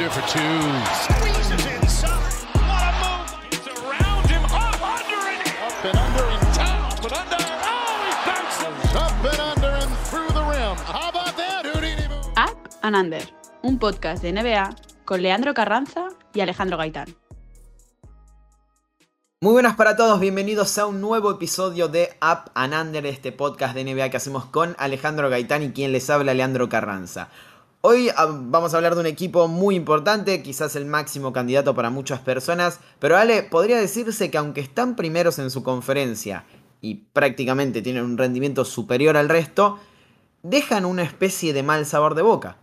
under 0.00 0.12
for 0.14 0.26
two. 0.28 0.40
Squeezes 1.04 1.66
inside. 1.76 2.32
What 2.56 2.88
a 2.88 2.92
move. 3.04 3.52
It's 3.52 3.68
around 3.68 4.24
him. 4.30 4.44
Up, 4.44 4.80
under, 4.80 5.20
and 5.28 5.42
up 5.60 5.84
and 5.84 5.98
under 5.98 6.24
and 6.24 6.56
down. 6.56 6.88
Up 6.88 7.04
and 7.04 7.12
under. 7.12 7.44
Oh, 7.68 8.00
he 8.06 8.12
bounces. 8.24 8.96
Up 8.96 9.24
and 9.24 9.40
under 9.40 9.72
and 9.76 9.92
through 10.08 10.32
the 10.32 10.44
rim. 10.44 10.76
How 10.88 11.10
about 11.10 11.36
that, 11.36 11.66
Houdini 11.66 12.08
move? 12.08 12.32
Up 12.36 12.56
and 12.82 12.96
Under, 12.96 13.22
un 13.62 13.78
podcast 13.78 14.22
de 14.22 14.32
NBA 14.32 14.74
con 15.04 15.20
Leandro 15.20 15.52
Carranza 15.52 16.08
y 16.32 16.40
Alejandro 16.40 16.78
Gaitán. 16.78 17.14
Muy 19.42 19.52
buenas 19.52 19.74
para 19.74 19.96
todos, 19.96 20.20
bienvenidos 20.20 20.76
a 20.78 20.86
un 20.86 21.00
nuevo 21.00 21.30
episodio 21.30 21.88
de 21.88 22.10
Up 22.20 22.50
and 22.54 22.74
Under, 22.74 23.06
este 23.06 23.32
podcast 23.32 23.74
de 23.74 23.84
NBA 23.84 24.10
que 24.10 24.18
hacemos 24.18 24.44
con 24.44 24.76
Alejandro 24.78 25.30
Gaitán 25.30 25.62
y 25.62 25.72
quien 25.72 25.92
les 25.92 26.10
habla 26.10 26.34
Leandro 26.34 26.68
Carranza. 26.68 27.28
Hoy 27.82 28.10
vamos 28.18 28.74
a 28.74 28.76
hablar 28.76 28.94
de 28.94 29.00
un 29.00 29.06
equipo 29.06 29.48
muy 29.48 29.74
importante, 29.74 30.42
quizás 30.42 30.76
el 30.76 30.84
máximo 30.84 31.32
candidato 31.32 31.74
para 31.74 31.88
muchas 31.88 32.20
personas, 32.20 32.78
pero 32.98 33.16
Ale, 33.16 33.42
podría 33.42 33.78
decirse 33.78 34.30
que 34.30 34.36
aunque 34.36 34.60
están 34.60 34.96
primeros 34.96 35.38
en 35.38 35.50
su 35.50 35.62
conferencia 35.62 36.44
y 36.82 36.96
prácticamente 36.96 37.80
tienen 37.80 38.04
un 38.04 38.18
rendimiento 38.18 38.66
superior 38.66 39.16
al 39.16 39.30
resto, 39.30 39.78
dejan 40.42 40.84
una 40.84 41.04
especie 41.04 41.54
de 41.54 41.62
mal 41.62 41.86
sabor 41.86 42.14
de 42.14 42.20
boca. 42.20 42.58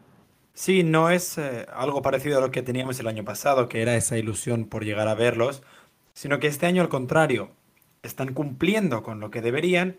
Sí, 0.54 0.84
no 0.84 1.10
es 1.10 1.40
eh, 1.40 1.66
algo 1.74 2.04
parecido 2.04 2.38
a 2.38 2.42
lo 2.42 2.52
que 2.52 2.62
teníamos 2.62 3.00
el 3.00 3.08
año 3.08 3.26
pasado, 3.26 3.68
que 3.68 3.82
era 3.82 3.96
esa 3.96 4.20
ilusión 4.20 4.66
por 4.66 4.86
llegar 4.86 5.08
a 5.08 5.16
verlos, 5.16 5.64
sino 6.14 6.40
que 6.40 6.46
este 6.46 6.68
año 6.68 6.84
al 6.84 6.90
contrario, 6.90 7.50
están 8.04 8.36
cumpliendo 8.36 9.02
con 9.02 9.20
lo 9.20 9.32
que 9.32 9.42
deberían, 9.42 9.98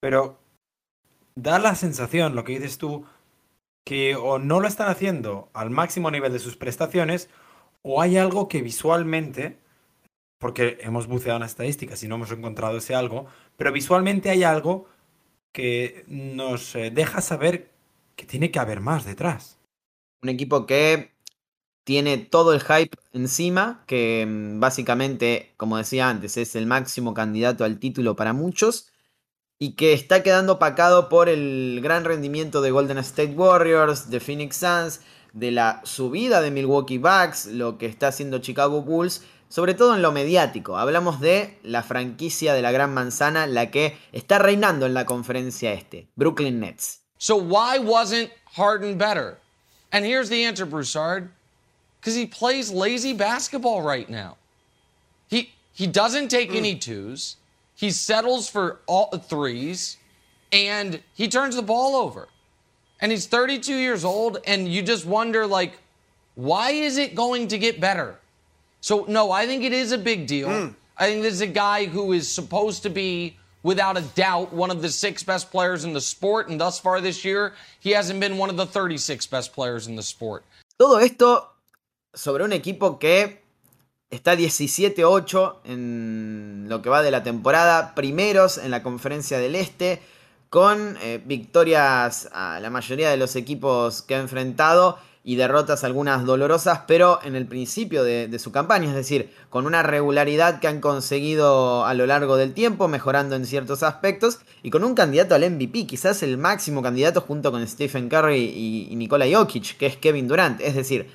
pero 0.00 0.40
da 1.36 1.60
la 1.60 1.76
sensación, 1.76 2.34
lo 2.34 2.42
que 2.42 2.58
dices 2.58 2.78
tú, 2.78 3.06
que 3.86 4.16
o 4.16 4.40
no 4.40 4.58
lo 4.58 4.66
están 4.66 4.88
haciendo 4.88 5.48
al 5.54 5.70
máximo 5.70 6.10
nivel 6.10 6.32
de 6.32 6.40
sus 6.40 6.56
prestaciones, 6.56 7.30
o 7.82 8.02
hay 8.02 8.16
algo 8.18 8.48
que 8.48 8.60
visualmente, 8.60 9.58
porque 10.38 10.78
hemos 10.80 11.06
buceado 11.06 11.36
en 11.36 11.42
las 11.42 11.52
estadísticas 11.52 12.02
y 12.02 12.08
no 12.08 12.16
hemos 12.16 12.32
encontrado 12.32 12.78
ese 12.78 12.96
algo, 12.96 13.26
pero 13.56 13.70
visualmente 13.70 14.28
hay 14.28 14.42
algo 14.42 14.88
que 15.52 16.04
nos 16.08 16.74
eh, 16.74 16.90
deja 16.90 17.20
saber 17.20 17.70
que 18.16 18.26
tiene 18.26 18.50
que 18.50 18.58
haber 18.58 18.80
más 18.80 19.04
detrás. 19.04 19.60
Un 20.20 20.30
equipo 20.30 20.66
que 20.66 21.12
tiene 21.84 22.18
todo 22.18 22.54
el 22.54 22.62
hype 22.62 22.98
encima, 23.12 23.84
que 23.86 24.26
mm, 24.26 24.58
básicamente, 24.58 25.54
como 25.56 25.76
decía 25.76 26.08
antes, 26.08 26.36
es 26.38 26.56
el 26.56 26.66
máximo 26.66 27.14
candidato 27.14 27.64
al 27.64 27.78
título 27.78 28.16
para 28.16 28.32
muchos, 28.32 28.90
y 29.58 29.72
que 29.72 29.92
está 29.92 30.22
quedando 30.22 30.54
opacado 30.54 31.08
por 31.08 31.28
el 31.28 31.80
gran 31.82 32.04
rendimiento 32.04 32.60
de 32.60 32.70
Golden 32.70 32.98
State 32.98 33.34
Warriors, 33.34 34.10
de 34.10 34.20
Phoenix 34.20 34.56
Suns, 34.56 35.00
de 35.32 35.50
la 35.50 35.80
subida 35.84 36.40
de 36.40 36.50
Milwaukee 36.50 36.98
Bucks, 36.98 37.46
lo 37.46 37.78
que 37.78 37.86
está 37.86 38.08
haciendo 38.08 38.38
Chicago 38.38 38.82
Bulls, 38.82 39.22
sobre 39.48 39.74
todo 39.74 39.94
en 39.94 40.02
lo 40.02 40.12
mediático. 40.12 40.76
Hablamos 40.76 41.20
de 41.20 41.58
la 41.62 41.82
franquicia 41.82 42.54
de 42.54 42.62
la 42.62 42.72
Gran 42.72 42.92
Manzana, 42.92 43.46
la 43.46 43.70
que 43.70 43.96
está 44.12 44.38
reinando 44.38 44.86
en 44.86 44.94
la 44.94 45.06
conferencia 45.06 45.72
este, 45.72 46.08
Brooklyn 46.16 46.60
Nets. 46.60 47.00
So 47.18 47.36
why 47.36 47.78
wasn't 47.78 48.30
Harden 48.56 48.98
better? 48.98 49.38
And 49.92 50.04
here's 50.04 50.28
the 50.28 50.44
answer, 50.44 50.66
Broussard. 50.66 51.30
Because 52.00 52.14
he 52.14 52.26
plays 52.26 52.70
lazy 52.70 53.14
basketball 53.14 53.82
right 53.82 54.08
now. 54.08 54.36
He 55.28 55.50
he 55.72 55.86
doesn't 55.86 56.28
take 56.28 56.54
any 56.54 56.76
twos. 56.76 57.36
He 57.76 57.90
settles 57.90 58.48
for 58.48 58.80
all 58.86 59.10
threes, 59.18 59.98
and 60.50 61.00
he 61.14 61.28
turns 61.28 61.54
the 61.54 61.62
ball 61.62 61.94
over. 61.94 62.28
And 63.00 63.12
he's 63.12 63.26
32 63.26 63.74
years 63.74 64.04
old, 64.04 64.38
and 64.46 64.66
you 64.66 64.82
just 64.82 65.04
wonder, 65.04 65.46
like, 65.46 65.78
why 66.34 66.70
is 66.70 66.96
it 66.96 67.14
going 67.14 67.48
to 67.48 67.58
get 67.58 67.78
better? 67.78 68.18
So 68.80 69.04
no, 69.08 69.30
I 69.30 69.46
think 69.46 69.62
it 69.62 69.72
is 69.72 69.92
a 69.92 69.98
big 69.98 70.26
deal. 70.26 70.48
Mm. 70.48 70.74
I 70.96 71.06
think 71.10 71.22
this 71.22 71.34
is 71.34 71.42
a 71.42 71.46
guy 71.46 71.84
who 71.84 72.12
is 72.12 72.32
supposed 72.32 72.82
to 72.84 72.90
be, 72.90 73.36
without 73.62 73.98
a 73.98 74.02
doubt, 74.14 74.54
one 74.54 74.70
of 74.70 74.80
the 74.80 74.88
six 74.88 75.22
best 75.22 75.50
players 75.50 75.84
in 75.84 75.92
the 75.92 76.00
sport. 76.00 76.48
And 76.48 76.58
thus 76.58 76.80
far 76.80 77.02
this 77.02 77.24
year, 77.24 77.52
he 77.80 77.90
hasn't 77.90 78.20
been 78.20 78.38
one 78.38 78.48
of 78.48 78.56
the 78.56 78.64
36 78.64 79.26
best 79.26 79.52
players 79.52 79.86
in 79.86 79.96
the 79.96 80.02
sport. 80.02 80.44
Todo 80.78 80.96
esto 80.98 81.48
sobre 82.14 82.44
un 82.44 82.52
equipo 82.52 82.98
que 82.98 83.38
está 84.10 84.34
17-8 84.34 85.56
en 85.64 86.66
lo 86.68 86.82
que 86.82 86.90
va 86.90 87.02
de 87.02 87.10
la 87.10 87.22
temporada, 87.22 87.94
primeros 87.94 88.58
en 88.58 88.70
la 88.70 88.82
conferencia 88.82 89.38
del 89.38 89.54
Este, 89.54 90.00
con 90.48 90.96
eh, 91.02 91.20
victorias 91.24 92.28
a 92.32 92.60
la 92.60 92.70
mayoría 92.70 93.10
de 93.10 93.16
los 93.16 93.36
equipos 93.36 94.02
que 94.02 94.14
ha 94.14 94.20
enfrentado 94.20 94.98
y 95.24 95.34
derrotas 95.34 95.82
algunas 95.82 96.24
dolorosas, 96.24 96.82
pero 96.86 97.18
en 97.24 97.34
el 97.34 97.48
principio 97.48 98.04
de, 98.04 98.38
su 98.38 98.52
campaña, 98.52 98.90
es 98.90 98.94
decir, 98.94 99.32
con 99.50 99.66
una 99.66 99.82
regularidad 99.82 100.60
que 100.60 100.68
han 100.68 100.80
conseguido 100.80 101.84
a 101.84 101.94
lo 101.94 102.06
largo 102.06 102.36
del 102.36 102.54
tiempo, 102.54 102.86
mejorando 102.86 103.34
en 103.34 103.44
ciertos 103.44 103.82
aspectos, 103.82 104.38
y 104.62 104.70
con 104.70 104.84
un 104.84 104.94
candidato 104.94 105.34
al 105.34 105.50
MVP, 105.50 105.88
quizás 105.88 106.22
el 106.22 106.38
máximo 106.38 106.80
candidato 106.80 107.22
junto 107.22 107.50
con 107.50 107.66
Stephen 107.66 108.08
Curry 108.08 108.36
y, 108.36 108.86
y 108.88 108.94
Nikola 108.94 109.26
Jokic, 109.28 109.76
que 109.76 109.86
es 109.86 109.96
Kevin 109.96 110.28
Durant, 110.28 110.60
es 110.60 110.76
decir, 110.76 111.10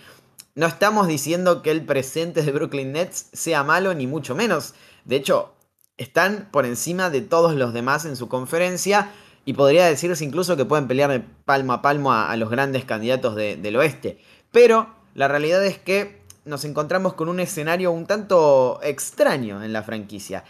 no 0.55 0.67
estamos 0.67 1.07
diciendo 1.07 1.61
que 1.61 1.71
el 1.71 1.85
presente 1.85 2.41
de 2.41 2.51
Brooklyn 2.51 2.91
Nets 2.91 3.27
sea 3.33 3.63
malo, 3.63 3.93
ni 3.93 4.07
mucho 4.07 4.35
menos. 4.35 4.73
De 5.05 5.15
hecho, 5.15 5.53
están 5.97 6.49
por 6.51 6.65
encima 6.65 7.09
de 7.09 7.21
todos 7.21 7.55
los 7.55 7.73
demás 7.73 8.05
en 8.05 8.15
su 8.15 8.27
conferencia. 8.27 9.11
Y 9.43 9.53
podría 9.53 9.85
decirse 9.85 10.23
incluso 10.23 10.55
que 10.55 10.65
pueden 10.65 10.87
pelear 10.87 11.23
palmo 11.45 11.73
a 11.73 11.81
palmo 11.81 12.13
a, 12.13 12.35
los 12.37 12.49
grandes 12.49 12.85
candidatos 12.85 13.35
de, 13.35 13.55
del 13.55 13.75
oeste. 13.75 14.19
Pero 14.51 14.93
la 15.15 15.27
realidad 15.27 15.65
es 15.65 15.79
que 15.79 16.21
nos 16.45 16.65
encontramos 16.65 17.13
con 17.13 17.29
un 17.29 17.39
escenario 17.39 17.91
un 17.91 18.05
tanto 18.05 18.79
extraño 18.83 19.63
en 19.63 19.73
la 19.73 19.83
franquicia. 19.83 20.43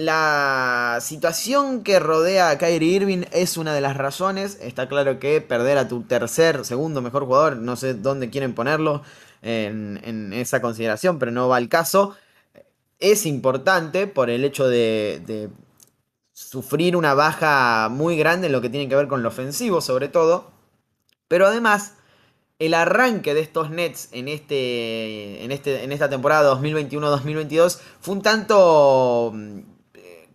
La 0.00 0.96
situación 1.02 1.82
que 1.82 2.00
rodea 2.00 2.48
a 2.48 2.56
Kyrie 2.56 2.94
Irving 2.94 3.24
es 3.32 3.58
una 3.58 3.74
de 3.74 3.82
las 3.82 3.98
razones. 3.98 4.56
Está 4.62 4.88
claro 4.88 5.18
que 5.18 5.42
perder 5.42 5.76
a 5.76 5.88
tu 5.88 6.04
tercer, 6.04 6.64
segundo 6.64 7.02
mejor 7.02 7.26
jugador, 7.26 7.58
no 7.58 7.76
sé 7.76 7.92
dónde 7.92 8.30
quieren 8.30 8.54
ponerlo 8.54 9.02
en, 9.42 10.00
en 10.02 10.32
esa 10.32 10.62
consideración, 10.62 11.18
pero 11.18 11.32
no 11.32 11.48
va 11.48 11.58
al 11.58 11.68
caso. 11.68 12.16
Es 12.98 13.26
importante 13.26 14.06
por 14.06 14.30
el 14.30 14.42
hecho 14.46 14.68
de, 14.68 15.50
sufrir 16.32 16.96
una 16.96 17.12
baja 17.12 17.90
muy 17.90 18.16
grande 18.16 18.46
en 18.46 18.54
lo 18.54 18.62
que 18.62 18.70
tiene 18.70 18.88
que 18.88 18.96
ver 18.96 19.06
con 19.06 19.22
lo 19.22 19.28
ofensivo, 19.28 19.82
sobre 19.82 20.08
todo. 20.08 20.50
Pero 21.28 21.46
además, 21.46 21.96
el 22.58 22.72
arranque 22.72 23.34
de 23.34 23.40
estos 23.40 23.68
Nets 23.68 24.08
en, 24.12 24.28
este, 24.28 25.44
en, 25.44 25.52
este, 25.52 25.84
en 25.84 25.92
esta 25.92 26.08
temporada 26.08 26.54
2021-2022 26.54 27.80
fue 28.00 28.14
un 28.14 28.22
tanto 28.22 29.34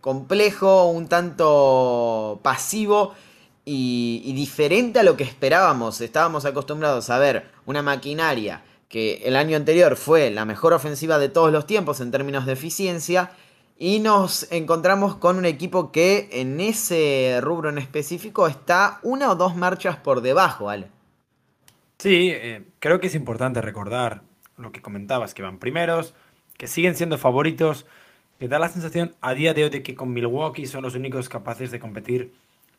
complejo, 0.05 0.85
un 0.91 1.07
tanto 1.07 2.39
pasivo 2.43 3.15
y, 3.65 4.33
diferente 4.35 4.99
a 4.99 5.03
lo 5.03 5.17
que 5.17 5.23
esperábamos. 5.23 5.99
Estábamos 5.99 6.45
acostumbrados 6.45 7.09
a 7.09 7.17
ver 7.17 7.49
una 7.65 7.81
maquinaria 7.81 8.61
que 8.87 9.23
el 9.25 9.35
año 9.35 9.57
anterior 9.57 9.95
fue 9.95 10.29
la 10.29 10.45
mejor 10.45 10.73
ofensiva 10.73 11.17
de 11.17 11.29
todos 11.29 11.51
los 11.51 11.65
tiempos 11.65 12.01
en 12.01 12.11
términos 12.11 12.45
de 12.45 12.53
eficiencia. 12.53 13.31
Y 13.79 13.97
nos 13.97 14.45
encontramos 14.51 15.15
con 15.15 15.37
un 15.39 15.45
equipo 15.45 15.91
que 15.91 16.29
en 16.31 16.59
ese 16.59 17.39
rubro 17.41 17.69
en 17.69 17.79
específico 17.79 18.45
está 18.45 18.99
una 19.01 19.31
o 19.31 19.35
dos 19.35 19.55
marchas 19.55 19.97
por 19.97 20.21
debajo, 20.21 20.65
¿vale? 20.65 20.85
Sí, 21.97 22.29
eh, 22.31 22.63
creo 22.77 22.99
que 22.99 23.07
es 23.07 23.15
importante 23.15 23.59
recordar 23.59 24.21
lo 24.55 24.71
que 24.71 24.83
comentabas, 24.83 25.33
que 25.33 25.41
van 25.41 25.57
primeros, 25.57 26.13
que 26.57 26.67
siguen 26.67 26.95
siendo 26.95 27.17
favoritos, 27.17 27.87
que 28.39 28.47
da 28.47 28.59
la 28.59 28.69
sensación 28.69 29.15
a 29.21 29.33
día 29.33 29.53
de 29.53 29.63
hoy 29.63 29.69
de 29.69 29.83
que 29.83 29.95
con 29.95 30.13
Milwaukee 30.13 30.65
son 30.65 30.83
los 30.83 30.95
únicos 30.95 31.29
capaces 31.29 31.71
de 31.71 31.79
competir 31.79 32.33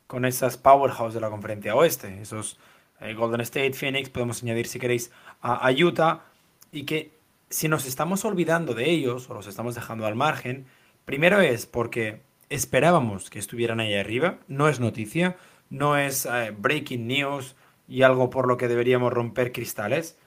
con 0.06 0.24
esas 0.24 0.56
powerhouse 0.56 1.14
de 1.14 1.20
la 1.20 1.30
conferencia 1.30 1.74
oeste, 1.74 2.20
esos 2.20 2.58
eh, 3.00 3.14
Golden 3.14 3.40
State, 3.40 3.72
Phoenix, 3.72 4.08
podemos 4.10 4.42
añadir 4.42 4.66
si 4.66 4.78
queréis 4.78 5.10
a, 5.40 5.70
Utah, 5.70 6.24
y 6.72 6.84
que 6.84 7.12
si 7.50 7.68
nos 7.68 7.86
estamos 7.86 8.24
olvidando 8.24 8.74
de 8.74 8.90
ellos 8.90 9.28
o 9.30 9.34
los 9.34 9.46
estamos 9.46 9.74
dejando 9.74 10.06
al 10.06 10.14
margen, 10.14 10.66
primero 11.04 11.40
es 11.40 11.66
porque 11.66 12.20
esperábamos 12.48 13.30
que 13.30 13.38
estuvieran 13.38 13.80
ahí 13.80 13.94
arriba, 13.94 14.38
no 14.48 14.68
es 14.68 14.80
noticia, 14.80 15.36
no 15.70 15.96
es 15.96 16.26
eh, 16.26 16.54
breaking 16.56 17.06
news 17.06 17.56
y 17.88 18.02
algo 18.02 18.30
por 18.30 18.46
lo 18.46 18.56
que 18.56 18.68
deberíamos 18.68 19.12
romper 19.12 19.52
cristales, 19.52 20.18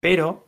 pero 0.00 0.46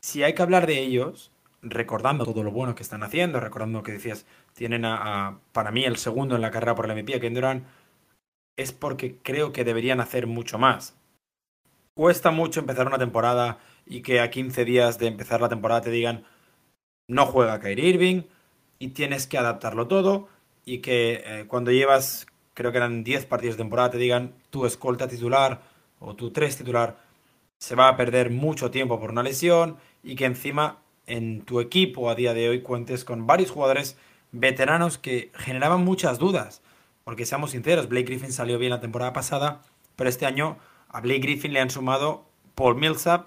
si 0.00 0.22
hay 0.22 0.34
que 0.34 0.42
hablar 0.42 0.66
de 0.66 0.80
ellos, 0.80 1.30
recordando 1.62 2.24
todo 2.24 2.42
lo 2.42 2.50
bueno 2.50 2.74
que 2.74 2.82
están 2.82 3.02
haciendo, 3.02 3.40
recordando 3.40 3.82
que 3.82 3.92
decías, 3.92 4.26
tienen 4.54 4.84
a, 4.84 5.38
para 5.52 5.70
mí 5.70 5.84
el 5.84 5.96
segundo 5.96 6.34
en 6.34 6.42
la 6.42 6.50
carrera 6.50 6.74
por 6.74 6.90
el 6.90 6.94
MVP, 6.94 7.20
Ken 7.20 7.34
Durant, 7.34 7.64
es 8.56 8.72
porque 8.72 9.18
creo 9.22 9.52
que 9.52 9.64
deberían 9.64 10.00
hacer 10.00 10.26
mucho 10.26 10.58
más. 10.58 10.96
Cuesta 11.94 12.30
mucho 12.30 12.60
empezar 12.60 12.86
una 12.86 12.98
temporada 12.98 13.58
y 13.86 14.02
que 14.02 14.20
a 14.20 14.30
15 14.30 14.64
días 14.64 14.98
de 14.98 15.06
empezar 15.06 15.40
la 15.40 15.48
temporada 15.48 15.82
te 15.82 15.90
digan, 15.90 16.24
no 17.08 17.26
juega 17.26 17.60
Kyrie 17.60 17.88
Irving 17.88 18.22
y 18.78 18.88
tienes 18.88 19.26
que 19.26 19.38
adaptarlo 19.38 19.86
todo 19.86 20.28
y 20.64 20.78
que 20.78 21.22
eh, 21.24 21.44
cuando 21.46 21.70
llevas, 21.70 22.26
creo 22.54 22.72
que 22.72 22.78
eran 22.78 23.04
10 23.04 23.26
partidos 23.26 23.56
de 23.56 23.62
temporada, 23.62 23.90
te 23.90 23.98
digan 23.98 24.34
tu 24.50 24.66
escolta 24.66 25.08
titular 25.08 25.62
o 25.98 26.14
tu 26.14 26.30
3 26.30 26.56
titular 26.56 26.98
se 27.58 27.76
va 27.76 27.88
a 27.88 27.96
perder 27.96 28.30
mucho 28.30 28.72
tiempo 28.72 28.98
por 28.98 29.10
una 29.10 29.22
lesión 29.22 29.76
y 30.02 30.16
que 30.16 30.24
encima 30.24 30.78
en 31.12 31.42
tu 31.42 31.60
equipo 31.60 32.08
a 32.08 32.14
día 32.14 32.32
de 32.32 32.48
hoy 32.48 32.62
cuentes 32.62 33.04
con 33.04 33.26
varios 33.26 33.50
jugadores 33.50 33.98
veteranos 34.30 34.96
que 34.96 35.30
generaban 35.34 35.84
muchas 35.84 36.18
dudas. 36.18 36.62
Porque 37.04 37.26
seamos 37.26 37.50
sinceros, 37.50 37.90
Blake 37.90 38.06
Griffin 38.06 38.32
salió 38.32 38.58
bien 38.58 38.70
la 38.70 38.80
temporada 38.80 39.12
pasada, 39.12 39.60
pero 39.94 40.08
este 40.08 40.24
año 40.24 40.56
a 40.88 41.02
Blake 41.02 41.20
Griffin 41.20 41.52
le 41.52 41.60
han 41.60 41.68
sumado 41.68 42.24
Paul 42.54 42.76
Millsap, 42.76 43.26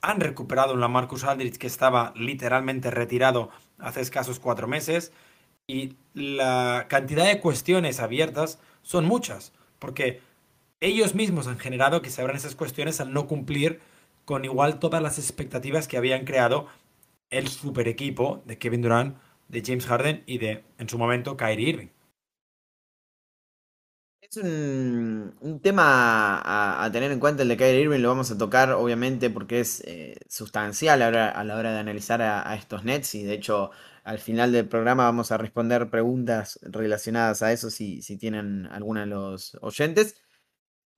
han 0.00 0.20
recuperado 0.20 0.72
un 0.72 0.80
Lamarcus 0.80 1.24
Aldridge 1.24 1.58
que 1.58 1.66
estaba 1.66 2.14
literalmente 2.16 2.90
retirado 2.90 3.50
hace 3.78 4.00
escasos 4.00 4.40
cuatro 4.40 4.66
meses 4.66 5.12
y 5.66 5.96
la 6.14 6.86
cantidad 6.88 7.26
de 7.26 7.40
cuestiones 7.40 8.00
abiertas 8.00 8.60
son 8.80 9.04
muchas, 9.04 9.52
porque 9.78 10.22
ellos 10.80 11.14
mismos 11.14 11.48
han 11.48 11.58
generado 11.58 12.00
que 12.00 12.08
se 12.08 12.22
abran 12.22 12.38
esas 12.38 12.54
cuestiones 12.54 12.98
al 13.02 13.12
no 13.12 13.26
cumplir 13.26 13.80
con 14.24 14.46
igual 14.46 14.78
todas 14.78 15.02
las 15.02 15.18
expectativas 15.18 15.86
que 15.86 15.98
habían 15.98 16.24
creado 16.24 16.68
el 17.30 17.48
super 17.48 17.88
equipo 17.88 18.42
de 18.46 18.58
Kevin 18.58 18.82
Durant, 18.82 19.18
de 19.48 19.62
James 19.64 19.86
Harden 19.86 20.22
y 20.26 20.38
de, 20.38 20.64
en 20.78 20.88
su 20.88 20.98
momento, 20.98 21.36
Kyrie 21.36 21.68
Irving. 21.68 21.88
Es 24.20 24.36
un, 24.38 25.60
tema 25.62 26.42
a, 26.84 26.90
tener 26.90 27.12
en 27.12 27.20
cuenta 27.20 27.42
el 27.42 27.48
de 27.48 27.56
Kyrie 27.56 27.82
Irving, 27.82 28.00
lo 28.00 28.08
vamos 28.08 28.30
a 28.32 28.38
tocar 28.38 28.72
obviamente 28.72 29.30
porque 29.30 29.60
es 29.60 29.82
eh, 29.86 30.16
sustancial 30.28 31.00
a 31.02 31.10
la, 31.44 31.56
hora, 31.56 31.72
de 31.72 31.78
analizar 31.78 32.20
a, 32.22 32.54
estos 32.56 32.84
Nets 32.84 33.14
y 33.14 33.22
de 33.22 33.34
hecho 33.34 33.70
al 34.02 34.18
final 34.18 34.50
del 34.50 34.66
programa 34.66 35.04
vamos 35.04 35.30
a 35.30 35.38
responder 35.38 35.90
preguntas 35.90 36.58
relacionadas 36.62 37.42
a 37.42 37.52
eso 37.52 37.70
si, 37.70 38.02
si 38.02 38.16
tienen 38.16 38.66
alguna 38.66 39.00
de 39.00 39.06
los 39.06 39.56
oyentes. 39.60 40.16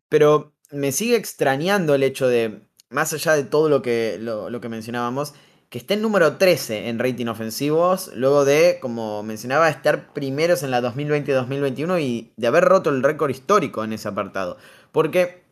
Pero 0.08 0.54
me 0.70 0.92
sigue 0.92 1.16
extrañando 1.16 1.94
el 1.94 2.02
hecho 2.04 2.28
de, 2.28 2.62
más 2.88 3.12
allá 3.12 3.34
de 3.34 3.44
todo 3.44 3.68
lo 3.68 3.82
que, 3.82 4.18
lo 4.18 4.60
que 4.60 4.68
mencionábamos, 4.70 5.34
que 5.70 5.78
esté 5.78 5.94
en 5.94 6.02
número 6.02 6.36
13 6.36 6.88
en 6.88 6.98
rating 6.98 7.26
ofensivos, 7.26 8.10
luego 8.14 8.44
de, 8.44 8.78
como 8.80 9.22
mencionaba, 9.22 9.68
estar 9.68 10.12
primeros 10.14 10.62
en 10.62 10.70
la 10.70 10.80
2020-2021 10.80 12.00
y 12.00 12.32
de 12.36 12.46
haber 12.46 12.64
roto 12.64 12.90
el 12.90 13.02
récord 13.02 13.30
histórico 13.30 13.84
en 13.84 13.92
ese 13.92 14.08
apartado. 14.08 14.56
Porque, 14.92 15.44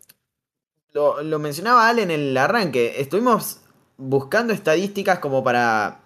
lo, 0.93 1.39
mencionaba 1.39 1.89
Ale 1.89 2.03
en 2.03 2.11
el 2.11 2.37
arranque, 2.37 3.01
estuvimos 3.01 3.61
buscando 3.99 4.55
estadísticas 4.55 5.19
como 5.19 5.45
para 5.45 6.01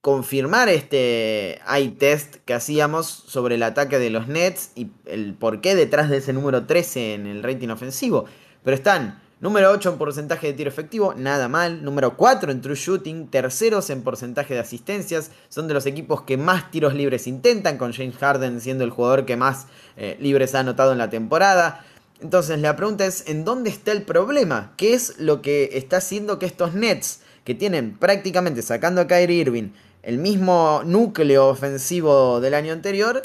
confirmar 0.00 0.68
este 0.68 1.60
eye-test 1.68 2.36
que 2.44 2.54
hacíamos 2.54 3.06
sobre 3.06 3.56
el 3.56 3.64
ataque 3.64 3.98
de 3.98 4.10
los 4.10 4.28
Nets 4.28 4.70
y 4.76 4.92
el 5.04 5.34
porqué 5.34 5.74
detrás 5.74 6.08
de 6.10 6.18
ese 6.18 6.32
número 6.32 6.64
13 6.66 7.14
en 7.14 7.26
el 7.26 7.42
rating 7.42 7.70
ofensivo. 7.70 8.26
Pero 8.62 8.76
están 8.76 9.20
Número 9.38 9.70
8 9.70 9.90
en 9.90 9.98
porcentaje 9.98 10.46
de 10.46 10.52
tiro 10.54 10.70
efectivo, 10.70 11.12
nada 11.14 11.46
mal. 11.46 11.84
Número 11.84 12.16
4 12.16 12.50
en 12.50 12.62
true 12.62 12.74
shooting. 12.74 13.28
Terceros 13.28 13.90
en 13.90 14.00
porcentaje 14.00 14.54
de 14.54 14.60
asistencias. 14.60 15.30
Son 15.50 15.68
de 15.68 15.74
los 15.74 15.84
equipos 15.84 16.22
que 16.22 16.38
más 16.38 16.70
tiros 16.70 16.94
libres 16.94 17.26
intentan, 17.26 17.76
con 17.76 17.92
James 17.92 18.16
Harden 18.16 18.62
siendo 18.62 18.82
el 18.82 18.88
jugador 18.88 19.26
que 19.26 19.36
más 19.36 19.66
eh, 19.98 20.16
libres 20.20 20.54
ha 20.54 20.60
anotado 20.60 20.92
en 20.92 20.98
la 20.98 21.10
temporada. 21.10 21.84
Entonces 22.22 22.58
la 22.60 22.76
pregunta 22.76 23.04
es, 23.04 23.28
¿en 23.28 23.44
dónde 23.44 23.68
está 23.68 23.92
el 23.92 24.04
problema? 24.04 24.72
¿Qué 24.78 24.94
es 24.94 25.18
lo 25.18 25.42
que 25.42 25.68
está 25.74 25.98
haciendo 25.98 26.38
que 26.38 26.46
estos 26.46 26.72
Nets, 26.72 27.20
que 27.44 27.54
tienen 27.54 27.98
prácticamente 27.98 28.62
sacando 28.62 29.02
a 29.02 29.06
Kyrie 29.06 29.42
Irving 29.42 29.68
el 30.02 30.16
mismo 30.16 30.80
núcleo 30.86 31.48
ofensivo 31.48 32.40
del 32.40 32.54
año 32.54 32.72
anterior, 32.72 33.20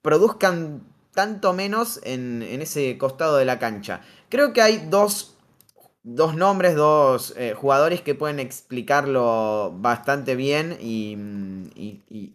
produzcan 0.00 0.84
tanto 1.12 1.52
menos 1.52 2.00
en, 2.02 2.42
en 2.42 2.62
ese 2.62 2.96
costado 2.96 3.36
de 3.36 3.44
la 3.44 3.58
cancha? 3.58 4.00
Creo 4.30 4.54
que 4.54 4.62
hay 4.62 4.86
dos 4.88 5.33
dos 6.06 6.36
nombres, 6.36 6.76
dos 6.76 7.32
eh, 7.38 7.54
jugadores 7.56 8.02
que 8.02 8.14
pueden 8.14 8.38
explicarlo 8.38 9.72
bastante 9.74 10.36
bien 10.36 10.76
y, 10.80 11.16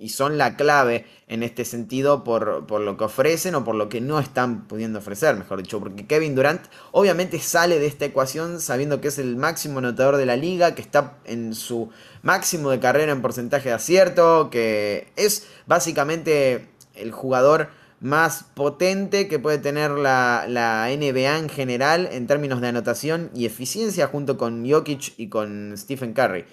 son 0.10 0.40
la 0.40 0.58
clave 0.58 1.06
en 1.28 1.44
este 1.44 1.64
sentido 1.64 2.24
por, 2.24 2.66
por, 2.66 2.82
lo 2.82 2.98
que 2.98 3.04
ofrecen 3.04 3.54
o 3.54 3.64
por 3.64 3.76
lo 3.76 3.88
que 3.88 4.02
no 4.02 4.20
están 4.20 4.68
pudiendo 4.68 4.98
ofrecer, 5.00 5.36
mejor 5.36 5.62
dicho. 5.62 5.80
Porque 5.80 6.08
Kevin 6.08 6.34
Durant 6.36 6.62
obviamente 6.92 7.40
sale 7.40 7.80
de 7.80 7.86
esta 7.86 8.06
ecuación 8.06 8.60
sabiendo 8.60 9.00
que 9.00 9.10
es 9.10 9.20
el 9.20 9.38
máximo 9.38 9.78
anotador 9.78 10.18
de 10.18 10.26
la 10.26 10.36
liga, 10.36 10.74
que 10.74 10.82
está 10.82 11.20
en 11.26 11.54
su 11.54 11.90
máximo 12.24 12.72
de 12.72 12.80
carrera 12.80 13.12
en 13.12 13.22
porcentaje 13.22 13.70
de 13.70 13.76
acierto, 13.76 14.50
que 14.50 15.14
es 15.16 15.48
básicamente 15.68 16.68
el 16.96 17.12
jugador 17.12 17.70
más 18.00 18.44
potente 18.54 19.28
que 19.28 19.40
puede 19.40 19.58
tener 19.58 19.92
la, 19.92 20.88
NBA 20.90 21.38
en 21.38 21.50
general 21.50 22.10
en 22.12 22.28
términos 22.28 22.62
de 22.62 22.68
anotación 22.68 23.30
y 23.34 23.46
eficiencia 23.46 24.08
junto 24.08 24.38
con 24.38 24.70
Jokic 24.70 25.14
y 25.18 25.30
con 25.30 25.74
Stephen 25.78 26.14
Curry. 26.14 26.46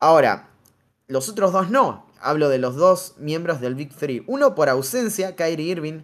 Ahora, 0.00 0.50
los 1.08 1.28
otros 1.28 1.52
dos 1.52 1.70
no. 1.70 2.06
Hablo 2.20 2.48
de 2.48 2.58
los 2.58 2.76
dos 2.76 3.14
miembros 3.18 3.60
del 3.60 3.74
Big 3.74 3.94
Three. 3.94 4.24
Uno 4.26 4.54
por 4.54 4.68
ausencia, 4.68 5.36
Kyrie 5.36 5.70
Irving. 5.70 6.02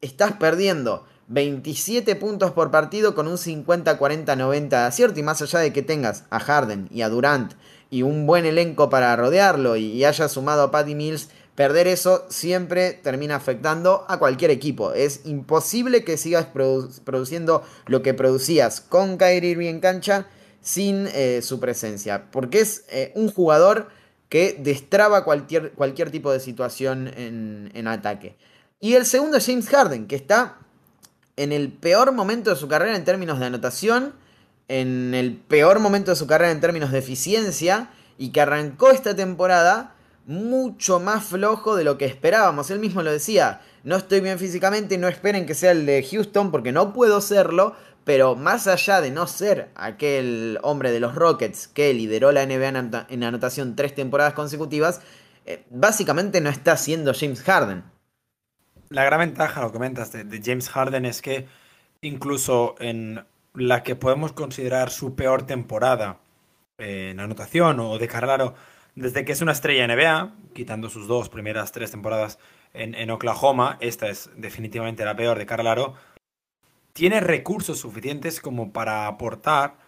Estás 0.00 0.32
perdiendo 0.32 1.04
27 1.28 2.16
puntos 2.16 2.52
por 2.52 2.70
partido 2.70 3.14
con 3.14 3.28
un 3.28 3.36
50-40-90 3.36 4.68
de 4.68 4.76
acierto. 4.76 5.20
Y 5.20 5.22
más 5.22 5.42
allá 5.42 5.60
de 5.60 5.72
que 5.72 5.82
tengas 5.82 6.24
a 6.30 6.40
Harden 6.40 6.88
y 6.90 7.02
a 7.02 7.08
Durant 7.08 7.54
y 7.90 8.02
un 8.02 8.26
buen 8.26 8.46
elenco 8.46 8.88
para 8.88 9.14
rodearlo 9.16 9.76
y, 9.76 9.86
y 9.86 10.04
hayas 10.04 10.32
sumado 10.32 10.62
a 10.62 10.70
Patty 10.70 10.94
Mills 10.94 11.28
Perder 11.60 11.88
eso 11.88 12.24
siempre 12.30 12.94
termina 12.94 13.36
afectando 13.36 14.06
a 14.08 14.18
cualquier 14.18 14.50
equipo. 14.50 14.94
Es 14.94 15.26
imposible 15.26 16.04
que 16.04 16.16
sigas 16.16 16.46
produciendo 16.46 17.62
lo 17.84 18.00
que 18.00 18.14
producías 18.14 18.80
con 18.80 19.18
Kyrie 19.18 19.50
Irving 19.50 19.66
en 19.68 19.80
cancha 19.80 20.26
sin 20.62 21.06
eh, 21.08 21.42
su 21.42 21.60
presencia. 21.60 22.30
Porque 22.30 22.60
es 22.60 22.86
eh, 22.88 23.12
un 23.14 23.30
jugador 23.30 23.90
que 24.30 24.56
destraba 24.58 25.22
cualquier, 25.22 25.72
cualquier 25.72 26.10
tipo 26.10 26.32
de 26.32 26.40
situación 26.40 27.08
en, 27.08 27.70
en 27.74 27.88
ataque. 27.88 28.38
Y 28.80 28.94
el 28.94 29.04
segundo 29.04 29.36
es 29.36 29.44
James 29.44 29.68
Harden, 29.68 30.06
que 30.06 30.16
está 30.16 30.56
en 31.36 31.52
el 31.52 31.70
peor 31.70 32.12
momento 32.12 32.48
de 32.48 32.56
su 32.56 32.68
carrera 32.68 32.96
en 32.96 33.04
términos 33.04 33.38
de 33.38 33.44
anotación, 33.44 34.14
en 34.68 35.12
el 35.12 35.36
peor 35.36 35.78
momento 35.78 36.12
de 36.12 36.16
su 36.16 36.26
carrera 36.26 36.52
en 36.52 36.60
términos 36.62 36.90
de 36.90 37.00
eficiencia, 37.00 37.90
y 38.16 38.30
que 38.30 38.40
arrancó 38.40 38.92
esta 38.92 39.14
temporada 39.14 39.94
mucho 40.26 41.00
más 41.00 41.24
flojo 41.24 41.76
de 41.76 41.84
lo 41.84 41.98
que 41.98 42.06
esperábamos. 42.06 42.70
Él 42.70 42.78
mismo 42.78 43.02
lo 43.02 43.12
decía, 43.12 43.60
no 43.84 43.96
estoy 43.96 44.20
bien 44.20 44.38
físicamente, 44.38 44.98
no 44.98 45.08
esperen 45.08 45.46
que 45.46 45.54
sea 45.54 45.72
el 45.72 45.86
de 45.86 46.06
Houston 46.08 46.50
porque 46.50 46.72
no 46.72 46.92
puedo 46.92 47.20
serlo, 47.20 47.74
pero 48.04 48.36
más 48.36 48.66
allá 48.66 49.00
de 49.00 49.10
no 49.10 49.26
ser 49.26 49.70
aquel 49.74 50.58
hombre 50.62 50.92
de 50.92 51.00
los 51.00 51.14
Rockets 51.14 51.68
que 51.68 51.92
lideró 51.94 52.32
la 52.32 52.44
NBA 52.44 53.06
en 53.08 53.24
anotación 53.24 53.76
tres 53.76 53.94
temporadas 53.94 54.34
consecutivas, 54.34 55.00
eh, 55.46 55.64
básicamente 55.70 56.40
no 56.40 56.50
está 56.50 56.76
siendo 56.76 57.12
James 57.14 57.42
Harden. 57.42 57.84
La 58.88 59.04
gran 59.04 59.20
ventaja, 59.20 59.62
lo 59.62 59.72
comentas, 59.72 60.12
de, 60.12 60.42
James 60.44 60.68
Harden 60.68 61.04
es 61.04 61.22
que 61.22 61.46
incluso 62.02 62.74
en 62.80 63.24
la 63.54 63.82
que 63.82 63.96
podemos 63.96 64.32
considerar 64.32 64.90
su 64.90 65.14
peor 65.14 65.46
temporada 65.46 66.18
eh, 66.78 67.10
en 67.10 67.20
anotación 67.20 67.80
o 67.80 67.98
de 67.98 68.08
Carraro 68.08 68.54
desde 68.94 69.24
que 69.24 69.32
es 69.32 69.40
una 69.40 69.52
estrella 69.52 69.86
NBA, 69.86 70.34
quitando 70.52 70.88
sus 70.88 71.06
dos 71.06 71.28
primeras 71.28 71.72
tres 71.72 71.90
temporadas 71.90 72.38
en, 72.72 73.10
Oklahoma, 73.10 73.78
esta 73.80 74.08
es 74.08 74.30
definitivamente 74.36 75.04
la 75.04 75.16
peor 75.16 75.38
de 75.38 75.46
Carlaro, 75.46 75.94
tiene 76.92 77.20
recursos 77.20 77.78
suficientes 77.78 78.40
como 78.40 78.72
para 78.72 79.06
aportar 79.06 79.78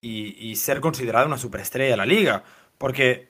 y, 0.00 0.56
ser 0.56 0.80
considerado 0.80 1.26
una 1.26 1.38
superestrella 1.38 1.90
de 1.90 1.96
la 1.96 2.06
liga. 2.06 2.44
Porque 2.78 3.28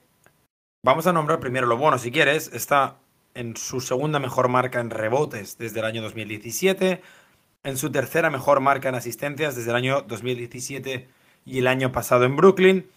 vamos 0.83 1.07
a 1.07 1.13
nombrar 1.13 1.39
primero 1.39 1.67
lo 1.67 1.77
bueno, 1.77 1.97
si 1.97 2.11
quieres, 2.11 2.51
está 2.53 2.97
en 3.33 3.57
su 3.57 3.81
segunda 3.81 4.19
mejor 4.19 4.49
marca 4.49 4.79
en 4.79 4.89
rebotes 4.89 5.57
desde 5.57 5.79
el 5.79 5.85
año 5.85 6.01
2017, 6.01 7.01
en 7.63 7.77
su 7.77 7.91
tercera 7.91 8.29
mejor 8.29 8.59
marca 8.59 8.89
en 8.89 8.95
asistencias 8.95 9.55
desde 9.55 9.69
el 9.71 9.75
año 9.75 10.01
2017 10.01 11.07
y 11.45 11.59
el 11.59 11.67
año 11.67 11.91
pasado 11.91 12.25
en 12.25 12.35
Brooklyn. 12.35 12.89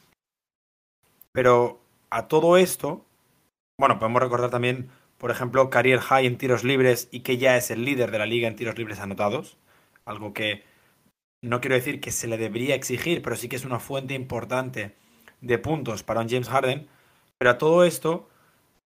Pero 1.33 1.84
a 2.15 2.29
todo 2.29 2.57
esto, 2.57 3.05
bueno, 3.77 3.99
podemos 3.99 4.23
recordar 4.23 4.49
también, 4.49 4.89
por 5.19 5.33
ejemplo, 5.33 5.69
career 5.69 5.99
high 5.99 6.27
en 6.27 6.39
tiros 6.39 6.63
libres 6.63 7.09
y 7.11 7.21
que 7.21 7.39
ya 7.39 7.57
es 7.57 7.73
el 7.73 7.85
líder 7.85 8.13
de 8.13 8.21
la 8.21 8.27
liga 8.27 8.47
en 8.47 8.55
tiros 8.55 8.79
libres 8.79 9.01
anotados, 9.01 9.59
algo 10.05 10.33
que 10.33 10.63
no 11.43 11.61
quiero 11.61 11.75
decir 11.75 12.01
que 12.01 12.13
se 12.13 12.29
le 12.29 12.39
debería 12.39 12.77
exigir, 12.77 13.21
pero 13.21 13.35
sí 13.35 13.49
que 13.49 13.57
es 13.57 13.65
una 13.65 13.81
fuente 13.81 14.15
importante 14.15 14.95
de 15.41 15.59
puntos 15.59 16.05
para 16.05 16.21
un 16.21 16.29
James 16.29 16.49
Harden. 16.49 16.87
Pero 17.37 17.51
a 17.51 17.59
todo 17.59 17.85
esto 17.85 18.29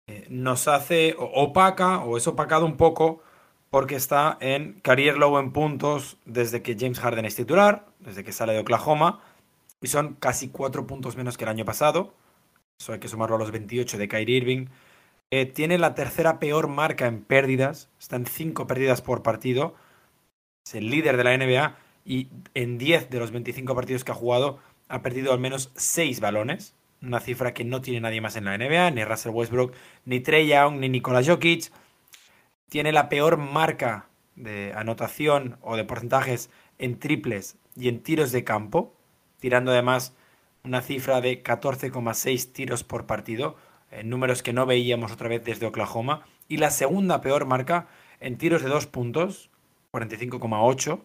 eh, 0.07 0.27
nos 0.29 0.67
hace 0.67 1.15
opaca 1.17 2.03
o 2.03 2.17
es 2.17 2.27
opacado 2.27 2.67
un 2.67 2.77
poco 2.77 3.23
porque 3.71 3.95
está 3.95 4.37
en 4.41 4.79
career 4.81 5.17
low 5.17 5.39
en 5.39 5.53
puntos 5.53 6.17
desde 6.25 6.61
que 6.61 6.77
James 6.79 6.99
Harden 6.99 7.25
es 7.25 7.35
titular, 7.35 7.87
desde 7.99 8.23
que 8.23 8.31
sale 8.31 8.53
de 8.53 8.59
Oklahoma, 8.59 9.21
y 9.81 9.87
son 9.87 10.13
casi 10.13 10.49
cuatro 10.49 10.85
puntos 10.85 11.17
menos 11.17 11.35
que 11.35 11.45
el 11.45 11.49
año 11.49 11.65
pasado 11.65 12.13
eso 12.79 12.93
hay 12.93 12.99
que 12.99 13.07
sumarlo 13.07 13.35
a 13.35 13.39
los 13.39 13.51
28 13.51 13.97
de 13.97 14.07
Kyrie 14.07 14.37
Irving. 14.37 14.67
Eh, 15.31 15.45
tiene 15.45 15.77
la 15.77 15.95
tercera 15.95 16.39
peor 16.39 16.67
marca 16.67 17.07
en 17.07 17.21
pérdidas, 17.21 17.89
está 17.99 18.15
en 18.15 18.25
5 18.25 18.67
pérdidas 18.67 19.01
por 19.01 19.23
partido, 19.23 19.75
es 20.65 20.75
el 20.75 20.89
líder 20.89 21.17
de 21.17 21.23
la 21.23 21.37
NBA 21.37 21.75
y 22.05 22.29
en 22.53 22.77
10 22.77 23.09
de 23.09 23.19
los 23.19 23.31
25 23.31 23.75
partidos 23.75 24.03
que 24.03 24.11
ha 24.11 24.15
jugado 24.15 24.59
ha 24.87 25.01
perdido 25.01 25.33
al 25.33 25.39
menos 25.39 25.71
6 25.75 26.21
balones, 26.21 26.75
una 27.01 27.19
cifra 27.19 27.53
que 27.53 27.65
no 27.65 27.81
tiene 27.81 27.99
nadie 27.99 28.21
más 28.21 28.37
en 28.37 28.45
la 28.45 28.57
NBA, 28.57 28.91
ni 28.91 29.03
Russell 29.03 29.33
Westbrook, 29.33 29.73
ni 30.05 30.21
Trey 30.21 30.47
Young, 30.47 30.79
ni 30.79 30.87
Nikola 30.87 31.23
Jokic. 31.23 31.71
Tiene 32.69 32.91
la 32.91 33.09
peor 33.09 33.37
marca 33.37 34.07
de 34.35 34.73
anotación 34.75 35.57
o 35.61 35.75
de 35.75 35.83
porcentajes 35.83 36.49
en 36.77 36.99
triples 36.99 37.57
y 37.75 37.89
en 37.89 38.01
tiros 38.01 38.31
de 38.31 38.43
campo, 38.43 38.93
tirando 39.39 39.71
además 39.71 40.15
una 40.63 40.81
cifra 40.81 41.21
de 41.21 41.43
14,6 41.43 42.51
tiros 42.51 42.83
por 42.83 43.05
partido, 43.05 43.55
en 43.91 44.09
números 44.09 44.43
que 44.43 44.53
no 44.53 44.65
veíamos 44.65 45.11
otra 45.11 45.29
vez 45.29 45.43
desde 45.43 45.65
Oklahoma, 45.65 46.25
y 46.47 46.57
la 46.57 46.71
segunda 46.71 47.21
peor 47.21 47.45
marca 47.45 47.87
en 48.19 48.37
tiros 48.37 48.63
de 48.63 48.69
dos 48.69 48.87
puntos, 48.87 49.49
45,8, 49.91 51.01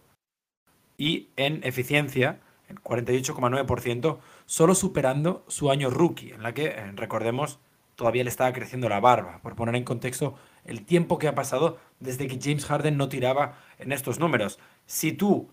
y 0.99 1.29
en 1.37 1.65
eficiencia, 1.65 2.41
48,9%, 2.83 4.19
solo 4.47 4.75
superando 4.75 5.45
su 5.49 5.71
año 5.71 5.91
rookie, 5.91 6.33
en 6.33 6.43
la 6.43 6.55
que, 6.55 6.67
eh, 6.67 6.93
recordemos, 6.95 7.59
todavía 7.97 8.25
le 8.25 8.31
estaba 8.31 8.53
creciendo 8.53 8.89
la 8.89 9.01
barba, 9.01 9.41
por 9.43 9.55
poner 9.55 9.77
en 9.77 9.85
contexto 9.85 10.37
el 10.65 10.85
tiempo 10.85 11.19
que 11.19 11.29
ha 11.29 11.35
pasado 11.35 11.79
desde 12.01 12.27
que 12.27 12.39
James 12.41 12.65
Harden 12.67 12.97
no 12.97 13.09
tiraba 13.09 13.59
en 13.79 13.93
estos 13.93 14.19
números. 14.19 14.59
Si 14.87 15.13
tú 15.13 15.49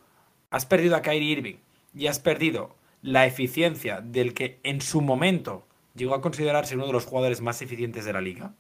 has 0.50 0.66
perdido 0.66 0.96
a 0.96 1.02
Kyrie 1.02 1.32
Irving 1.32 1.58
y 1.94 2.08
has 2.08 2.20
perdido 2.20 2.76
la 3.02 3.26
eficiencia 3.26 4.02
del 4.02 4.34
que 4.34 4.60
en 4.64 4.82
su 4.82 5.02
momento 5.02 5.66
llegó 5.96 6.16
a 6.16 6.22
considerarse 6.22 6.76
uno 6.76 6.88
de 6.88 6.94
los 6.94 7.06
jugadores 7.06 7.42
más 7.42 7.62
eficientes 7.62 8.06
de 8.06 8.14
la 8.14 8.22
liga, 8.22 8.54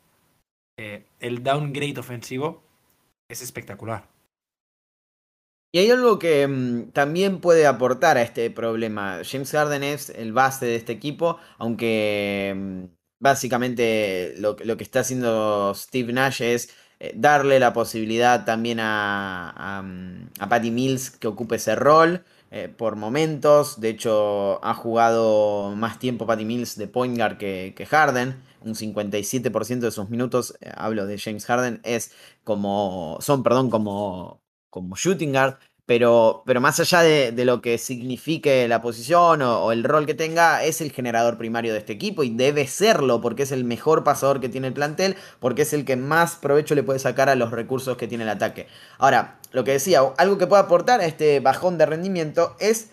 eh, 0.78 1.06
el 1.20 1.44
downgrade 1.44 2.00
ofensivo 2.00 2.64
es 3.30 3.42
espectacular. 3.42 4.08
Y 5.72 5.80
hay 5.80 5.92
algo 5.92 6.18
que 6.18 6.48
mm, 6.48 6.92
también 6.92 7.42
puede 7.42 7.68
aportar 7.68 8.18
a 8.18 8.24
este 8.24 8.50
problema. 8.50 9.22
James 9.24 9.52
Harden 9.52 9.84
es 9.84 10.10
el 10.10 10.34
base 10.34 10.66
de 10.66 10.76
este 10.76 10.94
equipo, 10.94 11.38
aunque 11.58 12.54
mm, 12.56 12.84
básicamente 13.20 14.34
lo, 14.38 14.56
que 14.56 14.84
está 14.84 15.02
haciendo 15.02 15.74
Steve 15.76 16.12
Nash 16.14 16.42
es 16.42 16.74
eh, 17.00 17.14
darle 17.16 17.60
la 17.60 17.74
posibilidad 17.74 18.46
también 18.46 18.80
a, 18.82 19.82
mm, 19.84 20.30
a, 20.40 20.50
Patty 20.50 20.72
Mills 20.72 21.12
que 21.12 21.28
ocupe 21.28 21.58
ese 21.58 21.76
rol. 21.76 22.24
Eh, 22.52 22.68
por 22.68 22.96
momentos. 22.96 23.80
De 23.80 23.90
hecho, 23.90 24.64
ha 24.66 24.74
jugado 24.74 25.76
más 25.76 26.00
tiempo 26.00 26.26
Patty 26.26 26.46
Mills 26.46 26.78
de 26.78 26.88
point 26.88 27.16
guard 27.18 27.38
que, 27.38 27.88
Harden. 27.90 28.42
Un 28.62 28.76
57% 28.76 29.80
de 29.80 29.92
sus 29.92 30.10
minutos, 30.10 30.56
eh, 30.60 30.72
hablo 30.76 31.06
de 31.06 31.18
James 31.18 31.46
Harden, 31.46 31.80
es 31.84 32.12
como. 32.44 33.18
son, 33.22 33.44
perdón, 33.44 33.70
como, 33.70 34.42
como 34.70 34.96
shooting 34.96 35.32
guard. 35.32 35.60
Pero, 35.90 36.44
pero 36.46 36.62
más 36.62 36.80
allá 36.80 37.02
de, 37.02 37.46
lo 37.46 37.64
que 37.64 37.80
signifique 37.80 38.68
la 38.68 38.80
posición 38.80 39.42
o, 39.42 39.72
el 39.72 39.84
rol 39.84 40.06
que 40.06 40.14
tenga, 40.14 40.64
es 40.64 40.82
el 40.82 40.92
generador 40.92 41.40
primario 41.40 41.74
de 41.74 41.80
este 41.80 41.94
equipo 41.94 42.24
y 42.24 42.30
debe 42.30 42.68
serlo 42.68 43.22
porque 43.22 43.42
es 43.42 43.52
el 43.52 43.64
mejor 43.64 44.04
pasador 44.04 44.40
que 44.40 44.50
tiene 44.50 44.68
el 44.68 44.74
plantel, 44.74 45.16
porque 45.40 45.64
es 45.64 45.74
el 45.74 45.86
que 45.86 45.96
más 45.96 46.36
provecho 46.36 46.76
le 46.76 46.84
puede 46.84 47.00
sacar 47.00 47.28
a 47.28 47.34
los 47.34 47.50
recursos 47.50 47.98
que 47.98 48.08
tiene 48.08 48.24
el 48.24 48.30
ataque. 48.30 48.68
Ahora, 49.00 49.40
lo 49.52 49.64
que 49.64 49.72
decía, 49.72 50.02
algo 50.18 50.38
que 50.38 50.46
puede 50.46 50.62
aportar 50.62 51.02
a 51.02 51.08
este 51.08 51.40
bajón 51.40 51.80
de 51.80 51.88
rendimiento 51.88 52.56
es 52.60 52.90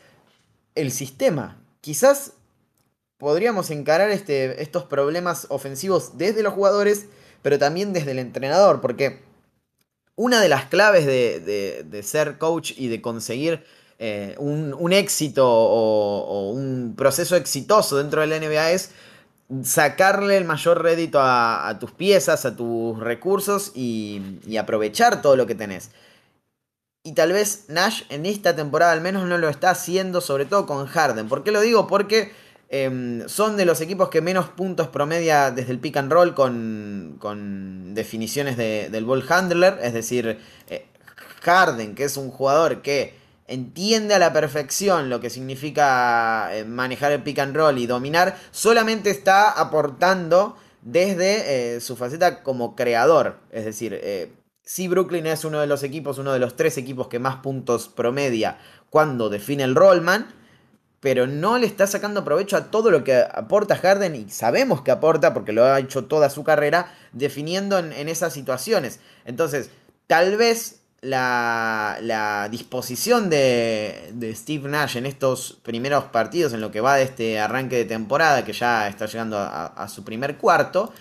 el 0.74 0.90
sistema. 0.90 1.60
Quizás 1.82 2.32
podríamos 3.18 3.70
encarar 3.70 4.10
este, 4.10 4.62
estos 4.62 4.84
problemas 4.84 5.48
ofensivos 5.50 6.16
desde 6.16 6.42
los 6.42 6.54
jugadores, 6.54 7.08
pero 7.42 7.58
también 7.58 7.92
desde 7.92 8.12
el 8.12 8.20
entrenador, 8.20 8.80
porque 8.80 9.25
una 10.16 10.40
de 10.40 10.48
las 10.48 10.64
claves 10.64 11.06
de, 11.06 12.00
ser 12.02 12.38
coach 12.38 12.72
y 12.76 12.88
de 12.88 13.00
conseguir 13.00 13.64
eh, 13.98 14.34
un, 14.38 14.92
éxito 14.92 15.46
o, 15.48 16.50
un 16.50 16.94
proceso 16.96 17.36
exitoso 17.36 17.98
dentro 17.98 18.22
de 18.22 18.26
la 18.26 18.38
NBA 18.38 18.72
es 18.72 18.90
sacarle 19.62 20.36
el 20.36 20.44
mayor 20.44 20.82
rédito 20.82 21.18
a, 21.20 21.76
tus 21.78 21.92
piezas, 21.92 22.44
a 22.46 22.56
tus 22.56 22.98
recursos 22.98 23.72
y, 23.74 24.40
y, 24.46 24.56
aprovechar 24.56 25.22
todo 25.22 25.36
lo 25.36 25.46
que 25.46 25.54
tenés. 25.54 25.90
Y 27.04 27.12
tal 27.12 27.32
vez 27.32 27.66
Nash 27.68 28.02
en 28.08 28.26
esta 28.26 28.56
temporada 28.56 28.92
al 28.92 29.00
menos 29.00 29.26
no 29.26 29.38
lo 29.38 29.48
está 29.48 29.70
haciendo, 29.70 30.20
sobre 30.20 30.46
todo 30.46 30.66
con 30.66 30.86
Harden. 30.86 31.28
¿Por 31.28 31.44
qué 31.44 31.52
lo 31.52 31.60
digo? 31.60 31.86
Porque 31.86 32.32
Em, 32.68 33.28
son 33.28 33.56
de 33.56 33.64
los 33.64 33.80
equipos 33.80 34.08
que 34.08 34.20
menos 34.20 34.48
puntos 34.48 34.88
promedia 34.88 35.52
desde 35.52 35.70
el 35.70 35.78
pick 35.78 35.96
and 35.98 36.10
roll 36.10 36.34
con, 36.34 37.94
definiciones 37.94 38.56
del 38.56 39.04
ball 39.04 39.24
handler. 39.28 39.78
Es 39.82 39.92
decir, 39.92 40.40
eh, 40.68 40.86
Harden, 41.42 41.94
que 41.94 42.04
es 42.04 42.16
un 42.16 42.30
jugador 42.30 42.82
que 42.82 43.14
entiende 43.46 44.14
a 44.14 44.18
la 44.18 44.32
perfección 44.32 45.08
lo 45.08 45.20
que 45.20 45.30
significa 45.30 46.48
eh, 46.52 46.64
manejar 46.64 47.12
el 47.12 47.22
pick 47.22 47.38
and 47.38 47.56
roll 47.56 47.78
y 47.78 47.86
dominar, 47.86 48.36
solamente 48.50 49.10
está 49.10 49.52
aportando 49.52 50.56
desde 50.82 51.76
eh, 51.76 51.80
su 51.80 51.94
faceta 51.94 52.42
como 52.42 52.74
creador. 52.74 53.38
Es 53.52 53.64
decir, 53.64 54.00
si 54.64 54.88
Brooklyn 54.88 55.26
es 55.26 55.44
uno 55.44 55.60
de 55.60 55.68
los 55.68 55.84
equipos, 55.84 56.18
uno 56.18 56.32
de 56.32 56.40
los 56.40 56.56
tres 56.56 56.76
equipos 56.78 57.06
que 57.06 57.20
más 57.20 57.36
puntos 57.36 57.88
promedia 57.88 58.58
cuando 58.90 59.28
define 59.28 59.62
el 59.62 59.76
rollman 59.76 60.34
pero 61.06 61.28
no 61.28 61.56
le 61.56 61.68
está 61.68 61.86
sacando 61.86 62.24
provecho 62.24 62.56
a 62.56 62.64
todo 62.64 62.90
lo 62.90 63.04
que 63.04 63.14
aporta 63.14 63.76
Harden 63.76 64.16
y 64.16 64.28
sabemos 64.28 64.82
que 64.82 64.90
aporta 64.90 65.32
porque 65.34 65.52
lo 65.52 65.64
ha 65.64 65.78
hecho 65.78 66.06
toda 66.06 66.30
su 66.30 66.42
carrera 66.42 66.92
definiendo 67.12 67.78
en, 67.78 68.08
esas 68.08 68.32
situaciones. 68.32 68.98
Entonces, 69.24 69.70
tal 70.08 70.36
vez 70.36 70.80
la, 71.02 72.48
disposición 72.50 73.30
de, 73.30 74.32
Steve 74.34 74.68
Nash 74.68 74.96
en 74.96 75.06
estos 75.06 75.60
primeros 75.62 76.06
partidos, 76.06 76.52
en 76.54 76.60
lo 76.60 76.72
que 76.72 76.80
va 76.80 76.96
de 76.96 77.04
este 77.04 77.38
arranque 77.38 77.76
de 77.76 77.84
temporada, 77.84 78.44
que 78.44 78.52
ya 78.52 78.88
está 78.88 79.06
llegando 79.06 79.38
a, 79.38 79.86
su 79.88 80.02
primer 80.02 80.38
cuarto, 80.38 80.92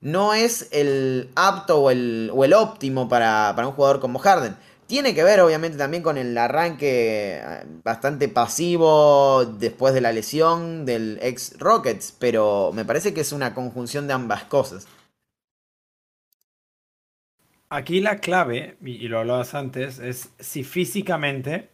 no 0.00 0.34
es 0.34 0.70
el 0.72 1.30
apto 1.36 1.82
o 1.82 1.90
el, 1.92 2.52
óptimo 2.52 3.08
para, 3.08 3.52
para 3.54 3.68
un 3.68 3.74
jugador 3.74 4.00
como 4.00 4.18
Harden. 4.18 4.56
Tiene 4.92 5.14
que 5.14 5.24
ver 5.24 5.40
obviamente 5.40 5.78
también 5.78 6.02
con 6.02 6.18
el 6.18 6.36
arranque 6.36 7.38
eh, 7.42 7.64
bastante 7.82 8.28
pasivo 8.28 9.46
después 9.46 9.94
de 9.94 10.02
la 10.02 10.12
lesión 10.12 10.84
del 10.84 11.18
ex 11.22 11.58
Rockets, 11.58 12.14
pero 12.20 12.72
me 12.74 12.84
parece 12.84 13.14
que 13.14 13.22
es 13.22 13.32
una 13.32 13.54
conjunción 13.54 14.06
de 14.06 14.12
ambas 14.12 14.44
cosas. 14.44 14.86
Aquí 17.70 18.00
la 18.02 18.18
clave, 18.18 18.76
y 18.82 19.08
lo 19.08 19.20
hablabas 19.20 19.54
antes, 19.54 19.98
es 19.98 20.28
si 20.38 20.62
físicamente 20.62 21.70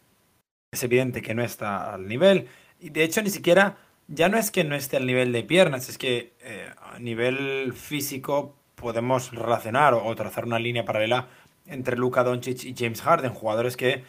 es 0.70 0.84
evidente 0.84 1.20
que 1.20 1.34
no 1.34 1.42
está 1.42 1.92
al 1.92 2.06
nivel. 2.06 2.46
Y 2.78 2.90
de 2.90 3.02
hecho 3.02 3.20
ni 3.20 3.30
siquiera, 3.30 3.78
ya 4.06 4.28
no 4.28 4.38
es 4.38 4.52
que 4.52 4.62
no 4.62 4.76
esté 4.76 4.96
al 4.96 5.06
nivel 5.06 5.32
de 5.32 5.42
piernas, 5.42 5.88
es 5.88 5.98
que 5.98 6.34
eh, 6.40 6.70
a 6.80 7.00
nivel 7.00 7.72
físico 7.74 8.54
podemos 8.76 9.32
relacionar 9.32 9.94
o 9.94 10.14
trazar 10.14 10.44
una 10.44 10.60
línea 10.60 10.84
paralela 10.84 11.26
entre 11.68 11.96
Luka 11.96 12.24
Doncic 12.24 12.64
y 12.64 12.74
James 12.76 13.02
Harden, 13.02 13.32
jugadores 13.32 13.76
que 13.76 14.04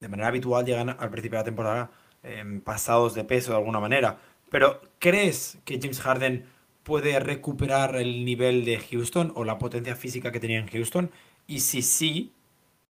de 0.00 0.08
manera 0.08 0.28
habitual 0.28 0.64
llegan 0.64 0.90
al 0.90 1.10
principio 1.10 1.38
de 1.38 1.40
la 1.40 1.44
temporada 1.44 1.90
em, 2.22 2.60
pasados 2.60 3.14
de 3.14 3.24
peso 3.24 3.52
de 3.52 3.58
alguna 3.58 3.80
manera. 3.80 4.18
Pero 4.50 4.80
¿crees 4.98 5.58
que 5.64 5.78
James 5.80 6.00
Harden 6.00 6.46
puede 6.82 7.18
recuperar 7.18 7.96
el 7.96 8.24
nivel 8.24 8.64
de 8.64 8.78
Houston 8.78 9.32
o 9.34 9.44
la 9.44 9.58
potencia 9.58 9.96
física 9.96 10.30
que 10.32 10.40
tenía 10.40 10.58
en 10.58 10.68
Houston? 10.68 11.10
Y 11.46 11.60
si 11.60 11.82
sí 11.82 12.32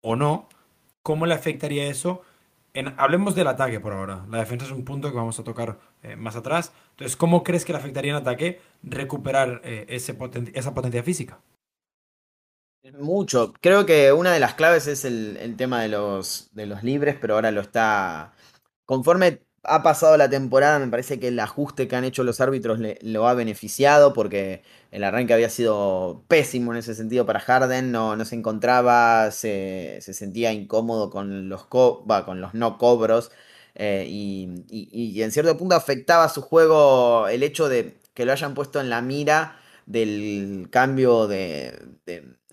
o 0.00 0.16
no, 0.16 0.48
¿cómo 1.02 1.26
le 1.26 1.34
afectaría 1.34 1.86
eso? 1.88 2.22
En, 2.72 2.94
hablemos 2.96 3.34
del 3.36 3.46
ataque 3.46 3.78
por 3.78 3.92
ahora. 3.92 4.26
La 4.30 4.38
defensa 4.38 4.66
es 4.66 4.72
un 4.72 4.84
punto 4.84 5.10
que 5.10 5.16
vamos 5.16 5.38
a 5.38 5.44
tocar 5.44 5.78
eh, 6.02 6.16
más 6.16 6.34
atrás. 6.34 6.72
Entonces, 6.90 7.16
¿cómo 7.16 7.44
crees 7.44 7.64
que 7.64 7.72
le 7.72 7.78
afectaría 7.78 8.10
en 8.10 8.16
ataque 8.16 8.60
recuperar 8.82 9.60
eh, 9.64 9.86
ese 9.88 10.16
esa 10.54 10.74
potencia 10.74 11.02
física? 11.04 11.38
Mucho. 12.92 13.54
Creo 13.62 13.86
que 13.86 14.12
una 14.12 14.32
de 14.32 14.40
las 14.40 14.54
claves 14.54 14.86
es 14.86 15.04
el, 15.06 15.54
tema 15.56 15.80
de 15.80 15.88
los, 15.88 16.50
de 16.52 16.66
los 16.66 16.82
libres, 16.82 17.16
pero 17.18 17.34
ahora 17.34 17.50
lo 17.50 17.62
está. 17.62 18.34
Conforme 18.84 19.40
ha 19.62 19.82
pasado 19.82 20.16
la 20.18 20.28
temporada, 20.28 20.78
me 20.78 20.88
parece 20.88 21.18
que 21.18 21.28
el 21.28 21.40
ajuste 21.40 21.88
que 21.88 21.96
han 21.96 22.04
hecho 22.04 22.24
los 22.24 22.40
árbitros 22.42 22.78
le, 22.78 22.98
lo 23.00 23.26
ha 23.26 23.32
beneficiado 23.34 24.12
porque 24.12 24.62
el 24.90 25.02
arranque 25.02 25.32
había 25.32 25.48
sido 25.48 26.24
pésimo 26.28 26.72
en 26.72 26.78
ese 26.78 26.94
sentido 26.94 27.24
para 27.24 27.40
Harden, 27.40 27.90
no, 27.90 28.16
no 28.16 28.24
se 28.26 28.34
encontraba, 28.36 29.30
se, 29.30 30.00
sentía 30.02 30.52
incómodo 30.52 31.08
con 31.08 31.48
los, 31.48 31.64
con 31.64 32.40
los 32.42 32.52
no 32.52 32.76
cobros 32.76 33.30
eh, 33.74 34.06
y, 34.08 34.64
y, 34.68 35.22
en 35.22 35.32
cierto 35.32 35.56
punto 35.56 35.74
afectaba 35.74 36.28
su 36.28 36.42
juego 36.42 37.28
el 37.28 37.42
hecho 37.42 37.68
de 37.68 37.96
que 38.12 38.26
lo 38.26 38.32
hayan 38.32 38.54
puesto 38.54 38.80
en 38.80 38.90
la 38.90 39.00
mira 39.00 39.58
del 39.86 40.68
cambio 40.70 41.26
de, 41.26 41.78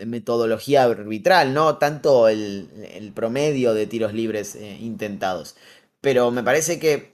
metodología 0.05 0.83
arbitral, 0.83 1.53
no 1.53 1.77
tanto 1.77 2.27
el, 2.27 3.11
promedio 3.15 3.73
de 3.73 3.87
tiros 3.87 4.13
libres 4.13 4.55
eh, 4.55 4.77
intentados. 4.81 5.55
Pero 6.01 6.31
me 6.31 6.43
parece 6.43 6.79
que 6.79 7.11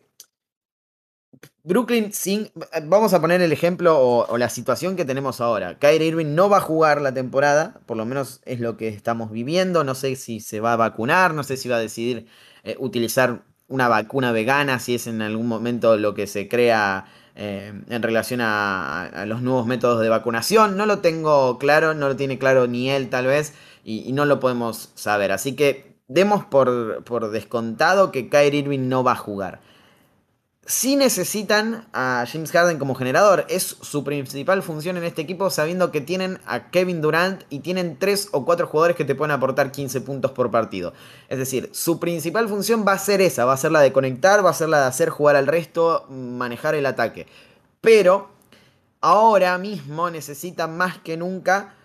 Brooklyn, 1.68 2.14
sin, 2.14 2.50
vamos 2.86 3.14
a 3.14 3.20
poner 3.20 3.42
el 3.42 3.52
ejemplo 3.52 4.00
o, 4.00 4.38
la 4.38 4.48
situación 4.48 4.96
que 4.96 5.04
tenemos 5.04 5.42
ahora. 5.42 5.78
Kyrie 5.78 6.08
Irving 6.08 6.34
no 6.34 6.50
va 6.50 6.58
a 6.58 6.62
jugar 6.62 7.02
la 7.02 7.14
temporada, 7.14 7.82
por 7.86 7.98
lo 7.98 8.06
menos 8.06 8.42
es 8.46 8.62
lo 8.62 8.78
que 8.78 8.88
estamos 8.88 9.32
viviendo. 9.32 9.84
No 9.84 9.94
sé 9.94 10.16
si 10.16 10.40
se 10.40 10.62
va 10.62 10.74
a 10.74 10.78
vacunar, 10.78 11.34
no 11.34 11.44
sé 11.44 11.58
si 11.58 11.68
va 11.68 11.76
a 11.76 11.80
decidir 11.80 12.28
eh, 12.64 12.78
utilizar 12.80 13.44
una 13.68 13.90
vacuna 13.90 14.32
vegana, 14.32 14.80
si 14.80 14.96
es 14.96 15.08
en 15.08 15.22
algún 15.22 15.48
momento 15.48 15.98
lo 15.98 16.14
que 16.14 16.26
se 16.26 16.48
crea 16.48 17.06
eh, 17.39 17.72
en 17.88 18.01
relación 18.01 18.41
a, 18.41 19.24
los 19.27 19.44
nuevos 19.44 19.67
métodos 19.67 20.01
de 20.01 20.10
vacunación. 20.10 20.75
No 20.75 20.88
lo 20.88 21.00
tengo 21.00 21.60
claro, 21.60 21.94
no 21.94 22.08
lo 22.08 22.15
tiene 22.15 22.39
claro 22.39 22.65
ni 22.65 22.89
él 22.89 23.10
tal 23.10 23.27
vez, 23.27 23.53
y, 23.84 24.12
no 24.12 24.25
lo 24.25 24.39
podemos 24.39 24.91
saber. 24.96 25.32
Así 25.32 25.56
que 25.56 25.96
demos 26.08 26.44
por, 26.44 27.03
por 27.03 27.29
descontado 27.29 28.12
que 28.12 28.27
Kyrie 28.27 28.62
Irving 28.62 28.89
no 28.89 29.03
va 29.03 29.12
a 29.12 29.15
jugar 29.15 29.62
si 30.68 30.98
necesitan 30.98 31.88
a 31.94 32.26
James 32.30 32.52
Harden 32.52 32.78
como 32.78 32.94
generador. 32.94 33.46
Es 33.48 33.78
su 33.82 34.04
principal 34.04 34.62
función 34.62 34.98
en 34.98 35.06
este 35.06 35.22
equipo, 35.22 35.50
sabiendo 35.50 35.92
que 35.92 36.02
tienen 36.02 36.40
a 36.46 36.70
Kevin 36.70 37.02
Durant 37.02 37.44
y 37.50 37.60
tienen 37.60 37.98
3 37.98 38.30
o 38.34 38.44
4 38.44 38.68
jugadores 38.68 38.98
que 38.98 39.06
te 39.06 39.16
pueden 39.16 39.32
aportar 39.32 39.72
15 39.72 40.02
puntos 40.02 40.32
por 40.32 40.52
partido. 40.52 40.94
Es 41.30 41.40
decir, 41.40 41.70
su 41.72 42.02
principal 42.02 42.50
función 42.50 42.86
va 42.86 42.92
a 42.92 43.00
ser 43.00 43.22
esa, 43.22 43.46
va 43.46 43.54
a 43.54 43.58
ser 43.58 43.72
la 43.72 43.80
de 43.80 43.94
conectar, 43.94 44.46
va 44.46 44.50
a 44.50 44.54
ser 44.54 44.68
la 44.68 44.82
de 44.82 44.88
hacer 44.88 45.10
jugar 45.10 45.38
al 45.38 45.48
resto, 45.48 46.06
manejar 46.10 46.76
el 46.76 46.86
ataque. 46.86 47.28
Pero 47.80 48.30
ahora 49.00 49.58
mismo 49.58 50.10
necesita 50.10 50.68
más 50.68 50.98
que 50.98 51.16
nunca 51.16 51.77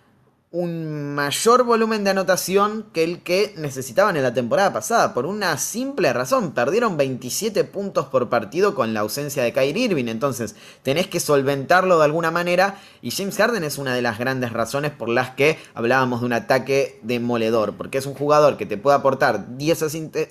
un 0.52 1.14
mayor 1.14 1.64
volumen 1.64 2.04
de 2.04 2.10
anotación 2.10 2.84
que 2.92 3.04
el 3.04 3.22
que 3.22 3.54
necesitaban 3.56 4.18
en 4.18 4.22
la 4.22 4.34
temporada 4.34 4.70
pasada, 4.70 5.14
por 5.14 5.24
una 5.24 5.56
simple 5.56 6.12
razón. 6.12 6.52
Perdieron 6.52 6.98
27 6.98 7.64
puntos 7.64 8.06
por 8.06 8.28
partido 8.28 8.74
con 8.74 8.92
la 8.92 9.00
ausencia 9.00 9.42
de 9.42 9.54
Kyrie 9.54 9.86
Irving, 9.86 10.08
entonces 10.08 10.54
tenés 10.82 11.06
que 11.06 11.20
solventarlo 11.20 11.98
de 11.98 12.04
alguna 12.04 12.30
manera 12.30 12.78
y 13.00 13.10
James 13.10 13.36
Harden 13.38 13.64
es 13.64 13.78
una 13.78 13.94
de 13.94 14.02
las 14.02 14.18
grandes 14.18 14.52
razones 14.52 14.90
por 14.90 15.08
las 15.08 15.30
que 15.30 15.58
hablábamos 15.72 16.20
de 16.20 16.26
un 16.26 16.34
ataque 16.34 17.00
demoledor, 17.02 17.74
porque 17.74 17.96
es 17.96 18.04
un 18.04 18.14
jugador 18.14 18.58
que 18.58 18.66
te 18.66 18.76
puede 18.76 18.96
aportar 18.96 19.56
10 19.56 19.82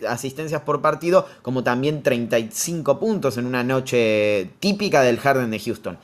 asistencias 0.08 0.62
por 0.62 0.82
partido, 0.82 1.28
como 1.42 1.64
también 1.64 2.04
35 2.04 3.00
puntos 3.00 3.38
en 3.38 3.48
una 3.48 3.64
noche 3.64 4.52
típica 4.60 5.02
del 5.02 5.20
Harden 5.20 5.50
de 5.50 5.60
Houston. 5.60 5.98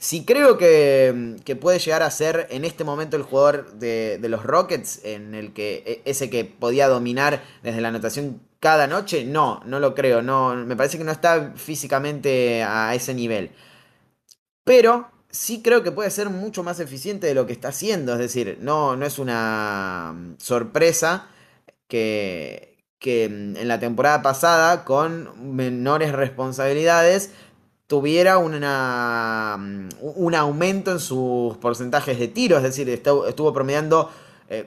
Si 0.00 0.24
creo 0.24 0.56
que, 0.56 1.58
puede 1.60 1.78
llegar 1.78 2.02
a 2.02 2.10
ser 2.10 2.46
en 2.50 2.64
este 2.64 2.84
momento 2.84 3.18
el 3.18 3.22
jugador 3.22 3.74
de, 3.74 4.18
los 4.30 4.42
Rockets, 4.42 5.04
en 5.04 5.34
el 5.34 5.52
que 5.52 5.84
e, 5.86 6.10
ese 6.10 6.30
que 6.30 6.46
podía 6.46 6.88
dominar 6.88 7.42
desde 7.62 7.82
la 7.82 7.88
anotación 7.88 8.40
cada 8.60 8.86
noche, 8.86 9.24
no, 9.26 9.60
no 9.66 9.78
lo 9.78 9.94
creo. 9.94 10.22
No, 10.22 10.54
me 10.56 10.74
parece 10.74 10.96
que 10.96 11.04
no 11.04 11.12
está 11.12 11.52
físicamente 11.54 12.62
a 12.62 12.94
ese 12.94 13.12
nivel. 13.12 13.50
Pero 14.64 15.10
sí 15.30 15.60
creo 15.62 15.82
que 15.82 15.92
puede 15.92 16.10
ser 16.10 16.30
mucho 16.30 16.62
más 16.62 16.80
eficiente 16.80 17.26
de 17.26 17.34
lo 17.34 17.46
que 17.46 17.52
está 17.52 17.68
haciendo. 17.68 18.14
Es 18.14 18.20
decir, 18.20 18.58
no, 18.62 18.96
no 18.96 19.04
es 19.04 19.18
una 19.18 20.14
sorpresa 20.38 21.28
que, 21.88 22.78
que 22.98 23.24
en 23.24 23.68
la 23.68 23.80
temporada 23.80 24.22
pasada, 24.22 24.84
con 24.86 25.54
menores 25.56 26.12
responsabilidades, 26.12 27.32
tuviera 27.90 28.38
una, 28.38 29.56
mm, 29.58 29.88
un 30.14 30.34
aumento 30.36 30.92
en 30.92 31.00
sus 31.00 31.56
porcentajes 31.56 32.20
de 32.20 32.28
tiros, 32.28 32.58
es 32.58 32.62
decir, 32.62 32.88
estuvo 32.88 33.52
promediando 33.52 34.08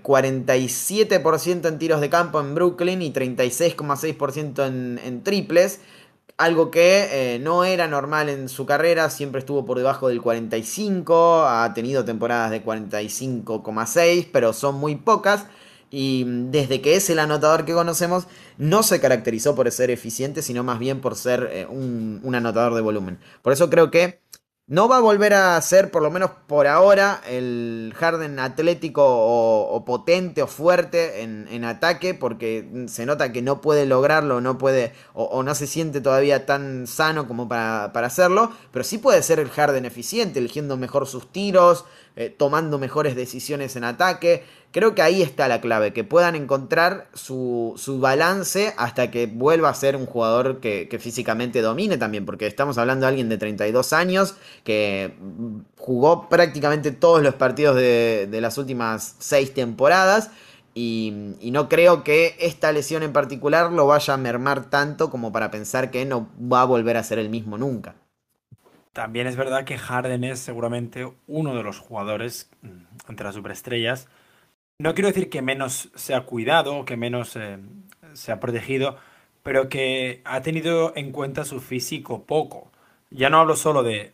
47% 0.01 1.65
eh, 1.65 1.71
en 1.71 1.79
tiros 1.79 2.01
de 2.01 2.09
campo 2.09 2.41
en 2.41 2.53
Brooklyn 2.53 3.01
y 3.01 3.13
36,6% 3.13 4.67
en, 4.67 4.99
en, 5.01 5.23
triples, 5.23 5.79
algo 6.35 6.69
que 6.69 7.35
eh, 7.35 7.39
no 7.39 7.63
era 7.63 7.87
normal 7.87 8.27
en 8.27 8.49
su 8.49 8.65
carrera, 8.65 9.09
siempre 9.09 9.39
estuvo 9.39 9.63
por 9.63 9.77
debajo 9.77 10.09
del 10.09 10.21
45, 10.21 11.45
ha 11.47 11.73
tenido 11.73 12.03
temporadas 12.03 12.51
de 12.51 12.61
45,6, 12.61 14.27
pero 14.33 14.51
son 14.51 14.75
muy 14.75 14.97
pocas 14.97 15.45
y 15.95 16.23
desde 16.25 16.81
que 16.81 16.95
es 16.95 17.07
el 17.11 17.19
anotador 17.19 17.65
que 17.65 17.73
conocemos, 17.73 18.25
no 18.57 18.81
se 18.81 18.99
caracterizó 18.99 19.53
por 19.53 19.69
ser 19.69 19.91
eficiente, 19.91 20.41
sino 20.41 20.63
más 20.63 20.79
bien 20.79 21.01
por 21.01 21.15
ser 21.15 21.47
eh, 21.51 21.67
un, 21.67 22.33
anotador 22.33 22.73
de 22.73 22.81
volumen. 22.81 23.19
Por 23.43 23.53
eso 23.53 23.69
creo 23.69 23.91
que 23.91 24.19
no 24.65 24.87
va 24.87 24.97
a 24.97 25.01
volver 25.01 25.35
a 25.35 25.61
ser, 25.61 25.91
por 25.91 26.01
lo 26.01 26.09
menos 26.09 26.31
por 26.47 26.65
ahora, 26.65 27.21
el 27.29 27.93
Harden 27.95 28.39
atlético 28.39 29.03
o, 29.05 29.85
potente 29.85 30.41
o 30.41 30.47
fuerte 30.47 31.21
en, 31.21 31.63
ataque, 31.63 32.15
porque 32.15 32.85
se 32.87 33.05
nota 33.05 33.31
que 33.31 33.43
no 33.43 33.61
puede 33.61 33.85
lograrlo, 33.85 34.41
no 34.41 34.57
puede, 34.57 34.93
o, 35.13 35.43
no 35.43 35.53
se 35.53 35.67
siente 35.67 36.01
todavía 36.01 36.47
tan 36.47 36.87
sano 36.87 37.27
como 37.27 37.47
para, 37.47 37.85
hacerlo, 37.85 38.51
pero 38.71 38.83
sí 38.83 38.97
puede 38.97 39.21
ser 39.21 39.39
el 39.39 39.51
Harden 39.51 39.85
eficiente, 39.85 40.39
eligiendo 40.39 40.75
mejor 40.75 41.05
sus 41.05 41.31
tiros, 41.31 41.85
eh, 42.15 42.29
tomando 42.29 42.77
mejores 42.77 43.15
decisiones 43.15 43.75
en 43.75 43.83
ataque. 43.83 44.43
Creo 44.71 44.93
que 44.93 45.01
ahí 45.01 45.23
está 45.23 45.47
la 45.47 45.61
clave, 45.61 45.93
que 45.93 46.03
puedan 46.03 46.35
encontrar 46.35 47.07
su, 47.13 47.75
balance 47.99 48.73
hasta 48.77 49.09
que 49.09 49.25
vuelva 49.27 49.69
a 49.69 49.73
ser 49.73 49.95
un 49.95 50.05
jugador 50.05 50.59
que, 50.59 50.87
físicamente 50.99 51.61
domine 51.61 51.97
también, 51.97 52.25
porque 52.25 52.45
estamos 52.45 52.77
hablando 52.77 53.05
de 53.05 53.09
alguien 53.09 53.29
de 53.29 53.37
32 53.37 53.93
años 53.93 54.35
que 54.63 55.15
jugó 55.77 56.29
prácticamente 56.29 56.91
todos 56.91 57.23
los 57.23 57.35
partidos 57.35 57.75
de, 57.75 58.27
las 58.41 58.57
últimas 58.57 59.15
6 59.19 59.53
temporadas. 59.53 60.29
Y, 60.75 61.35
no 61.51 61.69
creo 61.69 62.03
que 62.03 62.35
esta 62.39 62.71
lesión 62.71 63.03
en 63.03 63.13
particular 63.13 63.71
lo 63.71 63.87
vaya 63.87 64.15
a 64.15 64.17
mermar 64.17 64.69
tanto 64.69 65.09
como 65.09 65.31
para 65.31 65.51
pensar 65.51 65.91
que 65.91 66.05
no 66.05 66.29
va 66.39 66.61
a 66.61 66.65
volver 66.65 66.97
a 66.97 67.03
ser 67.03 67.19
el 67.19 67.29
mismo 67.29 67.57
nunca. 67.57 67.95
También 68.93 69.27
es 69.27 69.35
verdad 69.35 69.65
que 69.65 69.77
Harden 69.77 70.23
es 70.23 70.39
seguramente 70.39 71.11
uno 71.27 71.55
de 71.55 71.63
los 71.63 71.79
jugadores 71.79 72.49
mm, 72.61 73.09
entre 73.09 73.25
las 73.25 73.35
superestrellas 73.35 74.07
no 74.79 74.93
quiero 74.93 75.07
decir 75.07 75.29
que 75.29 75.41
menos 75.41 75.89
se 75.95 76.13
ha 76.15 76.21
cuidado, 76.21 76.83
que 76.85 76.97
menos 76.97 77.35
eh, 77.35 77.57
se 78.13 78.31
ha 78.31 78.39
protegido, 78.39 78.97
pero 79.43 79.69
que 79.69 80.21
ha 80.25 80.41
tenido 80.41 80.93
en 80.95 81.11
cuenta 81.11 81.45
su 81.45 81.61
físico 81.61 82.23
poco. 82.23 82.71
Ya 83.09 83.29
no 83.29 83.39
hablo 83.39 83.55
solo 83.55 83.83
de 83.83 84.11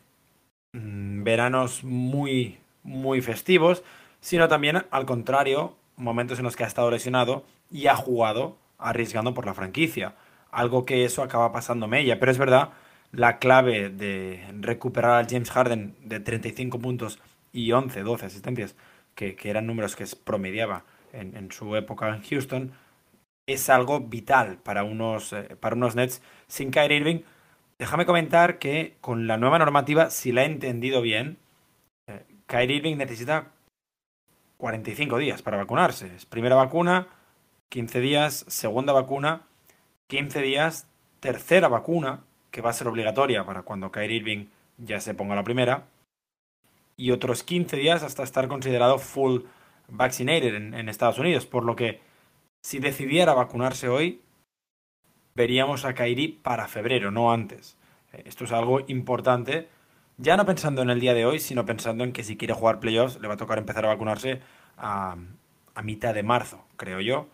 mm, 0.73 1.23
veranos 1.23 1.83
muy, 1.83 2.59
muy 2.83 3.21
festivos, 3.21 3.83
sino 4.21 4.47
también, 4.47 4.85
al 4.91 5.05
contrario, 5.05 5.75
momentos 5.95 6.39
en 6.39 6.45
los 6.45 6.55
que 6.55 6.65
ha 6.65 6.67
estado 6.67 6.91
lesionado 6.91 7.45
y 7.71 7.87
ha 7.87 7.95
jugado 7.95 8.57
arriesgando 8.77 9.33
por 9.33 9.45
la 9.45 9.53
franquicia. 9.53 10.15
Algo 10.51 10.85
que 10.85 11.05
eso 11.05 11.23
acaba 11.23 11.51
pasando 11.51 11.91
ella. 11.93 12.19
Pero 12.19 12.31
es 12.31 12.37
verdad, 12.37 12.69
la 13.11 13.39
clave 13.39 13.89
de 13.89 14.45
recuperar 14.59 15.11
al 15.11 15.27
James 15.27 15.51
Harden 15.51 15.95
de 16.03 16.19
35 16.19 16.79
puntos 16.79 17.19
y 17.51 17.71
11, 17.71 18.03
12 18.03 18.25
asistencias 18.25 18.75
que, 19.15 19.35
eran 19.43 19.67
números 19.67 19.95
que 19.95 20.05
promediaba 20.23 20.85
en, 21.11 21.51
su 21.51 21.75
época 21.75 22.15
en 22.15 22.23
Houston, 22.23 22.71
es 23.47 23.69
algo 23.69 23.99
vital 23.99 24.57
para 24.57 24.83
unos, 24.83 25.33
eh, 25.33 25.57
para 25.59 25.75
unos 25.75 25.95
Nets 25.95 26.21
sin 26.47 26.71
Kyrie 26.71 26.97
Irving. 26.97 27.21
Déjame 27.79 28.05
comentar 28.05 28.59
que 28.59 28.97
con 29.01 29.27
la 29.27 29.37
nueva 29.37 29.57
normativa, 29.57 30.09
si 30.09 30.31
la 30.31 30.43
he 30.43 30.45
entendido 30.45 31.01
bien, 31.01 31.39
eh, 32.07 32.23
Kyrie 32.45 32.77
Irving 32.77 32.97
necesita 32.97 33.51
45 34.57 35.17
días 35.17 35.41
para 35.41 35.57
vacunarse. 35.57 36.13
Es 36.15 36.25
primera 36.25 36.55
vacuna, 36.55 37.07
15 37.69 37.99
días, 38.01 38.45
segunda 38.47 38.93
vacuna, 38.93 39.47
15 40.07 40.41
días, 40.41 40.87
tercera 41.19 41.67
vacuna, 41.67 42.23
que 42.51 42.61
va 42.61 42.71
a 42.71 42.73
ser 42.73 42.87
obligatoria 42.87 43.45
para 43.45 43.63
cuando 43.63 43.91
Kyrie 43.91 44.17
Irving 44.17 44.45
ya 44.77 44.99
se 44.99 45.13
ponga 45.13 45.35
la 45.35 45.43
primera, 45.43 45.87
y 46.99 47.11
otros 47.11 47.43
15 47.43 47.77
días 47.77 48.03
hasta 48.03 48.23
estar 48.23 48.49
considerado 48.49 48.99
full 48.99 49.43
vaccinated 49.87 50.53
en, 50.53 50.89
Estados 50.89 51.17
Unidos. 51.17 51.45
Por 51.45 51.63
lo 51.63 51.75
que 51.75 52.01
si 52.61 52.79
decidiera 52.79 53.33
vacunarse 53.33 53.87
hoy, 53.87 54.21
veríamos 55.33 55.85
a 55.85 55.93
Kairi 55.93 56.27
para 56.27 56.67
febrero, 56.67 57.09
no 57.09 57.31
antes. 57.31 57.77
Eh, 58.11 58.23
esto 58.25 58.43
es 58.43 58.51
algo 58.51 58.81
importante, 58.87 59.69
ya 60.17 60.35
no 60.35 60.45
pensando 60.45 60.81
en 60.81 60.89
el 60.89 60.99
día 60.99 61.13
de 61.13 61.25
hoy, 61.25 61.39
sino 61.39 61.65
pensando 61.65 62.03
en 62.03 62.11
que 62.11 62.25
si 62.25 62.35
quiere 62.35 62.53
jugar 62.53 62.81
playoffs 62.81 63.21
le 63.21 63.29
va 63.29 63.35
a 63.35 63.37
tocar 63.37 63.57
empezar 63.57 63.85
a 63.85 63.89
vacunarse 63.89 64.41
a, 64.77 65.15
a 65.75 65.81
mitad 65.81 66.13
de 66.13 66.23
marzo, 66.23 66.65
creo 66.75 66.99
yo. 66.99 67.29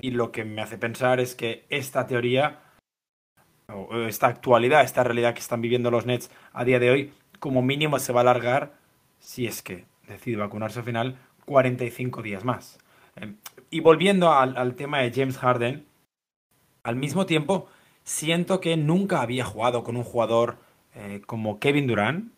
Y 0.00 0.10
lo 0.10 0.32
que 0.32 0.44
me 0.44 0.62
hace 0.62 0.78
pensar 0.78 1.20
es 1.20 1.36
que 1.36 1.64
esta 1.70 2.08
teoría, 2.08 2.58
esta 4.06 4.28
actualidad, 4.28 4.82
esta 4.82 5.04
realidad 5.04 5.34
que 5.34 5.40
están 5.40 5.60
viviendo 5.60 5.90
los 5.90 6.06
Nets 6.06 6.30
a 6.52 6.64
día 6.64 6.78
de 6.78 6.90
hoy, 6.90 7.12
como 7.38 7.62
mínimo 7.62 7.98
se 7.98 8.12
va 8.12 8.20
a 8.20 8.22
alargar, 8.22 8.72
si 9.18 9.46
es 9.46 9.62
que 9.62 9.84
decide 10.06 10.36
vacunarse 10.36 10.78
al 10.78 10.84
final, 10.84 11.18
45 11.44 12.22
días 12.22 12.44
más. 12.44 12.78
Em, 13.16 13.36
y 13.70 13.80
volviendo 13.80 14.32
al, 14.32 14.74
tema 14.74 15.00
de 15.00 15.12
James 15.12 15.38
Harden, 15.38 15.86
al 16.82 16.96
mismo 16.96 17.26
tiempo 17.26 17.68
siento 18.04 18.60
que 18.60 18.76
nunca 18.76 19.20
había 19.20 19.44
jugado 19.44 19.84
con 19.84 19.96
un 19.96 20.04
jugador 20.04 20.56
eh, 20.94 21.20
como 21.26 21.58
Kevin 21.58 21.86
Durant, 21.86 22.32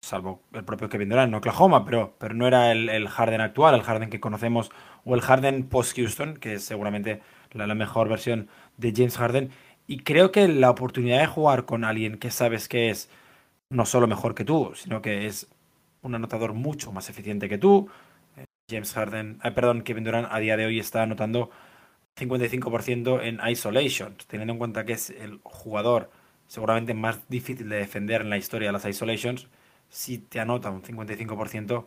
salvo 0.00 0.42
el 0.52 0.64
propio 0.64 0.88
Kevin 0.88 1.08
Durant 1.08 1.28
en 1.28 1.34
Oklahoma, 1.34 1.84
pero, 1.84 2.14
pero 2.18 2.34
no 2.34 2.46
era 2.46 2.72
el, 2.72 3.08
Harden 3.08 3.40
actual, 3.40 3.74
el 3.74 3.82
Harden 3.82 4.10
que 4.10 4.20
conocemos, 4.20 4.70
o 5.04 5.14
el 5.14 5.20
Harden 5.20 5.68
post-Houston, 5.68 6.36
que 6.38 6.54
es 6.54 6.64
seguramente 6.64 7.20
la, 7.52 7.72
mejor 7.74 8.08
versión 8.08 8.48
de 8.76 8.92
James 8.94 9.16
Harden. 9.16 9.50
Y 9.86 9.98
creo 9.98 10.32
que 10.32 10.48
la 10.48 10.70
oportunidad 10.70 11.20
de 11.20 11.26
jugar 11.26 11.64
con 11.64 11.84
alguien 11.84 12.18
que 12.18 12.30
sabes 12.30 12.68
que 12.68 12.90
es 12.90 13.08
no 13.70 13.86
solo 13.86 14.06
mejor 14.06 14.34
que 14.34 14.44
tú, 14.44 14.72
sino 14.74 15.02
que 15.02 15.26
es 15.26 15.48
un 16.02 16.14
anotador 16.14 16.54
mucho 16.54 16.92
más 16.92 17.08
eficiente 17.10 17.48
que 17.48 17.58
tú. 17.58 17.88
Eh, 18.36 18.44
James 18.70 18.92
Harden, 18.94 19.40
eh, 19.44 19.50
perdón, 19.52 19.82
Kevin 19.82 20.04
Durant 20.04 20.28
a 20.30 20.38
día 20.38 20.56
de 20.56 20.66
hoy 20.66 20.78
está 20.80 21.02
anotando 21.02 21.50
55% 22.16 23.20
en 23.22 23.40
isolation, 23.48 24.16
teniendo 24.26 24.52
en 24.54 24.58
cuenta 24.58 24.84
que 24.84 24.94
es 24.94 25.10
el 25.10 25.40
jugador 25.44 26.10
seguramente 26.48 26.94
más 26.94 27.28
difícil 27.28 27.68
de 27.68 27.76
defender 27.76 28.22
en 28.22 28.30
la 28.30 28.38
historia 28.38 28.68
de 28.68 28.72
las 28.72 28.86
isolations, 28.86 29.48
si 29.88 30.18
te 30.18 30.40
anota 30.40 30.70
un 30.70 30.82
55%, 30.82 31.86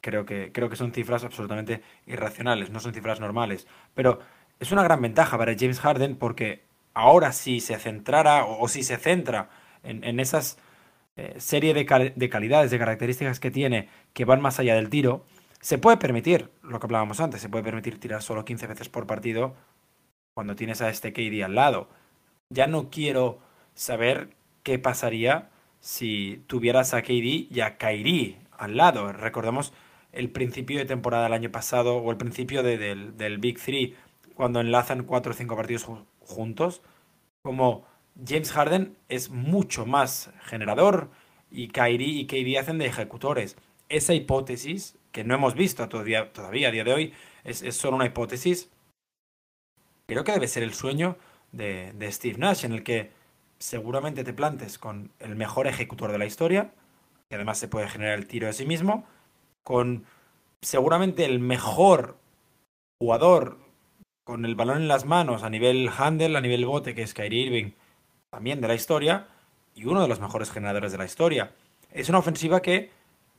creo 0.00 0.26
que, 0.26 0.52
creo 0.52 0.68
que 0.68 0.76
son 0.76 0.92
cifras 0.92 1.24
absolutamente 1.24 1.82
irracionales, 2.06 2.70
no 2.70 2.80
son 2.80 2.94
cifras 2.94 3.20
normales. 3.20 3.66
Pero 3.94 4.20
es 4.60 4.72
una 4.72 4.82
gran 4.82 5.00
ventaja 5.02 5.36
para 5.38 5.54
James 5.58 5.80
Harden 5.80 6.16
porque 6.16 6.64
ahora 6.94 7.32
si 7.32 7.60
se 7.60 7.78
centrara 7.78 8.44
o, 8.44 8.68
si 8.68 8.82
se 8.82 8.96
centra 8.96 9.50
en, 9.82 10.18
esas 10.20 10.58
eh, 11.16 11.34
serie 11.38 11.74
de, 11.74 12.12
de 12.16 12.28
calidades, 12.28 12.70
de 12.70 12.78
características 12.78 13.40
que 13.40 13.50
tiene 13.50 13.88
que 14.12 14.24
van 14.24 14.40
más 14.40 14.58
allá 14.58 14.74
del 14.74 14.88
tiro, 14.88 15.24
se 15.60 15.78
puede 15.78 15.96
permitir, 15.96 16.50
lo 16.62 16.78
que 16.78 16.86
hablábamos 16.86 17.20
antes, 17.20 17.40
se 17.40 17.48
puede 17.48 17.64
permitir 17.64 17.98
tirar 17.98 18.22
solo 18.22 18.44
15 18.44 18.66
veces 18.66 18.88
por 18.88 19.06
partido 19.06 19.54
cuando 20.34 20.56
tienes 20.56 20.82
a 20.82 20.90
este 20.90 21.12
KD 21.12 21.42
al 21.42 21.54
lado. 21.54 21.88
Ya 22.50 22.66
no 22.66 22.90
quiero 22.90 23.38
saber 23.74 24.30
qué 24.62 24.78
pasaría 24.78 25.48
si 25.80 26.44
tuvieras 26.48 26.92
a 26.92 27.02
KD 27.02 27.48
y 27.50 27.60
a 27.60 27.78
Kairi 27.78 28.36
al 28.58 28.76
lado. 28.76 29.12
Recordemos 29.12 29.72
el 30.12 30.30
principio 30.30 30.78
de 30.78 30.84
temporada 30.84 31.24
del 31.24 31.32
año 31.32 31.50
pasado 31.50 31.96
o 31.96 32.10
el 32.10 32.16
principio 32.16 32.62
del, 32.62 33.16
del, 33.16 33.38
Big 33.38 33.58
Three, 33.60 33.96
cuando 34.34 34.60
enlazan 34.60 35.04
4 35.04 35.32
o 35.32 35.34
5 35.34 35.56
partidos 35.56 35.88
juntos, 36.20 36.82
como 37.42 37.86
James 38.26 38.52
Harden 38.52 38.96
es 39.08 39.30
mucho 39.30 39.86
más 39.86 40.30
generador 40.42 41.10
y 41.50 41.68
Kyrie 41.68 42.20
y 42.20 42.26
KD 42.26 42.58
hacen 42.58 42.78
de 42.78 42.86
ejecutores. 42.86 43.56
Esa 43.88 44.14
hipótesis 44.14 44.98
que 45.12 45.24
no 45.24 45.34
hemos 45.34 45.54
visto 45.54 45.88
todavía, 45.88 46.32
todavía 46.32 46.68
a 46.68 46.70
día 46.72 46.84
de 46.84 46.92
hoy, 46.92 47.14
es, 47.44 47.58
solo 47.76 47.96
una 47.96 48.06
hipótesis. 48.06 48.70
Creo 50.06 50.24
que 50.24 50.32
debe 50.32 50.48
ser 50.48 50.62
el 50.62 50.74
sueño 50.74 51.16
de 51.52 52.08
Steve 52.10 52.38
Nash, 52.38 52.64
en 52.64 52.72
el 52.72 52.82
que 52.82 53.12
seguramente 53.58 54.24
te 54.24 54.32
plantes 54.32 54.78
con 54.78 55.12
el 55.20 55.36
mejor 55.36 55.66
ejecutor 55.66 56.12
de 56.12 56.18
la 56.18 56.26
historia, 56.26 56.72
que 57.28 57.36
además 57.36 57.58
se 57.58 57.68
puede 57.68 57.88
generar 57.88 58.18
el 58.18 58.26
tiro 58.26 58.46
de 58.46 58.52
sí 58.52 58.66
mismo, 58.66 59.06
con 59.62 60.04
seguramente 60.60 61.24
el 61.24 61.40
mejor 61.40 62.18
jugador 63.00 63.58
con 64.24 64.44
el 64.44 64.54
balón 64.54 64.78
en 64.78 64.88
las 64.88 65.04
manos 65.04 65.42
a 65.42 65.50
nivel 65.50 65.90
handle, 65.96 66.36
a 66.36 66.40
nivel 66.40 66.66
bote, 66.66 66.94
que 66.94 67.02
es 67.02 67.14
Kyrie 67.14 67.46
Irving, 67.46 67.72
también 68.30 68.60
de 68.60 68.68
la 68.68 68.74
historia, 68.74 69.28
y 69.74 69.84
uno 69.84 70.02
de 70.02 70.08
los 70.08 70.20
mejores 70.20 70.50
generadores 70.50 70.92
de 70.92 70.98
la 70.98 71.04
historia. 71.04 71.52
Es 71.90 72.08
una 72.08 72.18
ofensiva 72.18 72.62
que 72.62 72.90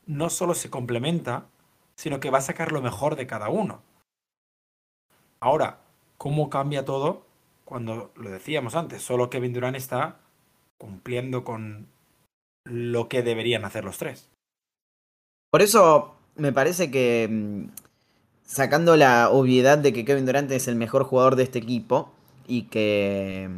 no 0.06 0.30
solo 0.30 0.54
se 0.54 0.70
complementa, 0.70 1.48
sino 1.96 2.20
que 2.20 2.30
va 2.30 2.38
a 2.38 2.42
sacar 2.42 2.72
lo 2.72 2.82
mejor 2.82 3.16
de 3.16 3.28
cada 3.28 3.50
uno. 3.50 3.82
Ahora, 5.40 5.80
¿cómo 6.18 6.50
cambia 6.50 6.86
todo 6.86 7.26
cuando 7.66 8.12
lo 8.16 8.30
decíamos 8.30 8.76
antes? 8.76 9.02
Solo 9.02 9.30
Kevin 9.30 9.54
Durant 9.54 9.78
está 9.78 10.20
cumpliendo 10.78 11.44
con 11.44 11.88
lo 12.66 13.10
que 13.10 13.24
deberían 13.24 13.66
hacer 13.66 13.84
los 13.84 13.98
tres. 13.98 14.30
Por 15.52 15.62
eso 15.62 16.16
me 16.36 16.52
parece 16.52 16.92
que, 16.92 17.28
mm, 17.30 17.66
sacando 18.46 18.96
la 18.96 19.30
obviedad 19.30 19.78
de 19.78 19.94
que 19.94 20.06
Kevin 20.06 20.26
Durant 20.26 20.52
es 20.52 20.68
el 20.68 20.76
mejor 20.76 21.04
jugador 21.04 21.36
de 21.36 21.44
este 21.44 21.60
equipo 21.60 22.14
y 22.48 22.64
que, 22.64 23.50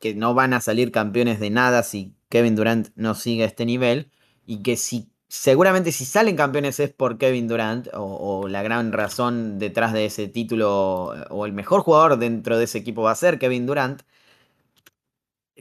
que 0.00 0.14
no 0.14 0.34
van 0.34 0.54
a 0.54 0.60
salir 0.60 0.92
campeones 0.92 1.40
de 1.40 1.50
nada 1.50 1.82
si 1.82 2.14
Kevin 2.28 2.56
Durant 2.56 2.88
no 2.94 3.14
sigue 3.14 3.44
a 3.44 3.46
este 3.46 3.66
nivel 3.66 4.10
y 4.46 4.62
que 4.62 4.76
si 4.76 5.12
seguramente 5.28 5.92
si 5.92 6.04
salen 6.04 6.36
campeones 6.36 6.78
es 6.78 6.90
por 6.90 7.16
Kevin 7.16 7.48
Durant 7.48 7.88
o, 7.94 8.48
la 8.48 8.62
gran 8.62 8.92
razón 8.92 9.58
detrás 9.58 9.94
de 9.94 10.04
ese 10.04 10.28
título 10.28 11.06
o 11.30 11.46
el 11.46 11.54
mejor 11.54 11.80
jugador 11.80 12.18
dentro 12.18 12.58
de 12.58 12.64
ese 12.64 12.78
equipo 12.78 13.02
va 13.02 13.12
a 13.12 13.14
ser 13.14 13.38
Kevin 13.38 13.66
Durant. 13.66 14.02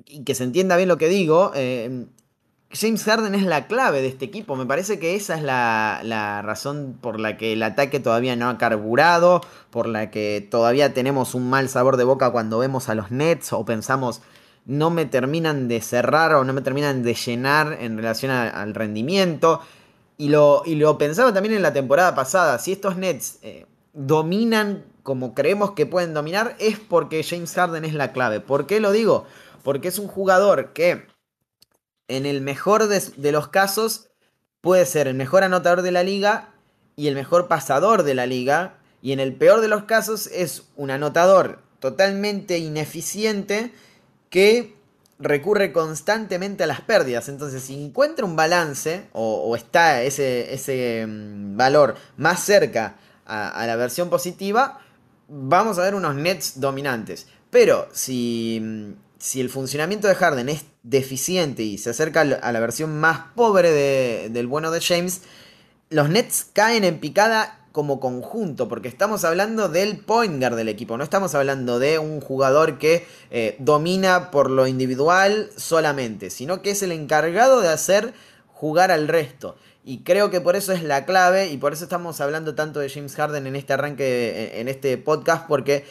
Y 0.05 0.23
que 0.23 0.35
se 0.35 0.43
entienda 0.43 0.77
bien 0.77 0.89
lo 0.89 0.97
que 0.97 1.07
digo, 1.07 1.51
eh, 1.55 2.07
James 2.73 3.03
Harden 3.03 3.36
es 3.36 3.43
la 3.43 3.67
clave 3.67 4.01
de 4.01 4.07
este 4.07 4.25
equipo. 4.25 4.55
Me 4.55 4.65
parece 4.65 4.99
que 4.99 5.15
esa 5.15 5.36
es 5.36 5.43
la, 5.43 6.41
razón 6.43 6.97
por 6.99 7.19
la 7.19 7.38
que 7.38 7.53
el 7.53 7.63
ataque 7.63 7.99
todavía 7.99 8.36
no 8.36 8.49
ha 8.49 8.57
carburado, 8.57 9.41
por 9.69 9.88
la 9.88 10.10
que 10.10 10.47
todavía 10.49 10.93
tenemos 10.93 11.36
un 11.36 11.49
mal 11.49 11.69
sabor 11.69 11.97
de 11.97 12.03
boca 12.03 12.31
cuando 12.31 12.60
vemos 12.60 12.89
a 12.89 12.95
los 12.95 13.12
Nets 13.12 13.53
o 13.53 13.65
pensamos 13.65 14.21
no 14.65 14.89
me 14.89 15.05
terminan 15.05 15.67
de 15.67 15.81
cerrar 15.81 16.36
o 16.36 16.43
no 16.43 16.53
me 16.53 16.62
terminan 16.62 17.03
de 17.03 17.15
llenar 17.15 17.77
en 17.81 17.97
relación 17.97 18.31
al 18.31 18.73
rendimiento. 18.73 19.62
Y 20.17 20.29
lo, 20.29 20.62
y 20.65 20.75
lo 20.75 20.97
pensaba 20.97 21.34
también 21.34 21.55
en 21.55 21.63
la 21.63 21.73
temporada 21.73 22.13
pasada. 22.13 22.60
Si 22.60 22.71
estos 22.71 22.95
Nets 22.95 23.39
eh, 23.41 23.65
dominan 23.93 24.86
como 25.03 25.34
creemos 25.34 25.71
que 25.71 25.88
pueden 25.88 26.13
dominar, 26.13 26.55
es 26.60 26.77
porque 26.77 27.23
James 27.23 27.53
Harden 27.53 27.86
es 27.86 27.95
la 27.95 28.12
clave. 28.12 28.39
¿Por 28.39 28.67
qué 28.67 28.79
lo 28.79 28.91
digo? 28.91 29.25
Porque 29.63 29.88
es 29.88 29.97
un 29.97 30.07
jugador 30.07 30.73
que 30.73 31.07
en 32.12 32.26
el 32.26 32.41
mejor 32.41 32.88
de, 32.88 33.32
los 33.32 33.47
casos 33.47 34.10
puede 34.60 34.86
ser 34.86 35.08
el 35.08 35.15
mejor 35.15 35.43
anotador 35.43 35.82
de 35.82 35.91
la 35.91 36.04
liga 36.04 36.50
y 36.95 37.08
el 37.08 37.15
mejor 37.15 37.47
pasador 37.47 38.04
de 38.04 38.13
la 38.13 38.26
liga. 38.26 38.78
Y 39.02 39.13
en 39.13 39.19
el 39.19 39.34
peor 39.34 39.62
de 39.62 39.67
los 39.67 39.86
casos 39.86 40.28
es 40.28 40.63
un 40.76 40.91
anotador 40.91 41.60
totalmente 41.80 42.58
ineficiente 42.60 43.74
que 44.30 44.76
recurre 45.19 45.71
constantemente 45.71 46.63
a 46.63 46.67
las 46.67 46.82
pérdidas. 46.82 47.30
Entonces, 47.30 47.63
si 47.63 47.86
encuentra 47.86 48.26
un 48.26 48.36
balance 48.36 49.08
o, 49.13 49.56
está 49.56 50.04
ese, 50.04 50.54
ese, 50.54 51.06
mm, 51.08 51.56
valor 51.58 51.95
más 52.17 52.43
cerca 52.43 52.97
a, 53.26 53.65
la 53.65 53.76
versión 53.78 54.10
positiva, 54.10 54.80
vamos 55.30 55.78
a 55.80 55.84
ver 55.84 55.95
unos 55.95 56.15
nets 56.15 56.60
dominantes. 56.60 57.28
Pero 57.50 57.88
si, 57.91 58.60
mm, 58.62 58.91
si 59.21 59.39
el 59.39 59.51
funcionamiento 59.51 60.07
de 60.07 60.15
Harden 60.15 60.49
es 60.49 60.65
deficiente 60.81 61.62
y 61.62 61.77
se 61.77 61.91
acerca 61.91 62.21
a 62.21 62.51
la 62.51 62.60
versión 62.60 62.99
más 62.99 63.19
pobre 63.36 63.71
del 64.29 64.47
bueno 64.47 64.71
de 64.71 64.81
James, 64.81 65.21
los 65.91 66.10
nets 66.10 66.47
caen 66.51 66.84
en 66.84 66.99
picada 66.99 67.60
como 67.71 67.99
conjunto, 67.99 68.67
porque 68.67 68.88
estamos 68.88 69.23
hablando 69.23 69.69
del 69.69 69.99
point 69.99 70.39
guard 70.39 70.55
del 70.55 70.69
equipo, 70.69 70.97
no 70.97 71.03
estamos 71.03 71.36
hablando 71.36 71.77
de 71.77 71.99
un 71.99 72.19
jugador 72.19 72.79
que 72.79 73.05
eh, 73.29 73.55
domina 73.60 74.31
por 74.31 74.49
lo 74.49 74.65
individual 74.65 75.51
solamente, 75.55 76.31
sino 76.31 76.63
que 76.63 76.71
es 76.71 76.81
el 76.81 76.91
encargado 76.91 77.62
de 77.62 77.69
hacer 77.69 78.15
jugar 78.47 78.89
al 78.89 79.07
resto. 79.07 79.55
Y 79.84 79.99
creo 79.99 80.29
que 80.31 80.41
por 80.41 80.55
eso 80.55 80.73
es 80.73 80.84
la 80.84 81.05
clave 81.05 81.47
y 81.47 81.57
por 81.57 81.73
eso 81.73 81.84
estamos 81.84 82.21
hablando 82.21 82.55
tanto 82.55 82.79
de 82.79 82.89
James 82.89 83.15
Harden 83.15 83.47
en 83.47 83.55
este 83.55 83.73
arranque, 83.73 84.60
en 84.60 84.67
este 84.67 84.97
podcast, 84.97 85.47
porque 85.47 85.86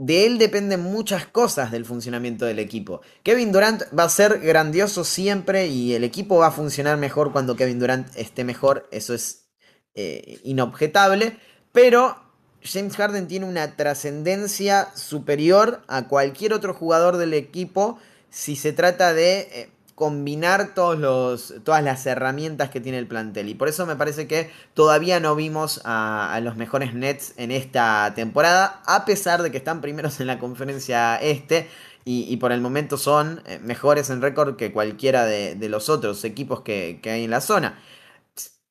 de 0.00 0.24
él 0.24 0.38
dependen 0.38 0.80
muchas 0.80 1.26
cosas 1.26 1.70
del 1.70 1.84
funcionamiento 1.84 2.46
del 2.46 2.58
equipo. 2.58 3.02
Kevin 3.22 3.52
Durant 3.52 3.82
va 3.96 4.04
a 4.04 4.08
ser 4.08 4.40
grandioso 4.40 5.04
siempre 5.04 5.66
y 5.66 5.92
el 5.92 6.04
equipo 6.04 6.38
va 6.38 6.46
a 6.46 6.52
funcionar 6.52 6.96
mejor 6.96 7.32
cuando 7.32 7.54
Kevin 7.54 7.78
Durant 7.78 8.08
esté 8.16 8.42
mejor, 8.42 8.88
eso 8.92 9.12
es 9.12 9.50
eh, 9.94 10.40
inobjetable, 10.42 11.36
pero 11.72 12.16
James 12.62 12.96
Harden 12.96 13.28
tiene 13.28 13.44
una 13.44 13.76
trascendencia 13.76 14.88
superior 14.94 15.82
a 15.86 16.08
cualquier 16.08 16.54
otro 16.54 16.72
jugador 16.72 17.18
del 17.18 17.34
equipo 17.34 17.98
si 18.30 18.56
se 18.56 18.72
trata 18.72 19.12
de 19.12 19.40
eh, 19.52 19.70
combinar 20.00 20.72
todos 20.74 20.98
los, 20.98 21.52
todas 21.62 21.84
las 21.84 22.06
herramientas 22.06 22.70
que 22.70 22.80
tiene 22.80 22.96
el 22.96 23.06
plantel. 23.06 23.50
Y 23.50 23.54
por 23.54 23.68
eso 23.68 23.84
me 23.84 23.96
parece 23.96 24.26
que 24.26 24.50
todavía 24.72 25.20
no 25.20 25.36
vimos 25.36 25.82
a, 25.84 26.40
los 26.42 26.56
mejores 26.56 26.94
Nets 26.94 27.34
en 27.36 27.50
esta 27.50 28.14
temporada, 28.16 28.80
a 28.86 29.04
pesar 29.04 29.42
de 29.42 29.50
que 29.50 29.58
están 29.58 29.82
primeros 29.82 30.18
en 30.18 30.26
la 30.26 30.38
conferencia 30.38 31.16
este. 31.16 31.68
Y, 32.06 32.34
por 32.38 32.50
el 32.50 32.62
momento 32.62 32.96
son 32.96 33.42
eh, 33.44 33.60
mejores 33.62 34.08
en 34.08 34.22
récord 34.22 34.56
que 34.56 34.72
cualquiera 34.72 35.26
de, 35.26 35.68
los 35.68 35.90
otros 35.90 36.24
equipos 36.24 36.62
que, 36.62 36.98
que 37.02 37.10
hay 37.10 37.24
en 37.24 37.30
la 37.30 37.42
zona. 37.42 37.78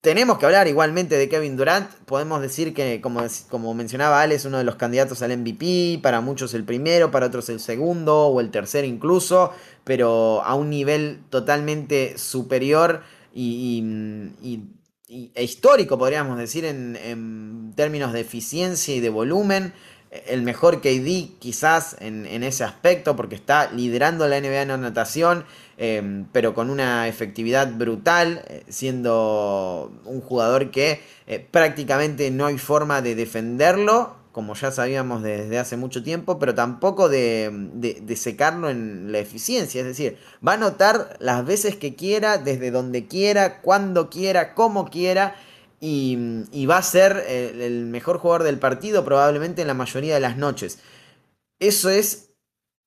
Tenemos 0.01 0.37
que 0.37 0.45
hablar 0.45 0.69
igualmente 0.69 1.17
de 1.17 1.27
Kevin 1.27 1.57
Durant. 1.57 1.91
Podemos 2.05 2.41
decir 2.41 2.73
que, 2.73 3.01
como, 3.01 3.21
como 3.49 3.73
mencionaba 3.73 4.21
Ale, 4.21 4.35
es 4.35 4.45
uno 4.45 4.57
de 4.57 4.63
los 4.63 4.75
candidatos 4.75 5.21
al 5.21 5.37
MVP. 5.37 5.99
Para 6.01 6.21
muchos 6.21 6.53
el 6.53 6.63
primero, 6.63 7.11
para 7.11 7.25
otros 7.25 7.49
el 7.49 7.59
segundo 7.59 8.27
o 8.27 8.39
el 8.39 8.49
tercero 8.49 8.87
incluso. 8.87 9.51
Pero 9.83 10.41
a 10.41 10.55
un 10.55 10.69
nivel 10.69 11.19
totalmente 11.29 12.17
superior 12.17 13.01
y, 13.33 13.83
e 15.09 15.43
histórico, 15.43 15.97
podríamos 15.97 16.37
decir, 16.37 16.63
en, 16.63 16.95
en, 16.95 17.73
términos 17.75 18.13
de 18.13 18.21
eficiencia 18.21 18.95
y 18.95 19.01
de 19.01 19.09
volumen. 19.09 19.73
El 20.11 20.41
mejor 20.41 20.81
KD 20.81 21.37
quizás 21.39 21.95
en, 21.99 22.25
en 22.25 22.43
ese 22.43 22.63
aspecto 22.63 23.15
porque 23.15 23.35
está 23.35 23.71
liderando 23.71 24.27
la 24.27 24.39
NBA 24.39 24.63
en 24.63 24.71
anotación 24.71 25.45
Em, 25.81 26.25
pero 26.33 26.53
con 26.53 26.69
una 26.69 27.07
efectividad 27.07 27.73
brutal, 27.73 28.43
eh, 28.49 28.63
siendo 28.67 29.89
un 30.03 30.19
jugador 30.19 30.71
que 30.71 30.99
eh, 31.25 31.39
prácticamente 31.39 32.31
no 32.31 32.47
hay 32.47 32.57
forma 32.57 33.01
de 33.01 33.15
defenderlo, 33.15 34.17
como 34.33 34.55
ya 34.55 34.71
sabíamos 34.71 35.23
desde 35.23 35.57
hace 35.57 35.77
mucho 35.77 36.03
tiempo, 36.03 36.37
pero 36.37 36.53
tampoco 36.53 37.07
de, 37.07 37.49
de, 37.75 38.15
secarlo 38.17 38.69
en 38.69 39.13
la 39.13 39.19
eficiencia, 39.19 39.79
es 39.79 39.87
decir, 39.87 40.17
va 40.45 40.51
a 40.51 40.55
anotar 40.55 41.15
las 41.19 41.45
veces 41.45 41.77
que 41.77 41.95
quiera, 41.95 42.37
desde 42.37 42.71
donde 42.71 43.07
quiera, 43.07 43.61
cuando 43.61 44.09
quiera, 44.09 44.55
como 44.55 44.89
quiera, 44.89 45.35
y, 45.81 46.65
va 46.65 46.77
a 46.77 46.83
ser 46.83 47.25
el, 47.27 47.85
mejor 47.85 48.17
jugador 48.17 48.43
del 48.43 48.59
partido 48.59 49.05
probablemente 49.05 49.61
en 49.61 49.67
la 49.67 49.73
mayoría 49.73 50.13
de 50.13 50.19
las 50.19 50.37
noches. 50.37 50.79
Eso 51.59 51.89
es 51.89 52.31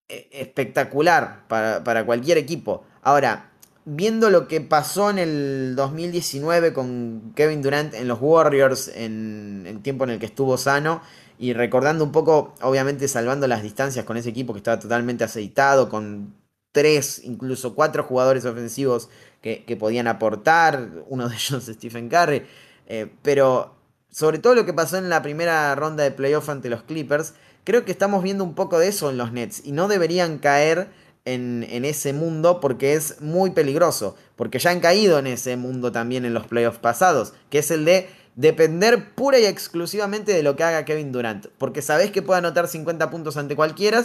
eh, 0.09 0.29
espectacular 0.33 1.47
para, 1.49 2.05
cualquier 2.05 2.39
equipo. 2.39 2.85
Ahora, 3.03 3.51
viendo 3.85 4.31
lo 4.31 4.47
que 4.47 4.61
pasó 4.61 5.11
en 5.11 5.19
el 5.19 5.75
2019 5.77 6.73
con 6.73 7.33
Kevin 7.35 7.63
Durant 7.63 7.95
en 7.95 8.09
los 8.09 8.19
Warriors, 8.21 8.89
en 8.89 9.65
el 9.67 9.81
tiempo 9.83 10.05
en 10.05 10.11
el 10.11 10.19
que 10.19 10.27
estuvo 10.27 10.57
sano, 10.59 11.03
y 11.39 11.55
recordando 11.55 12.05
un 12.05 12.13
poco, 12.13 12.55
obviamente 12.61 13.09
salvando 13.09 13.49
las 13.49 13.63
distancias 13.63 14.05
con 14.05 14.17
ese 14.17 14.29
equipo 14.29 14.53
que 14.53 14.59
estaba 14.59 14.79
totalmente 14.79 15.25
aceitado, 15.25 15.89
con 15.89 16.35
tres, 16.73 17.21
incluso 17.25 17.75
cuatro 17.75 18.05
jugadores 18.05 18.45
ofensivos 18.45 19.09
que, 19.41 19.65
que 19.65 19.77
podían 19.77 20.07
aportar, 20.07 20.89
uno 21.09 21.29
de 21.29 21.35
ellos 21.35 21.65
Stephen 21.73 22.09
Curry. 22.09 22.43
Eh, 22.87 23.13
pero 23.23 23.75
sobre 24.11 24.39
todo 24.39 24.55
lo 24.55 24.67
que 24.67 24.73
pasó 24.73 24.99
en 24.99 25.09
la 25.09 25.23
primera 25.23 25.75
ronda 25.75 26.05
de 26.05 26.11
playoff 26.11 26.49
ante 26.49 26.69
los 26.69 26.83
Clippers, 26.83 27.35
creo 27.65 27.85
que 27.85 27.93
estamos 27.93 28.23
viendo 28.23 28.45
un 28.45 28.55
poco 28.55 28.79
de 28.79 28.89
eso 28.89 29.11
en 29.11 29.17
los 29.17 29.33
Nets 29.33 29.63
y 29.65 29.73
no 29.73 29.89
deberían 29.89 30.39
caer 30.39 30.91
en, 31.25 31.85
ese 31.85 32.13
mundo 32.13 32.61
porque 32.61 32.95
es 32.95 33.21
muy 33.21 33.51
peligroso, 33.51 34.17
porque 34.37 34.59
ya 34.59 34.71
han 34.71 34.81
caído 34.81 35.19
en 35.19 35.27
ese 35.27 35.57
mundo 35.57 35.93
también 35.93 36.25
en 36.25 36.35
los 36.35 36.47
playoffs 36.47 36.79
pasados, 36.79 37.33
que 37.49 37.59
es 37.59 37.71
el 37.71 37.85
de 37.85 38.09
depender 38.35 39.15
pura 39.15 39.39
y 39.39 39.45
exclusivamente 39.45 40.33
de 40.33 40.43
lo 40.43 40.57
que 40.57 40.65
haga 40.65 40.85
Kevin 40.85 41.13
Durant, 41.13 41.47
porque 41.59 41.83
sabés 41.83 42.11
que 42.11 42.23
puede 42.23 42.39
anotar 42.39 42.67
50 42.67 43.11
puntos 43.11 43.37
ante 43.37 43.55
cualquiera, 43.57 44.05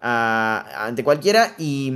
ah, 0.00 0.86
ante 0.86 1.02
cualquiera 1.04 1.54
y, 1.58 1.92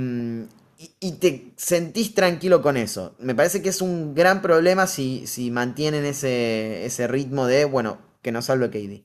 y, 0.77 1.11
te 1.13 1.51
sentís 1.55 2.13
tranquilo 2.13 2.61
con 2.61 2.77
eso. 2.77 3.15
Me 3.19 3.33
parece 3.33 3.61
que 3.61 3.69
es 3.69 3.81
un 3.81 4.13
gran 4.13 4.41
problema 4.41 4.87
si, 4.87 5.25
si 5.25 5.49
mantienen 5.51 6.05
ese, 6.05 6.85
ese 6.85 7.07
ritmo 7.07 7.47
de, 7.47 7.65
bueno, 7.65 7.97
que 8.21 8.31
no 8.31 8.41
salve 8.41 8.69
KD. 8.69 9.03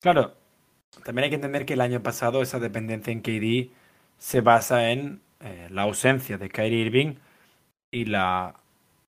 Claro, 0.00 0.34
también 1.04 1.24
hay 1.24 1.30
que 1.30 1.36
entender 1.36 1.64
que 1.64 1.74
el 1.74 1.80
año 1.80 2.02
pasado 2.02 2.42
esa 2.42 2.58
dependencia 2.58 3.12
en 3.12 3.22
KD 3.22 3.72
se 4.18 4.40
basa 4.40 4.90
en 4.90 5.22
eh, 5.40 5.68
la 5.70 5.82
ausencia 5.82 6.36
de 6.36 6.50
Kyrie 6.50 6.84
Irving 6.84 7.14
y 7.90 8.04
la 8.04 8.54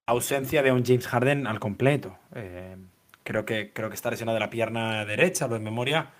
ausencia 0.05 0.63
de 0.63 0.71
un 0.71 0.83
James 0.83 1.07
Harden 1.07 1.47
al 1.47 1.59
completo. 1.59 2.17
Eh, 2.35 2.75
creo, 3.23 3.45
que, 3.45 3.71
creo 3.73 3.89
que 3.89 3.95
está 3.95 4.09
lesionado 4.09 4.35
de 4.35 4.39
la 4.39 4.49
pierna 4.49 5.05
derecha, 5.05 5.47
lo 5.47 5.53
de 5.53 5.59
memoria, 5.59 6.11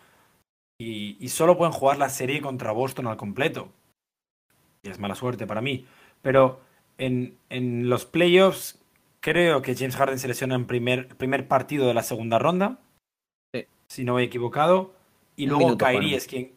y, 0.78 1.28
solo 1.30 1.58
pueden 1.58 1.72
jugar 1.72 1.98
la 1.98 2.10
serie 2.10 2.41
contra 2.41 2.72
Boston 2.72 3.08
al 3.08 3.15
completo 3.17 3.72
es 4.84 5.00
mala 5.00 5.15
suerte 5.15 5.48
para 5.48 5.62
mí. 5.62 5.86
Pero 6.22 6.62
en, 6.98 7.38
en 7.50 7.89
los 7.89 8.06
playoffs 8.06 8.80
creo 9.19 9.62
que 9.62 9.76
James 9.76 9.96
Harden 9.96 10.19
se 10.19 10.28
lesiona 10.28 10.56
en 10.56 10.67
primer, 10.67 11.08
primer 11.15 11.48
partido 11.48 11.88
de 11.88 11.93
la 11.93 12.04
segunda 12.04 12.39
ronda. 12.39 12.80
Si 13.88 14.04
no 14.04 14.15
me 14.15 14.22
he 14.22 14.26
equivocado. 14.26 14.93
Y 15.36 15.48
luego 15.48 15.78
Kyrie 15.78 16.15
es 16.15 16.28
quien. 16.28 16.52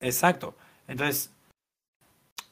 Exacto. 0.00 0.54
Entonces, 0.86 1.32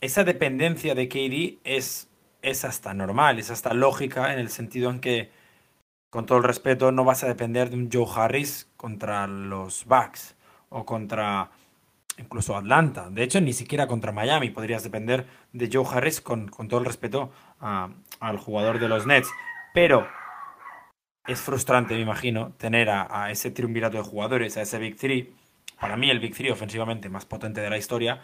esa 0.01 0.25
dependencia 0.25 0.95
de 0.95 1.09
KD 1.09 1.59
es, 1.65 2.09
es 2.43 2.65
hasta 2.65 2.93
normal, 2.93 3.39
es 3.39 3.51
hasta 3.51 3.73
lógica 3.73 4.33
en 4.33 4.39
el 4.39 4.51
sentido 4.51 4.91
en 4.91 5.01
que, 5.01 5.31
con 6.11 6.27
todo 6.27 6.39
el 6.39 6.45
respeto, 6.45 6.93
no 6.93 7.05
vas 7.05 7.25
a 7.25 7.29
depender 7.29 7.71
de 7.71 7.77
un 7.77 7.91
Joe 7.91 8.07
Harris 8.15 8.69
contra 8.77 9.27
los 9.27 9.85
Bucks 9.87 10.35
o 10.69 10.85
contra 10.85 11.51
incluso 12.19 12.57
Atlanta. 12.57 13.11
De 13.11 13.23
hecho, 13.23 13.41
ni 13.41 13.53
siquiera 13.53 13.87
contra 13.87 14.13
Miami 14.13 14.51
podrías 14.51 14.83
depender 14.83 15.27
de 15.53 15.69
Joe 15.73 15.87
Harris 15.91 16.21
con, 16.21 16.49
todo 16.49 16.81
el 16.81 16.87
respeto 16.87 17.31
al 17.61 18.39
jugador 18.39 18.79
de 18.79 18.89
los 18.89 19.07
Nets. 19.07 19.31
Pero 19.75 20.07
es 21.27 21.41
frustrante, 21.41 21.95
me 21.95 22.01
imagino, 22.01 22.53
tener 22.57 22.89
a, 22.91 23.31
ese 23.31 23.51
triunvirato 23.51 23.99
de 23.99 24.05
jugadores, 24.05 24.57
a 24.57 24.63
ese 24.63 24.79
Big 24.79 24.97
Three, 24.97 25.35
para 25.81 25.97
mí 25.97 26.11
el 26.11 26.21
Big 26.21 26.35
Three 26.35 26.51
ofensivamente 26.51 27.09
más 27.09 27.27
potente 27.27 27.61
de 27.61 27.71
la 27.71 27.77
historia, 27.77 28.23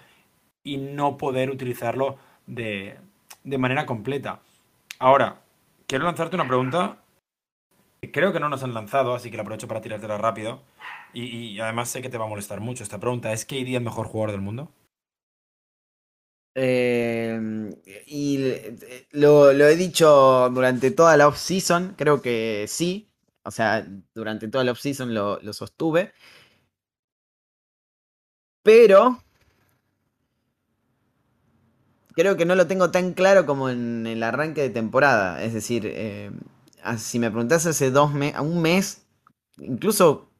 y 0.64 0.76
no 0.76 1.16
poder 1.16 1.50
utilizarlo 1.50 2.16
de, 2.46 2.96
de 3.42 3.58
manera 3.58 3.84
completa. 3.84 4.40
Ahora, 5.00 5.40
quiero 5.86 6.04
lanzarte 6.04 6.36
una 6.36 6.46
pregunta 6.46 7.01
creo 8.10 8.32
que 8.32 8.40
no 8.40 8.48
nos 8.48 8.62
han 8.62 8.74
lanzado, 8.74 9.14
así 9.14 9.30
que 9.30 9.36
la 9.36 9.42
aprovecho 9.42 9.68
para 9.68 9.80
tirártela 9.80 10.18
rápido. 10.18 10.62
Y, 11.14 11.60
además 11.60 11.90
sé 11.90 12.02
que 12.02 12.08
te 12.08 12.18
va 12.18 12.24
a 12.24 12.28
molestar 12.28 12.60
mucho 12.60 12.82
esta 12.82 12.98
pregunta. 12.98 13.32
¿Es 13.32 13.44
KD 13.44 13.76
el 13.76 13.82
mejor 13.82 14.06
jugador 14.06 14.32
del 14.32 14.40
mundo? 14.40 14.72
Em, 16.54 17.70
y 18.06 18.42
eh, 18.42 19.06
lo, 19.12 19.50
he 19.50 19.76
dicho 19.76 20.50
durante 20.50 20.90
toda 20.90 21.16
la 21.16 21.28
off-season, 21.28 21.94
creo 21.96 22.20
que 22.20 22.66
sí. 22.68 23.08
O 23.44 23.50
sea, 23.50 23.86
durante 24.14 24.48
toda 24.48 24.64
la 24.64 24.72
off-season 24.72 25.14
lo, 25.14 25.52
sostuve. 25.52 26.12
Pero 28.64 29.22
creo 32.14 32.36
que 32.36 32.44
no 32.44 32.54
lo 32.54 32.66
tengo 32.66 32.90
tan 32.90 33.12
claro 33.14 33.46
como 33.46 33.68
en 33.70 34.06
el 34.06 34.22
arranque 34.22 34.62
de 34.62 34.70
temporada. 34.70 35.42
Es 35.42 35.54
decir, 35.54 35.86
em, 35.86 36.40
si 36.98 37.18
me 37.18 37.30
preguntas 37.30 37.66
hace 37.66 37.90
dos 37.90 38.12
meses, 38.12 38.40
un 38.40 38.60
mes, 38.60 39.02
incluso 39.58 40.30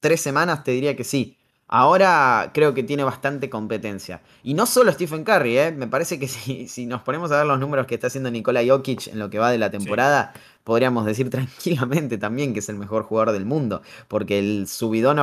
tres 0.00 0.20
semanas 0.20 0.64
te 0.64 0.72
diría 0.72 0.96
que 0.96 1.04
sí. 1.04 1.36
Ahora 1.72 2.50
creo 2.52 2.74
que 2.74 2.82
tiene 2.82 3.04
bastante 3.04 3.48
competencia. 3.48 4.22
Y 4.42 4.54
no 4.54 4.66
solo 4.66 4.90
Stephen 4.90 5.22
Curry, 5.22 5.56
¿eh? 5.56 5.70
me 5.70 5.86
parece 5.86 6.18
que 6.18 6.26
si, 6.28 6.66
si, 6.66 6.84
nos 6.86 7.02
ponemos 7.02 7.30
a 7.30 7.38
ver 7.38 7.46
los 7.46 7.60
números 7.60 7.86
que 7.86 7.94
está 7.94 8.08
haciendo 8.08 8.30
Nikola 8.30 8.62
Jokic 8.66 9.06
en 9.06 9.20
lo 9.20 9.30
que 9.30 9.38
va 9.38 9.52
de 9.52 9.58
la 9.58 9.70
temporada, 9.70 10.32
podríamos 10.64 11.06
decir 11.06 11.30
tranquilamente 11.30 12.18
también 12.18 12.52
que 12.54 12.58
es 12.58 12.68
el 12.68 12.76
mejor 12.76 13.04
jugador 13.04 13.32
del 13.32 13.44
mundo. 13.44 13.82
Porque 14.08 14.40
el 14.40 14.66
subidón 14.66 15.18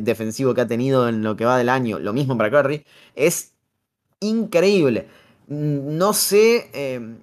defensivo 0.00 0.54
que 0.54 0.60
ha 0.60 0.66
tenido 0.66 1.08
en 1.08 1.22
lo 1.22 1.36
que 1.36 1.44
va 1.44 1.56
del 1.56 1.68
año, 1.68 2.00
lo 2.00 2.12
mismo 2.12 2.36
para 2.36 2.50
Curry, 2.50 2.84
es 3.14 3.52
increíble. 4.18 5.06
No 5.46 6.14
sé 6.14 6.68
eh, 6.72 7.16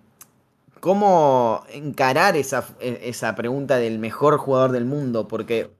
cómo 0.79 1.63
encarar 1.71 2.35
esa, 2.37 2.67
esa 2.79 3.35
pregunta 3.35 3.77
del 3.77 3.99
mejor 3.99 4.37
jugador 4.37 4.71
del 4.71 4.85
mundo, 4.85 5.27
porque 5.27 5.79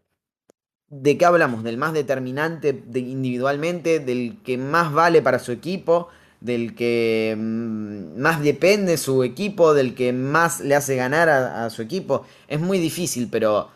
¿De 0.90 1.20
qué 1.20 1.26
hablamos? 1.26 1.64
Del 1.64 1.78
más 1.78 1.94
determinante 1.94 2.70
individualmente, 2.96 4.00
del 4.00 4.40
que 4.44 4.58
más 4.58 4.92
vale 4.92 5.22
para 5.22 5.38
su 5.38 5.52
equipo, 5.52 6.10
del 6.42 6.74
que 6.76 7.36
mm, 7.38 8.20
más 8.20 8.42
depende 8.42 8.98
su 8.98 9.24
equipo, 9.24 9.76
del 9.76 9.94
que 9.94 10.14
más 10.14 10.62
le 10.62 10.76
hace 10.76 10.96
ganar 10.96 11.30
a, 11.30 11.70
su 11.70 11.84
equipo. 11.84 12.26
Es 12.48 12.60
muy 12.60 12.80
difícil, 12.80 13.28
pero 13.30 13.70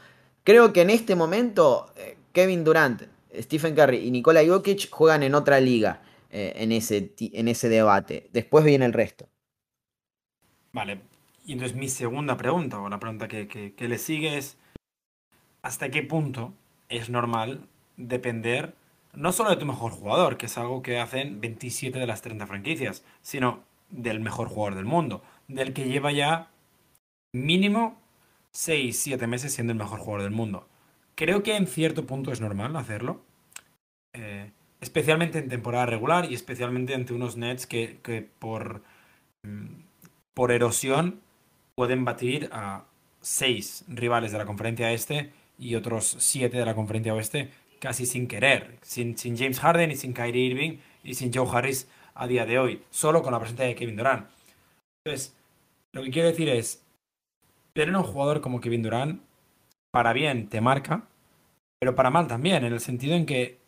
creo 0.43 0.73
que 0.73 0.81
en 0.81 0.89
este 0.89 1.15
momento 1.15 1.93
eh, 1.95 2.17
Kevin 2.31 2.63
Durant, 2.63 3.03
Stephen 3.36 3.75
Curry 3.75 3.97
y 3.97 4.12
Nikola 4.12 4.41
Jokic 4.45 4.89
juegan 4.89 5.21
en 5.21 5.36
otra 5.36 5.59
liga 5.59 6.01
eh, 6.31 6.53
en, 6.55 6.71
ese, 6.71 7.13
en 7.19 7.47
ese 7.47 7.69
debate. 7.69 8.29
Después 8.33 8.65
viene 8.65 8.86
el 8.86 8.93
resto. 8.93 9.27
Vale, 10.71 10.99
y 11.45 11.53
entonces 11.53 11.77
mi 11.77 11.89
segunda 11.89 12.38
pregunta, 12.38 12.79
o 12.79 12.89
la 12.89 12.99
pregunta 12.99 13.27
que, 13.27 13.47
que 13.47 13.88
le 13.88 13.97
sigue 13.97 14.38
es, 14.38 14.58
¿hasta 15.62 15.89
qué 15.89 16.03
punto 16.03 16.53
es 16.89 17.10
normal 17.10 17.67
depender 17.97 18.75
no 19.13 19.32
solo 19.32 19.51
de 19.51 19.58
tu 19.58 19.65
mejor 19.65 19.91
jugador, 19.91 20.38
que 20.38 20.47
es 20.47 20.58
algo 20.58 20.82
que 20.82 20.99
hacen 20.99 21.39
27 21.39 21.99
de 21.99 22.08
las 22.08 22.21
30 22.21 22.47
franquicias, 22.47 23.03
sino 23.21 23.63
del 23.89 24.19
mejor 24.19 24.47
jugador 24.47 24.75
del 24.75 24.86
mundo, 24.86 25.23
del 25.47 25.73
que 25.73 25.88
lleva 25.88 26.12
ya 26.12 26.49
mínimo 27.32 27.99
6, 28.51 28.99
7 28.99 29.27
meses 29.27 29.53
siendo 29.53 29.71
el 29.71 29.79
mejor 29.79 29.99
jugador 29.99 30.23
del 30.23 30.32
mundo. 30.32 30.67
Creo 31.15 31.43
que 31.43 31.56
en 31.56 31.67
cierto 31.67 32.08
punto 32.08 32.32
es 32.32 32.41
normal 32.41 32.75
hacerlo, 32.75 33.21
eh, 34.13 34.51
especialmente 34.82 35.39
en 35.39 35.49
temporada 35.49 35.86
regular 35.86 36.29
y 36.29 36.34
especialmente 36.34 36.95
ante 36.95 37.13
unos 37.13 37.38
Nets 37.38 37.67
que, 37.67 37.99
que 38.01 38.27
por, 38.39 38.82
mm, 39.43 39.84
por 40.34 40.51
erosión 40.51 41.21
pueden 41.75 42.05
batir 42.05 42.49
a 42.51 42.86
6 43.21 43.86
rivales 43.88 44.31
de 44.31 44.38
la 44.38 44.45
conferencia 44.45 44.91
este 44.91 45.31
y 45.57 45.75
otros 45.75 46.15
siete 46.19 46.57
de 46.57 46.65
la 46.65 46.75
conferencia 46.75 47.13
oeste 47.13 47.49
casi 47.79 48.05
sin 48.05 48.27
querer, 48.27 48.77
sin, 48.81 49.17
sin 49.17 49.38
James 49.38 49.59
Harden 49.59 49.91
y 49.91 49.95
sin 49.95 50.13
Kyrie 50.13 50.45
Irving 50.45 50.77
y 51.03 51.15
sin 51.15 51.33
Joe 51.33 51.47
Harris 51.51 51.88
a 52.15 52.27
día 52.27 52.45
de 52.45 52.59
hoy, 52.59 52.81
solo 52.89 53.21
con 53.21 53.33
la 53.33 53.39
presencia 53.39 53.65
de 53.65 53.75
Kevin 53.75 53.97
Durant. 53.97 54.27
Entonces, 55.03 55.36
lo 55.91 56.03
que 56.03 56.12
quiero 56.12 56.29
decir 56.29 56.47
es, 56.47 56.81
tener 57.73 57.95
un 57.95 58.03
jugador 58.03 58.39
como 58.39 58.62
Kevin 58.62 58.83
Durant, 58.83 59.21
para 59.91 60.13
bien 60.13 60.47
te 60.47 60.62
marca, 60.62 61.07
pero 61.79 61.95
para 61.95 62.09
mal 62.09 62.27
también, 62.27 62.63
en 62.63 62.73
el 62.73 62.79
sentido 62.79 63.15
en 63.15 63.25
que 63.25 63.59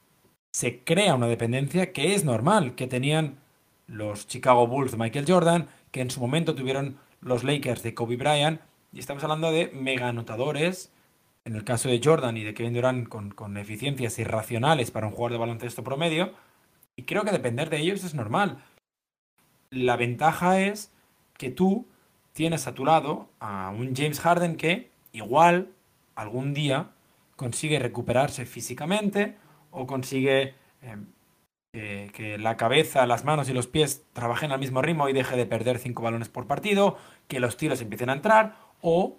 se 0.54 0.80
crea 0.80 1.16
una 1.16 1.28
dependencia 1.28 1.92
que 1.92 2.16
es 2.16 2.24
normal, 2.24 2.76
que 2.76 2.88
tenían 2.88 3.38
los 3.88 4.28
Chicago 4.28 4.66
Bulls 4.66 4.92
de 4.92 4.98
Michael 4.98 5.26
Jordan, 5.28 5.68
que 5.92 6.02
en 6.02 6.10
su 6.10 6.22
momento 6.22 6.56
tuvieron 6.56 6.98
los 7.26 7.44
Lakers 7.44 7.82
de 7.82 7.96
Kobe 7.96 8.18
Bryant, 8.18 8.62
y 8.94 9.00
estamos 9.00 9.24
hablando 9.24 9.52
de 9.52 9.72
mega 9.74 10.08
anotadores 10.08 10.94
en 11.44 11.56
el 11.56 11.64
caso 11.64 11.90
de 11.90 12.00
Jordan 12.02 12.38
y 12.38 12.44
de 12.44 12.54
Kevin 12.54 12.74
Durant 12.74 13.08
con, 13.10 13.58
eficiencias 13.58 14.18
irracionales 14.20 14.92
para 14.92 15.08
un 15.08 15.14
jugador 15.14 15.32
de 15.34 15.38
baloncesto 15.40 15.84
promedio, 15.84 16.34
y 16.96 17.04
creo 17.04 17.24
que 17.24 17.32
depender 17.32 17.70
de 17.72 17.80
ellos 17.80 18.04
es 18.04 18.14
normal. 18.14 18.64
La 19.72 19.98
ventaja 19.98 20.62
es 20.62 20.94
que 21.38 21.50
tú 21.50 21.88
tienes 22.34 22.68
a 22.68 22.76
tu 22.76 22.86
lado 22.86 23.28
a 23.40 23.72
un 23.72 23.96
James 23.96 24.20
Harden 24.20 24.56
que 24.56 24.92
igual 25.12 25.72
algún 26.14 26.54
día 26.54 26.92
consigue 27.36 27.80
recuperarse 27.80 28.46
físicamente 28.46 29.36
o 29.72 29.88
consigue 29.88 30.54
em, 30.84 31.08
que 32.16 32.38
la 32.38 32.56
cabeza, 32.56 33.06
las 33.06 33.26
manos 33.26 33.50
y 33.50 33.54
los 33.54 33.68
pies 33.68 34.06
trabajen 34.14 34.54
al 34.54 34.60
mismo 34.60 34.82
ritmo 34.82 35.10
y 35.10 35.14
deje 35.14 35.36
de 35.36 35.46
perder 35.46 35.80
cinco 35.80 36.02
balones 36.02 36.30
por 36.30 36.48
partido, 36.48 36.98
que 37.28 37.42
los 37.42 37.58
tiros 37.58 37.82
empiecen 37.82 38.10
a 38.10 38.14
entrar 38.14 38.56
o 38.80 39.18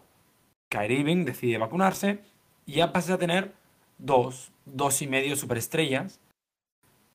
Kyrie 0.70 1.00
Irving 1.00 1.26
decide 1.26 1.58
vacunarse 1.58 2.20
y 2.64 2.76
ya 2.76 2.94
pasas 2.94 3.10
a 3.10 3.18
tener 3.18 3.52
dos, 3.98 4.50
dos 4.64 5.02
y 5.02 5.08
medio 5.08 5.36
superestrellas 5.36 6.20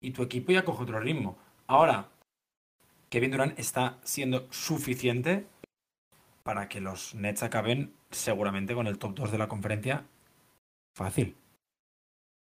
y 0.02 0.12
tu 0.12 0.22
equipo 0.22 0.52
ya 0.52 0.63
coge 0.63 0.84
otro 0.84 1.00
ritmo. 1.00 1.36
Ahora, 1.65 2.10
Kevin 3.10 3.32
Durant 3.32 3.58
está 3.58 3.98
siendo 4.04 4.48
suficiente 4.52 5.48
para 6.44 6.70
que 6.70 6.80
los 6.80 7.15
Nets 7.15 7.41
acaben 7.41 7.96
seguramente 8.12 8.76
con 8.76 8.86
el 8.86 9.00
top 9.00 9.15
2 9.15 9.32
de 9.32 9.38
la 9.39 9.48
conferencia 9.48 10.06
fácil. 10.94 11.36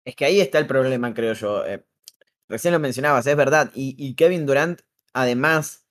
Es 0.07 0.17
que 0.17 0.25
ahí 0.25 0.41
está 0.41 0.59
el 0.59 0.67
problema, 0.67 1.13
creo 1.13 1.35
yo. 1.35 1.67
Eh, 1.67 1.85
recién 2.49 2.73
lo 2.73 2.81
mencionabas, 2.81 3.27
es 3.27 3.37
verdad. 3.37 3.71
y, 3.75 4.15
Kevin 4.15 4.47
Durant, 4.47 4.81
además, 5.13 5.85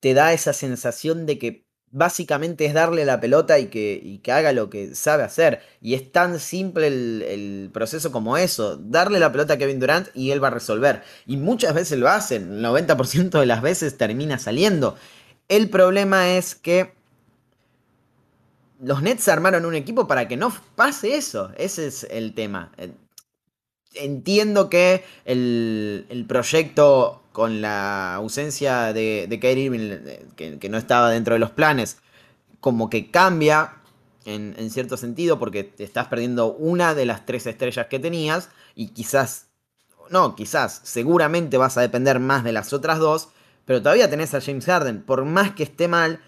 te 0.00 0.14
da 0.14 0.32
esa 0.32 0.52
sensación 0.52 1.26
de 1.26 1.38
que 1.38 1.66
básicamente 1.90 2.66
es 2.66 2.74
darle 2.74 3.04
la 3.04 3.20
pelota 3.20 3.58
y 3.58 3.66
que, 3.66 4.20
que, 4.22 4.32
haga 4.32 4.52
lo 4.52 4.68
que 4.70 4.94
sabe 4.94 5.22
hacer. 5.22 5.62
Y 5.80 5.94
es 5.94 6.12
tan 6.12 6.38
simple 6.40 6.88
el, 6.88 7.70
proceso 7.72 8.12
como 8.12 8.36
eso. 8.36 8.76
Darle 8.76 9.18
la 9.18 9.32
pelota 9.32 9.54
a 9.54 9.58
Kevin 9.58 9.80
Durant 9.80 10.08
y 10.14 10.30
él 10.30 10.42
va 10.42 10.48
a 10.48 10.52
resolver. 10.52 11.02
Y 11.26 11.36
muchas 11.36 11.74
veces 11.74 11.98
lo 11.98 12.08
hacen. 12.08 12.52
El 12.58 12.64
90% 12.64 13.40
de 13.40 13.46
las 13.46 13.62
veces 13.62 13.96
termina 13.96 14.38
saliendo. 14.38 14.96
El 15.48 15.70
problema 15.70 16.36
es 16.36 16.54
que 16.54 16.94
los 18.80 19.02
Nets 19.02 19.28
armaron 19.28 19.64
un 19.64 19.74
equipo 19.74 20.06
para 20.06 20.28
que 20.28 20.36
no 20.36 20.52
pase 20.74 21.16
eso. 21.16 21.50
Ese 21.56 21.86
es 21.86 22.06
el 22.10 22.34
tema. 22.34 22.72
Entiendo 23.98 24.68
que 24.68 25.04
el, 25.24 26.24
proyecto 26.28 27.22
con 27.32 27.60
la 27.60 28.14
ausencia 28.14 28.92
de, 28.92 29.26
de 29.28 29.52
Irving, 29.52 29.90
eh, 30.06 30.58
que, 30.60 30.68
no 30.68 30.78
estaba 30.78 31.10
dentro 31.10 31.34
de 31.34 31.40
los 31.40 31.50
planes, 31.50 31.98
como 32.60 32.88
que 32.90 33.10
cambia 33.10 33.74
en, 34.24 34.54
en, 34.58 34.70
cierto 34.70 34.96
sentido, 34.96 35.38
porque 35.38 35.64
te 35.64 35.84
estás 35.84 36.06
perdiendo 36.08 36.54
una 36.54 36.94
de 36.94 37.06
las 37.06 37.26
tres 37.26 37.46
estrellas 37.46 37.86
que 37.86 37.98
tenías, 37.98 38.48
y 38.74 38.88
quizás, 38.88 39.46
no, 40.10 40.34
quizás, 40.34 40.80
seguramente 40.84 41.58
vas 41.58 41.76
a 41.76 41.82
depender 41.82 42.20
más 42.20 42.44
de 42.44 42.52
las 42.52 42.72
otras 42.72 42.98
dos, 42.98 43.28
pero 43.66 43.82
todavía 43.82 44.08
tenés 44.08 44.32
a 44.34 44.40
James 44.40 44.64
Harden, 44.64 45.02
por 45.02 45.24
más 45.24 45.52
que 45.52 45.64
esté 45.64 45.88
mal, 45.88 46.20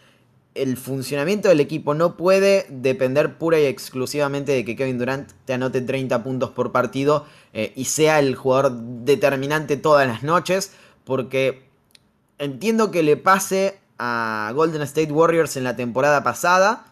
el 0.63 0.77
funcionamiento 0.77 1.49
del 1.49 1.61
equipo 1.61 1.95
no 1.95 2.17
puede 2.17 2.67
depender 2.69 3.39
pura 3.39 3.59
y 3.59 3.65
exclusivamente 3.65 4.53
de 4.53 4.65
que 4.65 4.77
Kevin 4.77 4.99
Durant 4.99 5.31
te 5.45 5.53
anote 5.53 5.81
30 5.81 6.23
puntos 6.23 6.51
por 6.51 6.73
partido 6.73 7.27
eh, 7.53 7.73
y 7.77 7.87
sea 7.87 8.19
el 8.19 8.35
jugador 8.35 8.73
determinante 8.73 9.77
todas 9.77 10.07
las 10.07 10.23
noches, 10.23 10.73
porque 11.05 11.69
entiendo 12.39 12.91
que 12.91 13.03
le 13.03 13.17
pase 13.17 13.79
a 13.99 14.53
Golden 14.55 14.83
State 14.83 15.13
Warriors 15.13 15.57
en 15.57 15.65
la 15.65 15.77
temporada 15.77 16.23
pasada, 16.23 16.87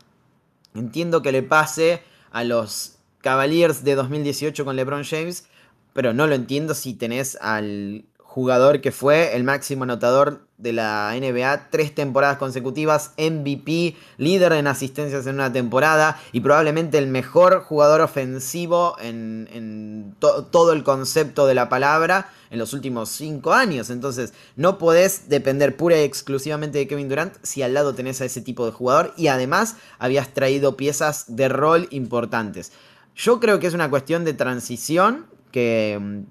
entiendo 0.75 1.23
que 1.23 1.33
le 1.33 1.43
pase 1.43 2.03
a 2.33 2.45
los 2.45 2.97
Cavaliers 3.21 3.85
de 3.85 3.95
2018 3.95 4.65
con 4.65 4.77
LeBron 4.77 5.05
James, 5.05 5.47
pero 5.93 6.13
no 6.13 6.27
lo 6.27 6.35
entiendo 6.35 6.75
si 6.75 6.95
tenés 6.95 7.37
al 7.41 8.05
jugador 8.37 8.83
que 8.83 8.93
fue 8.93 9.35
el 9.35 9.45
máximo 9.45 9.85
anotador 9.85 10.47
de 10.59 10.75
la 10.75 11.11
NBA, 11.19 11.71
tres 11.71 11.95
temporadas 11.95 12.37
consecutivas, 12.37 13.13
MVP, 13.17 13.97
líder 14.19 14.53
en 14.53 14.67
asistencias 14.67 15.27
en 15.27 15.37
una 15.37 15.51
temporada 15.51 16.21
y 16.33 16.41
probablemente 16.41 16.99
el 16.99 17.07
mejor 17.07 17.63
jugador 17.63 18.03
ofensivo 18.03 18.95
en, 19.01 20.15
todo 20.21 20.75
el 20.75 20.85
concepto 20.85 21.47
de 21.47 21.55
la 21.55 21.71
palabra 21.71 22.29
en 22.51 22.59
los 22.59 22.75
últimos 22.75 23.09
cinco 23.09 23.55
años. 23.55 23.89
Entonces, 23.89 24.35
no 24.55 24.77
podés 24.77 25.31
depender 25.31 25.75
pura 25.75 25.97
y 25.97 26.05
exclusivamente 26.05 26.77
de 26.77 26.87
Kevin 26.87 27.09
Durant 27.09 27.37
si 27.43 27.63
al 27.63 27.73
lado 27.73 27.95
tenés 27.95 28.21
a 28.21 28.27
ese 28.27 28.43
tipo 28.43 28.67
de 28.67 28.73
jugador 28.73 29.15
y 29.17 29.29
además 29.29 29.77
habías 29.99 30.35
traído 30.35 30.77
piezas 30.77 31.25
de 31.35 31.49
rol 31.49 31.89
importantes. 31.89 32.71
Yo 33.15 33.41
creo 33.41 33.61
que 33.61 33.67
es 33.67 33.73
una 33.73 33.89
cuestión 33.89 34.27
de 34.27 34.35
transición 34.35 35.25
que 35.53 36.27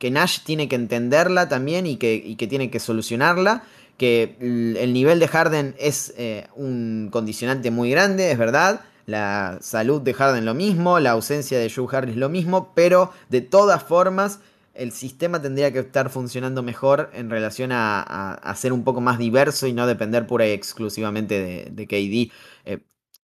que 0.00 0.10
Nash 0.10 0.38
tiene 0.44 0.66
que 0.66 0.76
entenderla 0.76 1.50
también 1.50 1.86
y 1.86 1.98
que, 1.98 2.34
tiene 2.48 2.70
que 2.70 2.80
solucionarla. 2.80 3.64
Que 3.98 4.34
el 4.40 4.94
nivel 4.94 5.20
de 5.20 5.28
Harden 5.28 5.74
es 5.78 6.14
eh, 6.16 6.46
un 6.56 7.10
condicionante 7.12 7.70
muy 7.70 7.90
grande, 7.90 8.32
es 8.32 8.38
verdad. 8.38 8.80
La 9.04 9.58
salud 9.60 10.00
de 10.00 10.14
Harden 10.14 10.46
lo 10.46 10.54
mismo, 10.54 10.98
la 11.00 11.10
ausencia 11.10 11.58
de 11.58 11.70
Joe 11.70 11.86
Harris 11.92 12.16
lo 12.16 12.30
mismo, 12.30 12.72
pero 12.74 13.12
de 13.28 13.42
todas 13.42 13.82
formas 13.82 14.40
el 14.72 14.92
sistema 14.92 15.42
tendría 15.42 15.70
que 15.70 15.80
estar 15.80 16.08
funcionando 16.08 16.62
mejor 16.62 17.10
en 17.12 17.28
relación 17.28 17.70
a, 17.70 18.54
ser 18.56 18.72
un 18.72 18.84
poco 18.84 19.02
más 19.02 19.18
diverso 19.18 19.66
y 19.66 19.74
no 19.74 19.86
depender 19.86 20.26
pura 20.26 20.48
y 20.48 20.52
exclusivamente 20.52 21.70
de, 21.70 21.86
KD. 21.86 22.32
Eh, 22.64 22.78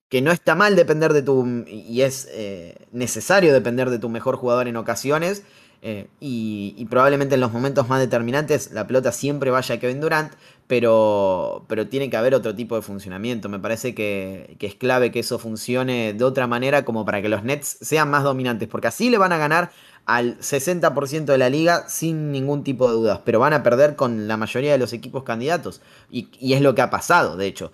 que 0.09 0.21
no 0.23 0.31
está 0.31 0.55
mal 0.55 0.75
depender 0.75 1.13
de 1.13 1.21
tu. 1.21 1.65
y 1.67 2.01
es 2.01 2.27
eh, 2.31 2.87
necesario 2.91 3.53
depender 3.53 3.91
de 3.91 3.99
tu 3.99 4.09
mejor 4.09 4.37
jugador 4.37 4.67
en 4.67 4.77
ocasiones. 4.77 5.43
Eh, 5.85 6.07
y, 6.21 6.85
probablemente 6.89 7.35
en 7.35 7.41
los 7.41 7.51
momentos 7.51 7.89
más 7.89 7.99
determinantes 7.99 8.71
la 8.71 8.87
pelota 8.87 9.11
siempre 9.11 9.51
vaya 9.51 9.75
a 9.75 9.79
Kevin 9.79 9.99
Durant, 9.99 10.31
pero, 10.65 11.65
pero 11.67 11.89
tiene 11.89 12.09
que 12.09 12.15
haber 12.15 12.33
otro 12.33 12.55
tipo 12.55 12.77
de 12.77 12.81
funcionamiento. 12.81 13.49
Me 13.49 13.59
parece 13.59 13.93
que, 13.93 14.55
es 14.61 14.75
clave 14.75 15.11
que 15.11 15.19
eso 15.19 15.39
funcione 15.39 16.13
de 16.13 16.23
otra 16.23 16.47
manera 16.47 16.85
como 16.85 17.03
para 17.03 17.21
que 17.21 17.27
los 17.27 17.43
Nets 17.43 17.79
sean 17.81 18.09
más 18.09 18.23
dominantes, 18.23 18.69
porque 18.69 18.87
así 18.87 19.09
le 19.09 19.17
van 19.17 19.33
a 19.33 19.37
ganar 19.37 19.71
al 20.05 20.39
60% 20.39 21.25
de 21.25 21.37
la 21.37 21.49
liga 21.49 21.89
sin 21.89 22.31
ningún 22.31 22.63
tipo 22.63 22.87
de 22.87 22.93
dudas, 22.93 23.19
pero 23.25 23.39
van 23.39 23.51
a 23.51 23.61
perder 23.61 23.97
con 23.97 24.29
la 24.29 24.37
mayoría 24.37 24.71
de 24.71 24.77
los 24.77 24.93
equipos 24.93 25.23
candidatos. 25.23 25.81
Y, 26.09 26.53
es 26.53 26.61
lo 26.61 26.75
que 26.75 26.81
ha 26.81 26.89
pasado, 26.89 27.35
de 27.35 27.47
hecho. 27.47 27.73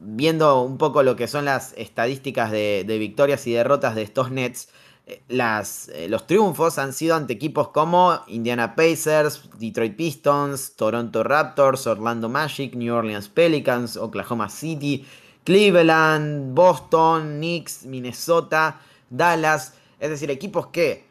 viendo 0.00 0.62
un 0.62 0.78
poco 0.78 1.02
lo 1.02 1.16
que 1.16 1.26
son 1.26 1.46
las 1.46 1.74
estadísticas 1.76 2.52
de 2.52 2.96
victorias 3.00 3.44
y 3.48 3.52
derrotas 3.52 3.96
de 3.96 4.02
estos 4.02 4.30
Nets, 4.30 4.68
las, 5.28 5.88
eh, 5.88 6.08
los 6.08 6.26
triunfos 6.26 6.78
han 6.78 6.92
sido 6.92 7.16
ante 7.16 7.32
equipos 7.32 7.68
como 7.68 8.20
Indiana 8.26 8.74
Pacers, 8.74 9.42
Detroit 9.58 9.96
Pistons, 9.96 10.74
Toronto 10.76 11.22
Raptors, 11.22 11.86
Orlando 11.86 12.28
Magic, 12.28 12.74
New 12.74 12.94
Orleans 12.94 13.28
Pelicans, 13.28 13.96
Oklahoma 13.96 14.48
City, 14.48 15.06
Cleveland, 15.44 16.54
Boston, 16.54 17.38
Knicks, 17.38 17.84
Minnesota, 17.84 18.80
Dallas. 19.08 19.74
Es 19.98 20.10
decir, 20.10 20.30
equipos 20.30 20.68
que 20.68 21.08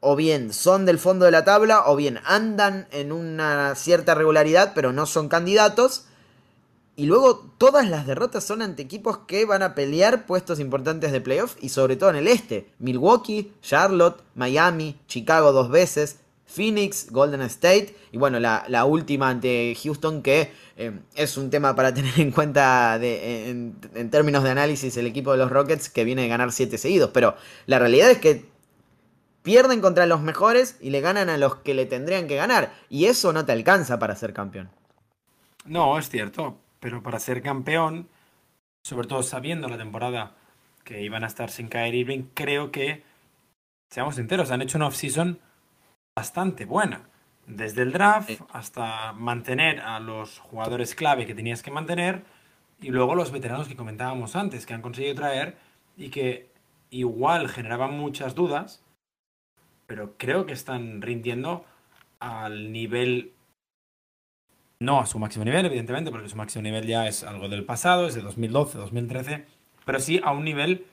o 0.00 0.16
bien 0.16 0.52
son 0.52 0.84
del 0.84 0.98
fondo 0.98 1.24
de 1.24 1.30
la 1.30 1.44
tabla 1.44 1.84
o 1.86 1.96
bien 1.96 2.20
andan 2.24 2.86
en 2.90 3.10
una 3.10 3.74
cierta 3.74 4.14
regularidad 4.14 4.72
pero 4.74 4.92
no 4.92 5.06
son 5.06 5.28
candidatos 5.30 6.04
y 6.96 7.06
luego 7.06 7.50
todas 7.58 7.88
las 7.88 8.06
derrotas 8.06 8.44
son 8.44 8.62
ante 8.62 8.82
equipos 8.82 9.18
que 9.26 9.44
van 9.46 9.62
a 9.62 9.74
pelear 9.74 10.26
puestos 10.26 10.60
importantes 10.60 11.10
de 11.10 11.20
playoff 11.20 11.56
y 11.60 11.70
sobre 11.70 11.96
todo 11.96 12.10
en 12.10 12.16
el 12.16 12.28
este. 12.28 12.68
Milwaukee, 12.78 13.52
Charlotte, 13.62 14.22
Miami, 14.36 14.96
Chicago 15.08 15.52
dos 15.52 15.70
veces, 15.70 16.20
Phoenix, 16.46 17.10
Golden 17.10 17.42
State 17.42 17.96
y 18.12 18.18
bueno, 18.18 18.38
la, 18.38 18.84
última 18.84 19.28
ante 19.28 19.76
Houston 19.82 20.22
que 20.22 20.52
eh, 20.76 21.00
es 21.16 21.36
un 21.36 21.50
tema 21.50 21.74
para 21.74 21.92
tener 21.94 22.18
en 22.20 22.30
cuenta 22.30 22.96
en, 23.02 23.74
términos 24.10 24.44
de 24.44 24.50
análisis 24.50 24.96
el 24.96 25.06
equipo 25.06 25.32
de 25.32 25.38
los 25.38 25.50
Rockets 25.50 25.88
que 25.88 26.04
viene 26.04 26.22
de 26.22 26.28
ganar 26.28 26.52
7 26.52 26.78
seguidos. 26.78 27.10
Pero 27.12 27.34
la 27.66 27.80
realidad 27.80 28.08
es 28.10 28.18
que 28.18 28.44
pierden 29.42 29.80
contra 29.80 30.06
los 30.06 30.20
mejores 30.20 30.76
y 30.80 30.90
le 30.90 31.00
ganan 31.00 31.28
a 31.28 31.38
los 31.38 31.56
que 31.56 31.74
le 31.74 31.86
tendrían 31.86 32.28
que 32.28 32.36
ganar. 32.36 32.72
Y 32.88 33.06
eso 33.06 33.32
no 33.32 33.44
te 33.44 33.50
alcanza 33.50 33.98
para 33.98 34.14
ser 34.14 34.32
campeón. 34.32 34.70
No, 35.66 35.98
es 35.98 36.08
cierto 36.08 36.58
pero 36.84 37.02
para 37.02 37.18
ser 37.18 37.40
campeón, 37.40 38.10
sobre 38.82 39.08
todo 39.08 39.22
sabiendo 39.22 39.68
la 39.68 39.78
temporada 39.78 40.36
que 40.84 41.00
iban 41.00 41.24
a 41.24 41.28
estar 41.28 41.48
sin 41.50 41.68
caer 41.68 41.94
Irving, 41.94 42.24
creo 42.34 42.70
que, 42.70 43.02
seamos 43.90 44.16
sinceros, 44.16 44.50
han 44.50 44.60
hecho 44.60 44.76
una 44.76 44.88
off-season 44.88 45.38
bastante 46.14 46.66
buena. 46.66 47.08
Desde 47.46 47.80
el 47.80 47.92
draft 47.92 48.32
hasta 48.50 49.14
mantener 49.14 49.80
a 49.80 49.98
los 49.98 50.40
jugadores 50.40 50.94
clave 50.94 51.24
que 51.24 51.34
tenías 51.34 51.62
que 51.62 51.70
mantener 51.70 52.22
y 52.82 52.90
luego 52.90 53.14
los 53.14 53.32
veteranos 53.32 53.66
que 53.66 53.76
comentábamos 53.76 54.36
antes, 54.36 54.66
que 54.66 54.74
han 54.74 54.82
conseguido 54.82 55.14
traer 55.14 55.56
y 55.96 56.10
que 56.10 56.50
igual 56.90 57.48
generaban 57.48 57.96
muchas 57.96 58.34
dudas, 58.34 58.84
pero 59.86 60.18
creo 60.18 60.44
que 60.44 60.52
están 60.52 61.00
rindiendo 61.00 61.64
al 62.20 62.72
nivel 62.72 63.32
no 64.84 65.00
a 65.00 65.06
su 65.06 65.18
máximo 65.18 65.44
nivel, 65.44 65.66
evidentemente, 65.66 66.10
porque 66.10 66.28
su 66.28 66.36
máximo 66.36 66.62
nivel 66.62 66.86
ya 66.86 67.08
es 67.08 67.24
algo 67.24 67.48
del 67.48 67.64
pasado, 67.64 68.06
es 68.06 68.14
de 68.14 68.22
2012, 68.22 68.78
2013, 68.78 69.46
pero 69.84 70.00
sí 70.00 70.20
a 70.22 70.32
un 70.32 70.44
nivel 70.44 70.86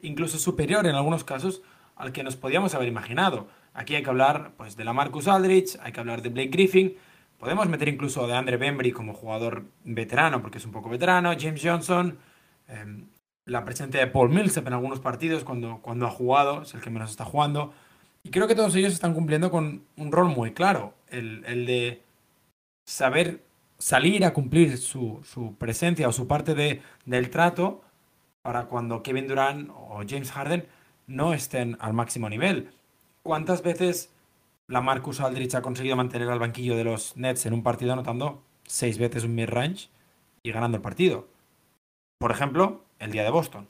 incluso 0.00 0.38
superior 0.38 0.86
en 0.86 0.94
algunos 0.94 1.24
casos 1.24 1.62
al 1.96 2.12
que 2.12 2.22
nos 2.22 2.36
podíamos 2.36 2.74
haber 2.74 2.88
imaginado. 2.88 3.48
Aquí 3.74 3.94
hay 3.94 4.02
que 4.02 4.10
hablar 4.10 4.52
pues, 4.56 4.76
de 4.76 4.84
la 4.84 4.92
Marcus 4.92 5.28
Aldrich, 5.28 5.78
hay 5.82 5.92
que 5.92 6.00
hablar 6.00 6.22
de 6.22 6.28
Blake 6.28 6.50
Griffin, 6.50 6.96
podemos 7.38 7.68
meter 7.68 7.88
incluso 7.88 8.26
de 8.26 8.34
Andre 8.34 8.56
Bembry 8.56 8.92
como 8.92 9.14
jugador 9.14 9.64
veterano, 9.84 10.40
porque 10.42 10.58
es 10.58 10.64
un 10.64 10.72
poco 10.72 10.88
veterano, 10.88 11.32
James 11.38 11.60
Johnson, 11.62 12.18
em, 12.68 13.06
la 13.44 13.64
presencia 13.64 14.00
de 14.00 14.06
Paul 14.06 14.30
Millsap 14.30 14.66
en 14.66 14.74
algunos 14.74 15.00
partidos 15.00 15.44
cuando, 15.44 15.78
cuando 15.80 16.06
ha 16.06 16.10
jugado, 16.10 16.62
es 16.62 16.74
el 16.74 16.80
que 16.80 16.90
menos 16.90 17.10
está 17.10 17.24
jugando. 17.24 17.72
Y 18.22 18.30
creo 18.30 18.46
que 18.46 18.54
todos 18.54 18.74
ellos 18.74 18.92
están 18.92 19.14
cumpliendo 19.14 19.50
con 19.50 19.84
un 19.96 20.12
rol 20.12 20.28
muy 20.28 20.52
claro, 20.52 20.94
el, 21.08 21.42
de 21.66 22.02
saber 22.88 23.44
salir 23.76 24.24
a 24.24 24.32
cumplir 24.32 24.78
su, 24.78 25.20
presencia 25.58 26.08
o 26.08 26.12
su 26.12 26.26
parte 26.26 26.54
de, 26.54 26.80
del 27.04 27.28
trato 27.28 27.82
para 28.40 28.64
cuando 28.64 29.02
Kevin 29.02 29.28
Durant 29.28 29.70
o 29.70 30.02
James 30.08 30.32
Harden 30.32 30.66
no 31.06 31.34
estén 31.34 31.76
al 31.80 31.92
máximo 31.92 32.30
nivel. 32.30 32.70
¿Cuántas 33.22 33.62
veces 33.62 34.10
la 34.68 34.80
Marcus 34.80 35.20
Aldrich 35.20 35.54
ha 35.54 35.60
conseguido 35.60 35.96
mantener 35.96 36.30
al 36.30 36.38
banquillo 36.38 36.76
de 36.76 36.84
los 36.84 37.14
Nets 37.18 37.44
en 37.44 37.52
un 37.52 37.62
partido 37.62 37.92
anotando 37.92 38.42
seis 38.66 38.96
veces 38.96 39.24
un 39.24 39.34
mid-range 39.34 39.90
y 40.42 40.50
ganando 40.50 40.78
el 40.78 40.82
partido? 40.82 41.28
Por 42.16 42.30
ejemplo, 42.30 42.84
el 42.98 43.12
día 43.12 43.22
de 43.22 43.30
Boston. 43.30 43.68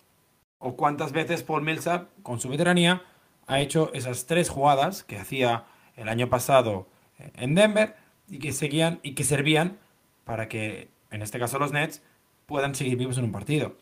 O 0.60 0.76
cuántas 0.76 1.10
veces 1.10 1.42
Paul 1.42 1.62
Millsap, 1.62 2.08
con 2.22 2.38
su 2.38 2.48
veteranía, 2.48 3.02
ha 3.48 3.58
hecho 3.58 3.90
esas 3.94 4.26
tres 4.26 4.48
jugadas 4.48 5.02
que 5.02 5.18
hacía 5.18 5.64
el 5.96 6.08
año 6.08 6.28
pasado 6.28 6.86
en 7.34 7.56
Denver 7.56 7.96
y 8.28 8.38
que 8.38 8.52
seguían 8.52 9.00
y 9.02 9.14
que 9.14 9.24
servían 9.24 9.78
para 10.24 10.48
que, 10.48 10.88
en 11.10 11.22
este 11.22 11.38
caso 11.38 11.58
los 11.58 11.72
Nets, 11.72 12.02
puedan 12.46 12.74
seguir 12.74 12.96
vivos 12.96 13.18
en 13.18 13.24
un 13.24 13.32
partido. 13.32 13.76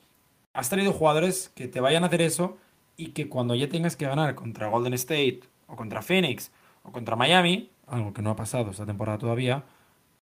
Has 0.52 0.70
traído 0.70 0.92
jugadores 0.92 1.50
que 1.54 1.68
te 1.68 1.80
vayan 1.80 2.04
a 2.04 2.06
hacer 2.06 2.22
eso 2.22 2.56
y 2.96 3.08
que 3.08 3.28
cuando 3.28 3.54
ya 3.54 3.68
tengas 3.68 3.96
que 3.96 4.06
ganar 4.06 4.34
contra 4.34 4.68
Golden 4.68 4.94
State 4.94 5.40
o 5.66 5.76
contra 5.76 6.02
Phoenix 6.02 6.50
o 6.82 6.92
contra 6.92 7.16
Miami, 7.16 7.70
algo 7.86 8.12
que 8.12 8.22
no 8.22 8.30
ha 8.30 8.36
pasado 8.36 8.70
esta 8.70 8.86
temporada 8.86 9.18
todavía, 9.18 9.64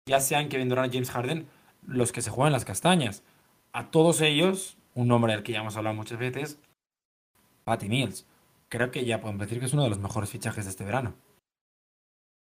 ya 0.06 0.20
sean 0.20 0.48
Kevin 0.48 0.68
Durant 0.68 0.92
y 0.92 0.96
James 0.96 1.10
Harden 1.10 1.46
los 1.86 2.12
que 2.12 2.22
se 2.22 2.30
juegan 2.30 2.52
las 2.52 2.64
castañas. 2.64 3.22
A 3.72 3.90
todos 3.90 4.20
ellos, 4.20 4.76
un 4.94 5.08
nombre 5.08 5.32
del 5.32 5.42
que 5.42 5.52
ya 5.52 5.60
hemos 5.60 5.76
hablado 5.76 5.94
muchas 5.94 6.18
veces, 6.18 6.58
Patty 7.64 7.88
Mills. 7.88 8.26
Creo 8.68 8.90
que 8.90 9.04
ya 9.04 9.20
podemos 9.20 9.40
decir 9.40 9.60
que 9.60 9.66
es 9.66 9.72
uno 9.72 9.84
de 9.84 9.90
los 9.90 9.98
mejores 9.98 10.30
fichajes 10.30 10.64
de 10.64 10.70
este 10.70 10.84
verano. 10.84 11.14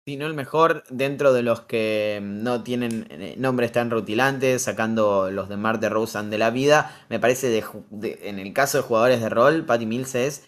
Si 0.08 0.18
no 0.18 0.28
el 0.28 0.36
mejor, 0.36 0.84
dentro 0.92 1.34
de 1.34 1.42
los 1.42 1.62
que 1.62 2.20
no 2.22 2.62
tienen 2.62 3.08
eh, 3.10 3.34
nombres 3.40 3.72
tan 3.72 3.90
rutilantes, 3.90 4.62
sacando 4.62 5.32
los 5.32 5.50
de 5.50 5.58
Mar 5.58 5.80
de 5.80 5.90
Rosen 5.90 6.30
de 6.30 6.38
la 6.38 6.52
vida, 6.52 6.96
me 7.10 7.20
parece 7.20 7.50
de, 7.50 7.64
en 8.22 8.38
el 8.38 8.54
caso 8.54 8.78
de 8.78 8.84
jugadores 8.84 9.20
de 9.20 9.30
rol, 9.30 9.66
Patty 9.66 9.88
Mills 9.88 10.14
es 10.14 10.44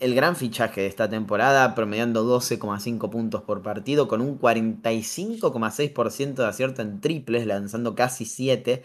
el 0.00 0.14
gran 0.14 0.36
fichaje 0.36 0.82
de 0.82 0.88
esta 0.88 1.08
temporada, 1.08 1.74
promediando 1.74 2.22
12,5 2.22 3.08
puntos 3.08 3.40
por 3.44 3.62
partido, 3.62 4.08
con 4.08 4.20
un 4.20 4.38
45,6% 4.38 6.34
de 6.34 6.46
acierto 6.46 6.82
en 6.82 7.00
triples, 7.00 7.46
lanzando 7.46 7.94
casi 7.94 8.26
7. 8.26 8.82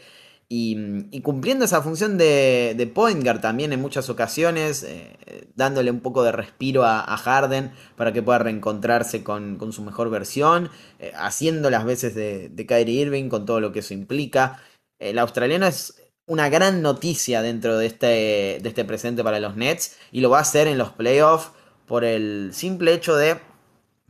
Y, 0.56 1.20
cumpliendo 1.22 1.66
esa 1.66 1.82
función 1.82 2.16
de, 2.16 2.76
de 2.78 2.86
point 2.86 3.24
guard 3.24 3.42
también 3.42 3.74
en 3.74 3.82
muchas 3.82 4.12
ocasiones, 4.12 4.84
eh, 4.84 5.48
dándole 5.56 5.90
un 5.90 6.00
poco 6.00 6.22
de 6.22 6.32
respiro 6.32 6.84
a, 6.86 7.18
Harden 7.18 7.72
para 7.96 8.14
que 8.14 8.22
pueda 8.22 8.38
reencontrarse 8.38 9.24
con, 9.24 9.58
su 9.72 9.82
mejor 9.82 10.12
versión, 10.12 10.70
eh, 11.00 11.12
haciendo 11.16 11.72
las 11.72 11.86
veces 11.86 12.14
de, 12.14 12.50
de, 12.50 12.66
Kyrie 12.68 13.02
Irving 13.02 13.30
con 13.30 13.48
todo 13.48 13.62
lo 13.62 13.72
que 13.72 13.80
eso 13.80 13.96
implica. 13.96 14.62
El 15.00 15.18
australiano 15.18 15.66
es 15.66 15.96
una 16.28 16.50
gran 16.50 16.84
noticia 16.84 17.42
dentro 17.42 17.80
de 17.80 17.88
este, 17.88 18.60
de 18.62 18.70
este 18.70 18.86
presente 18.86 19.24
para 19.24 19.40
los 19.40 19.56
Nets 19.56 19.98
y 20.12 20.22
lo 20.22 20.30
va 20.30 20.38
a 20.38 20.42
hacer 20.42 20.68
en 20.68 20.78
los 20.78 20.92
playoffs 20.92 21.50
por 21.88 22.04
el 22.04 22.52
simple 22.54 22.94
hecho 22.94 23.16
de 23.16 23.40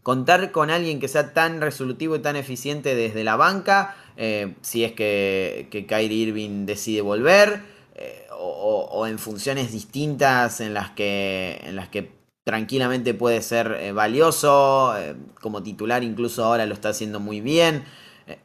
contar 0.01 0.51
con 0.51 0.69
alguien 0.69 0.99
que 0.99 1.07
sea 1.07 1.33
tan 1.33 1.61
resolutivo 1.61 2.17
y 2.17 2.19
tan 2.19 2.35
eficiente 2.35 2.95
desde 2.95 3.23
la 3.23 3.37
banca, 3.37 3.95
eh, 4.17 4.55
si 4.61 4.83
es 4.83 4.93
que, 4.93 5.67
que, 5.71 5.85
Kyrie 5.85 6.27
Irving 6.27 6.65
decide 6.65 7.01
volver, 7.01 7.61
eh, 7.95 8.27
o, 8.31 9.05
en 9.07 9.19
funciones 9.19 9.71
distintas 9.71 10.61
en 10.61 10.73
las 10.73 10.91
que, 10.91 11.59
en 11.63 11.75
las 11.75 11.89
que 11.89 12.11
tranquilamente 12.43 13.13
puede 13.13 13.41
ser 13.41 13.77
eh, 13.79 13.91
valioso, 13.91 14.93
como 15.41 15.63
titular 15.63 16.03
incluso 16.03 16.43
ahora 16.43 16.65
lo 16.65 16.73
está 16.73 16.89
haciendo 16.89 17.19
muy 17.19 17.41
bien. 17.41 17.83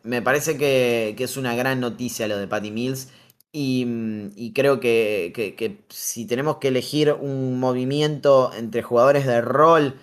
me 0.03 0.23
parece 0.23 0.57
que, 0.59 1.15
que, 1.17 1.25
es 1.25 1.37
una 1.37 1.55
gran 1.55 1.81
noticia 1.81 2.29
lo 2.29 2.37
de 2.39 2.47
Patty 2.49 2.71
Mills 2.71 3.09
Mm, 3.53 4.29
y, 4.37 4.53
creo 4.53 4.79
que, 4.81 5.85
si 5.89 6.27
tenemos 6.27 6.59
que 6.59 6.69
elegir 6.69 7.13
un 7.13 7.59
movimiento 7.59 8.53
entre 8.55 8.83
jugadores 8.83 9.27
de 9.27 9.41
rol, 9.41 9.99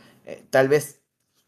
tal 0.49 0.67
vez 0.67 1.01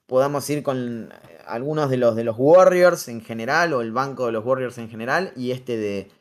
podamos 0.06 0.50
ir 0.50 0.64
con 0.64 1.14
algunos 1.48 1.90
de 1.90 1.98
los 1.98 2.16
de 2.16 2.24
los 2.24 2.36
Warriors 2.38 3.08
en 3.08 3.22
general, 3.22 3.74
o 3.74 3.82
el 3.82 3.92
banco 3.92 4.26
de 4.26 4.32
los 4.32 4.46
Warriors 4.46 4.78
en 4.78 4.90
general, 4.90 5.32
y 5.36 5.52
este 5.52 5.78
de, 5.78 6.12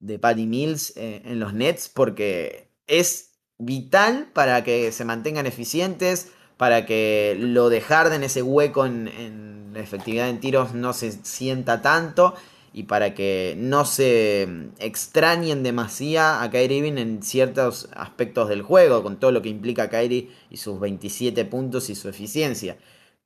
de 0.00 0.18
Paddy 0.18 0.46
Mills 0.46 0.96
eh, 0.96 1.22
en 1.24 1.40
los 1.40 1.54
Nets, 1.54 1.88
porque 1.88 2.68
es 2.86 3.32
vital 3.58 4.30
para 4.32 4.64
que 4.64 4.92
se 4.92 5.04
mantengan 5.04 5.46
eficientes, 5.46 6.32
para 6.56 6.86
que 6.86 7.36
lo 7.38 7.68
de 7.68 7.80
Harden, 7.80 8.22
ese 8.22 8.42
hueco 8.42 8.86
en, 8.86 9.08
en 9.08 9.70
la 9.74 9.80
efectividad 9.80 10.28
en 10.28 10.40
tiros, 10.40 10.74
no 10.74 10.92
se 10.92 11.12
sienta 11.12 11.82
tanto 11.82 12.34
y 12.74 12.82
para 12.82 13.14
que 13.14 13.54
no 13.56 13.84
se 13.84 14.48
extrañen 14.80 15.62
demasiado 15.62 16.42
a 16.42 16.50
Kyrie 16.50 16.78
Irving 16.78 16.98
en 16.98 17.22
ciertos 17.22 17.88
aspectos 17.94 18.48
del 18.48 18.62
juego, 18.62 19.04
con 19.04 19.20
todo 19.20 19.30
lo 19.30 19.42
que 19.42 19.48
implica 19.48 19.88
Kyrie 19.88 20.30
y 20.50 20.56
sus 20.56 20.80
27 20.80 21.44
puntos 21.44 21.88
y 21.88 21.94
su 21.94 22.08
eficiencia. 22.08 22.76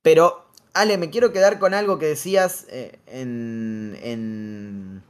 Pero, 0.03 0.48
Ale, 0.75 0.99
me 0.99 1.11
quiero 1.11 1.33
quedar 1.33 1.59
con 1.59 1.75
algo 1.75 1.99
que 1.99 2.07
decías 2.07 2.67
eh, 2.69 2.99
en, 3.07 5.03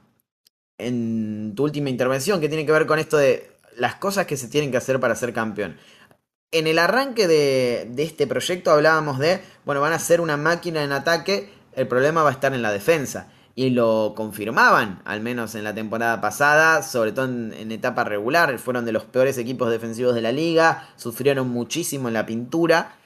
en, 0.78 1.54
tu 1.54 1.64
última 1.64 1.90
intervención, 1.90 2.40
que 2.40 2.48
tiene 2.48 2.64
que 2.64 2.72
ver 2.72 2.86
con 2.86 2.98
esto 2.98 3.16
de 3.16 3.50
las 3.76 3.96
cosas 3.96 4.26
que 4.26 4.36
se 4.36 4.48
tienen 4.48 4.70
que 4.70 4.76
hacer 4.76 5.00
para 5.00 5.14
ser 5.14 5.32
campeón. 5.32 5.76
En 6.50 6.66
el 6.66 6.78
arranque 6.78 7.28
de 7.28 8.02
este 8.02 8.26
proyecto 8.26 8.70
hablábamos 8.70 9.18
de, 9.18 9.40
bueno, 9.64 9.80
van 9.80 9.92
a 9.92 9.98
ser 9.98 10.20
una 10.20 10.36
máquina 10.36 10.82
en 10.82 10.92
ataque, 10.92 11.52
el 11.74 11.86
problema 11.86 12.22
va 12.22 12.30
a 12.30 12.32
estar 12.32 12.54
en 12.54 12.62
la 12.62 12.72
defensa 12.72 13.28
y 13.58 13.70
lo 13.70 14.12
confirmaban, 14.14 15.02
al 15.04 15.20
menos 15.20 15.56
en 15.56 15.64
la 15.64 15.74
temporada 15.74 16.20
pasada, 16.20 16.84
sobre 16.84 17.10
todo 17.10 17.24
en, 17.24 17.72
etapa 17.72 18.04
regular, 18.04 18.56
fueron 18.60 18.84
de 18.84 18.92
los 18.92 19.02
peores 19.02 19.36
equipos 19.36 19.68
defensivos 19.68 20.14
de 20.14 20.20
la 20.20 20.30
liga, 20.30 20.88
sufrieron 20.94 21.48
muchísimo 21.48 22.06
en 22.06 22.14
la 22.14 22.24
pintura. 22.24 22.97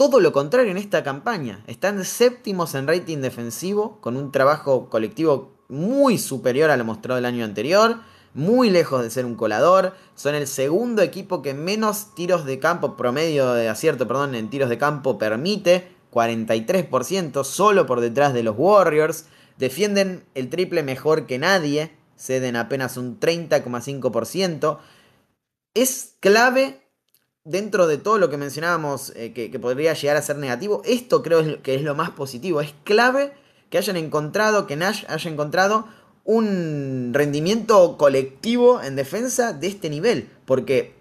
Todo 0.00 0.18
lo 0.18 0.32
contrario 0.32 0.70
en 0.70 0.78
esta 0.78 1.02
campaña, 1.02 1.62
están 1.66 2.06
séptimos 2.06 2.74
en 2.74 2.86
rating 2.86 3.18
defensivo, 3.18 4.00
con 4.00 4.16
un 4.16 4.32
trabajo 4.32 4.88
colectivo 4.88 5.52
muy 5.68 6.16
superior 6.16 6.70
a 6.70 6.78
lo 6.78 6.86
mostrado 6.86 7.18
el 7.18 7.26
año 7.26 7.44
anterior, 7.44 7.98
muy 8.32 8.70
lejos 8.70 9.02
de 9.02 9.10
ser 9.10 9.26
un 9.26 9.34
colador, 9.34 9.92
son 10.14 10.34
el 10.34 10.46
segundo 10.46 11.02
equipo 11.02 11.42
que 11.42 11.52
menos 11.52 12.14
tiros 12.14 12.46
de 12.46 12.58
campo, 12.58 12.96
promedio 12.96 13.52
de 13.52 13.68
acierto, 13.68 14.08
perdón, 14.08 14.34
en 14.34 14.48
tiros 14.48 14.70
de 14.70 14.78
campo 14.78 15.18
permite, 15.18 15.94
43%, 16.10 17.44
solo 17.44 17.84
por 17.84 18.00
detrás 18.00 18.32
de 18.32 18.42
los 18.42 18.54
Warriors. 18.56 19.26
Defienden 19.58 20.24
el 20.34 20.48
triple 20.48 20.82
mejor 20.82 21.26
que 21.26 21.38
nadie, 21.38 21.94
ceden 22.16 22.56
apenas 22.56 22.96
un 22.96 23.20
30,5%. 23.20 24.78
Es 25.74 26.14
clave 26.20 26.89
dentro 27.44 27.86
de 27.86 27.98
todo 27.98 28.18
lo 28.18 28.30
que 28.30 28.36
mencionábamos 28.36 29.12
eh, 29.16 29.32
que, 29.32 29.58
podría 29.58 29.94
llegar 29.94 30.16
a 30.16 30.22
ser 30.22 30.36
negativo. 30.36 30.82
Esto 30.84 31.22
creo 31.22 31.62
que 31.62 31.74
es 31.74 31.82
lo 31.82 31.94
más 31.94 32.10
positivo. 32.10 32.60
Es 32.60 32.74
clave 32.84 33.32
que 33.70 33.78
hayan 33.78 33.96
encontrado, 33.96 34.66
que 34.66 34.76
Nash 34.76 35.04
haya 35.08 35.30
encontrado 35.30 35.86
un 36.24 37.12
rendimiento 37.14 37.96
colectivo 37.96 38.82
en 38.82 38.96
defensa 38.96 39.52
de 39.52 39.68
este 39.68 39.90
nivel. 39.90 40.28
Porque 40.44 40.94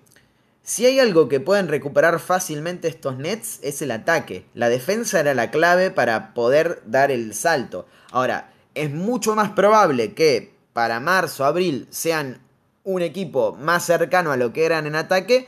si 0.64 0.86
hay 0.86 1.00
algo 1.00 1.28
que 1.28 1.40
pueden 1.40 1.68
recuperar 1.68 2.20
fácilmente 2.20 2.88
estos 2.88 3.18
Nets 3.18 3.60
es 3.62 3.82
el 3.82 3.92
ataque. 3.92 4.46
La 4.54 4.70
defensa 4.70 5.20
era 5.20 5.34
la 5.34 5.52
clave 5.52 5.92
para 5.92 6.34
poder 6.34 6.82
dar 6.86 7.12
el 7.12 7.34
salto. 7.34 7.86
Ahora, 8.12 8.54
es 8.76 8.92
mucho 8.92 9.36
más 9.36 9.50
probable 9.52 10.14
que 10.14 10.54
para 10.74 11.00
marzo, 11.00 11.44
abril 11.44 11.88
sean 11.90 12.42
un 12.84 13.02
equipo 13.02 13.58
más 13.60 13.86
cercano 13.86 14.32
a 14.32 14.38
lo 14.38 14.54
que 14.54 14.66
eran 14.66 14.88
en 14.88 14.96
ataque 14.96 15.48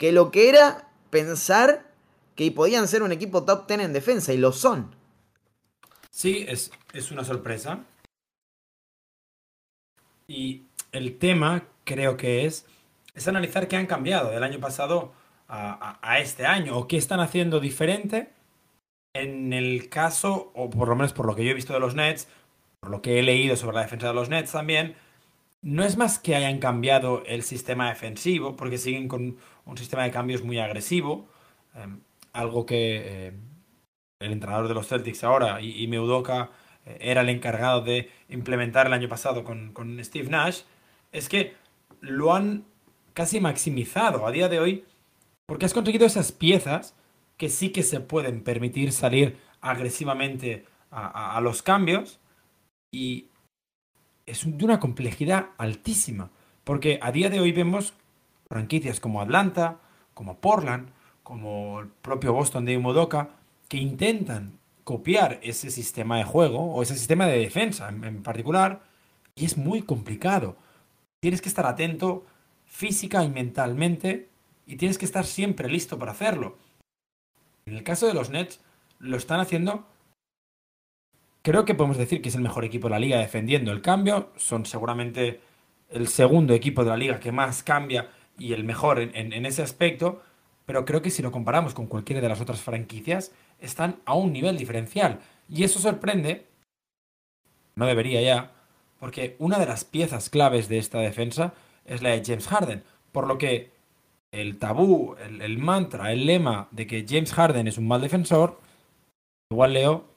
que 0.00 0.12
lo 0.12 0.30
que 0.30 0.48
era 0.48 0.88
pensar 1.10 1.84
que 2.34 2.50
podían 2.50 2.88
ser 2.88 3.02
un 3.02 3.12
equipo 3.12 3.44
top 3.44 3.68
10 3.68 3.80
en 3.80 3.92
defensa 3.92 4.32
y 4.32 4.38
lo 4.38 4.50
son. 4.50 4.96
Sí, 6.10 6.46
es, 6.48 6.72
es 6.94 7.10
una 7.10 7.22
sorpresa. 7.22 7.84
Y 10.26 10.62
el 10.92 11.18
tema 11.18 11.64
creo 11.84 12.16
que 12.16 12.46
es 12.46 12.64
es 13.14 13.28
analizar 13.28 13.68
qué 13.68 13.76
han 13.76 13.86
cambiado 13.86 14.30
del 14.30 14.42
año 14.42 14.58
pasado 14.58 15.12
a, 15.48 16.18
este 16.18 16.46
año 16.46 16.78
o 16.78 16.88
qué 16.88 16.96
están 16.96 17.20
haciendo 17.20 17.60
diferente 17.60 18.30
en 19.12 19.52
el 19.52 19.90
caso, 19.90 20.50
o 20.54 20.70
por 20.70 20.88
lo 20.88 20.96
menos 20.96 21.12
por 21.12 21.26
lo 21.26 21.34
que 21.34 21.44
yo 21.44 21.50
he 21.50 21.54
visto 21.54 21.74
de 21.74 21.80
los 21.80 21.94
Nets, 21.94 22.26
por 22.78 22.90
lo 22.90 23.02
que 23.02 23.18
he 23.18 23.22
leído 23.22 23.56
sobre 23.56 23.74
la 23.74 23.82
defensa 23.82 24.06
de 24.06 24.14
los 24.14 24.30
Nets 24.30 24.52
también, 24.52 24.94
no 25.60 25.84
es 25.84 25.96
más 25.96 26.18
que 26.18 26.36
hayan 26.36 26.58
cambiado 26.58 27.22
el 27.26 27.42
sistema 27.42 27.88
defensivo, 27.90 28.56
porque 28.56 28.78
siguen 28.78 29.08
con 29.08 29.36
un 29.66 29.76
sistema 29.76 30.04
de 30.04 30.10
cambios 30.10 30.42
muy 30.42 30.58
agresivo, 30.58 31.28
em, 31.74 32.00
algo 32.32 32.66
que 32.66 33.26
em, 33.28 33.40
el 34.20 34.32
entrenador 34.32 34.68
de 34.68 34.74
los 34.74 34.88
Celtics 34.88 35.24
ahora, 35.24 35.60
y, 35.60 35.86
Meudoka, 35.88 36.50
eh, 36.84 36.98
era 37.00 37.22
el 37.22 37.28
encargado 37.28 37.80
de 37.82 38.10
implementar 38.28 38.86
el 38.86 38.92
año 38.92 39.08
pasado 39.08 39.44
con, 39.44 39.72
con 39.72 40.02
Steve 40.04 40.28
Nash, 40.28 40.62
es 41.12 41.28
que 41.28 41.54
lo 42.00 42.34
han 42.34 42.64
casi 43.14 43.40
maximizado 43.40 44.26
a 44.26 44.30
día 44.30 44.48
de 44.48 44.60
hoy 44.60 44.84
porque 45.46 45.66
has 45.66 45.74
conseguido 45.74 46.06
esas 46.06 46.32
piezas 46.32 46.94
que 47.36 47.48
sí 47.48 47.70
que 47.70 47.82
se 47.82 48.00
pueden 48.00 48.42
permitir 48.42 48.92
salir 48.92 49.38
agresivamente 49.60 50.64
a, 50.90 51.36
a 51.36 51.40
los 51.40 51.62
cambios 51.62 52.20
y 52.92 53.26
es 54.26 54.44
de 54.44 54.64
una 54.64 54.78
complejidad 54.80 55.48
altísima. 55.58 56.30
Porque 56.64 56.98
a 57.02 57.10
día 57.10 57.30
de 57.30 57.40
hoy 57.40 57.52
vemos 57.52 57.94
franquicias 58.50 58.98
como 58.98 59.22
Atlanta, 59.22 59.78
como 60.12 60.38
Portland, 60.38 60.90
como 61.22 61.80
el 61.80 61.88
propio 61.88 62.32
Boston 62.32 62.64
de 62.64 62.78
Modoka, 62.78 63.30
que 63.68 63.76
intentan 63.76 64.58
copiar 64.82 65.38
ese 65.42 65.70
sistema 65.70 66.18
de 66.18 66.24
juego 66.24 66.74
o 66.74 66.82
ese 66.82 66.96
sistema 66.96 67.26
de 67.26 67.38
defensa 67.38 67.88
en, 67.88 68.22
particular 68.24 68.82
y 69.36 69.44
es 69.44 69.56
muy 69.56 69.82
complicado. 69.82 70.56
Tienes 71.20 71.40
que 71.40 71.48
estar 71.48 71.64
atento 71.64 72.26
física 72.66 73.22
y 73.22 73.30
mentalmente 73.30 74.28
y 74.66 74.76
tienes 74.76 74.98
que 74.98 75.04
estar 75.04 75.24
siempre 75.24 75.68
listo 75.68 75.96
para 75.98 76.12
hacerlo. 76.12 76.58
En 77.66 77.76
el 77.76 77.84
caso 77.84 78.08
de 78.08 78.14
los 78.14 78.30
Nets 78.30 78.60
lo 78.98 79.16
están 79.16 79.38
haciendo 79.38 79.86
creo 81.42 81.64
que 81.64 81.74
podemos 81.74 81.96
decir 81.96 82.20
que 82.20 82.28
es 82.28 82.34
el 82.34 82.42
mejor 82.42 82.64
equipo 82.64 82.88
de 82.88 82.92
la 82.92 82.98
liga 82.98 83.18
defendiendo 83.18 83.70
el 83.70 83.80
cambio. 83.80 84.32
Son 84.36 84.66
seguramente 84.66 85.40
el 85.88 86.08
segundo 86.08 86.52
equipo 86.54 86.84
de 86.84 86.90
la 86.90 86.96
liga 86.96 87.20
que 87.20 87.32
más 87.32 87.62
cambia 87.62 88.10
y 88.40 88.52
el 88.52 88.64
mejor 88.64 88.98
en, 88.98 89.46
ese 89.46 89.62
aspecto. 89.62 90.22
Pero 90.66 90.84
creo 90.84 91.02
que 91.02 91.10
si 91.10 91.22
lo 91.22 91.30
comparamos 91.30 91.74
con 91.74 91.86
cualquiera 91.86 92.20
de 92.20 92.28
las 92.28 92.40
otras 92.40 92.60
franquicias, 92.60 93.32
están 93.60 94.00
a 94.04 94.14
un 94.14 94.32
nivel 94.32 94.56
diferencial. 94.56 95.20
Y 95.48 95.64
eso 95.64 95.78
sorprende, 95.78 96.46
no 97.74 97.86
debería 97.86 98.20
ya, 98.22 98.52
porque 98.98 99.36
una 99.38 99.58
de 99.58 99.66
las 99.66 99.84
piezas 99.84 100.30
claves 100.30 100.68
de 100.68 100.78
esta 100.78 100.98
defensa 100.98 101.54
es 101.84 102.02
la 102.02 102.10
de 102.10 102.22
James 102.24 102.48
Harden. 102.48 102.82
Por 103.12 103.26
lo 103.26 103.38
que 103.38 103.72
el 104.32 104.58
tabú, 104.58 105.16
el, 105.24 105.42
el 105.42 105.58
mantra, 105.58 106.12
el 106.12 106.26
lema 106.26 106.68
de 106.70 106.86
que 106.86 107.04
James 107.08 107.32
Harden 107.32 107.66
es 107.68 107.78
un 107.78 107.88
mal 107.88 108.00
defensor, 108.00 108.60
igual 109.50 109.72
Leo, 109.72 110.10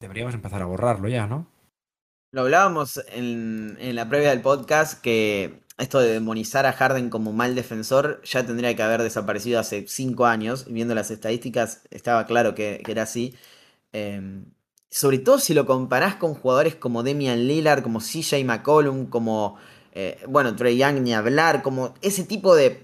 deberíamos 0.00 0.34
empezar 0.34 0.62
a 0.62 0.66
borrarlo 0.66 1.08
ya, 1.08 1.26
¿no? 1.26 1.46
Lo 2.32 2.42
hablábamos 2.42 3.00
en, 3.08 3.78
la 3.94 4.08
previa 4.08 4.30
del 4.30 4.42
podcast 4.42 5.00
que 5.00 5.62
esto 5.78 6.00
de 6.00 6.12
demonizar 6.12 6.66
a 6.66 6.72
Harden 6.72 7.10
como 7.10 7.32
mal 7.32 7.54
defensor 7.54 8.22
ya 8.24 8.46
tendría 8.46 8.74
que 8.74 8.82
haber 8.82 9.02
desaparecido 9.02 9.60
hace 9.60 9.86
cinco 9.88 10.26
años. 10.26 10.66
Viendo 10.68 10.94
las 10.94 11.10
estadísticas 11.10 11.82
estaba 11.90 12.26
claro 12.26 12.54
que, 12.54 12.82
era 12.88 13.02
así. 13.02 13.34
Em, 13.92 14.46
sobre 14.90 15.18
todo 15.18 15.38
si 15.38 15.52
lo 15.52 15.66
comparás 15.66 16.16
con 16.16 16.34
jugadores 16.34 16.74
como 16.76 17.02
Demian 17.02 17.46
Lillard, 17.46 17.82
como 17.82 18.00
CJ 18.00 18.44
McCollum, 18.44 19.06
como, 19.06 19.56
eh, 19.92 20.18
bueno, 20.28 20.56
Trey 20.56 20.78
Young 20.78 21.02
ni 21.02 21.12
hablar, 21.14 21.62
como 21.62 21.94
ese 22.00 22.24
tipo 22.24 22.54
de 22.54 22.82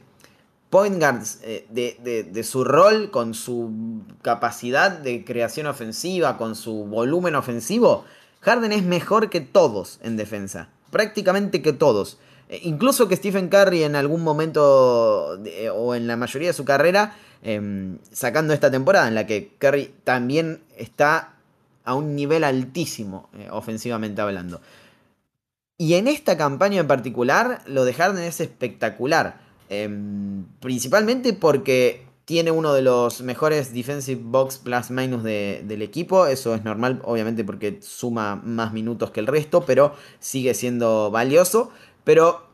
point 0.69 0.99
guards 0.99 1.39
eh, 1.43 1.67
de, 1.71 2.45
su 2.45 2.65
rol, 2.65 3.11
con 3.11 3.35
su 3.35 4.05
capacidad 4.23 4.91
de 4.91 5.25
creación 5.25 5.67
ofensiva, 5.67 6.39
con 6.39 6.57
su 6.57 6.87
volumen 6.87 7.35
ofensivo, 7.35 8.05
Harden 8.41 8.73
es 8.73 8.83
mejor 8.83 9.31
que 9.31 9.41
todos 9.41 9.99
en 10.03 10.17
defensa. 10.17 10.71
Prácticamente 10.91 11.63
que 11.63 11.73
todos. 11.73 12.19
Eh, 12.53 12.61
incluso 12.65 13.09
que 13.09 13.17
Stephen 13.17 13.49
Curry 13.49 13.83
en 13.83 13.97
algún 13.97 14.23
momento 14.23 15.39
o 15.75 15.95
en 15.95 16.07
la 16.07 16.17
mayoría 16.17 16.49
de 16.49 16.55
su 16.55 16.67
carrera, 16.67 17.17
em, 17.43 17.99
sacando 18.13 18.53
esta 18.53 18.71
temporada 18.71 19.09
en 19.09 19.15
la 19.15 19.27
que 19.27 19.55
Curry 19.59 19.95
también 20.05 20.61
está 20.77 21.33
a 21.85 21.95
un 21.95 22.15
nivel 22.15 22.45
altísimo 22.45 23.31
eh, 23.39 23.49
ofensivamente 23.51 24.21
hablando. 24.21 24.61
Y 25.79 25.95
en 25.95 26.07
esta 26.07 26.37
campaña 26.37 26.81
en 26.81 26.87
particular, 26.87 27.63
lo 27.67 27.85
de 27.87 27.95
Harden 27.95 28.23
es 28.23 28.41
espectacular. 28.41 29.41
Em, 29.71 30.45
principalmente 30.61 31.33
porque 31.33 32.05
tiene 32.25 32.51
uno 32.51 32.73
de 32.73 32.83
los 32.83 33.23
mejores 33.23 33.75
defensive 33.75 34.21
box 34.23 34.59
plus 34.59 34.91
minus 34.91 35.23
del 35.23 35.83
equipo. 35.83 36.27
Eso 36.27 36.55
es 36.55 36.65
normal, 36.65 37.01
obviamente, 37.05 37.43
porque 37.45 37.79
suma 37.83 38.37
más 38.37 38.73
minutos 38.73 39.11
que 39.11 39.21
el 39.21 39.27
resto, 39.27 39.65
pero 39.67 39.95
sigue 40.21 40.55
siendo 40.55 41.11
valioso. 41.11 41.71
Pero 42.05 42.47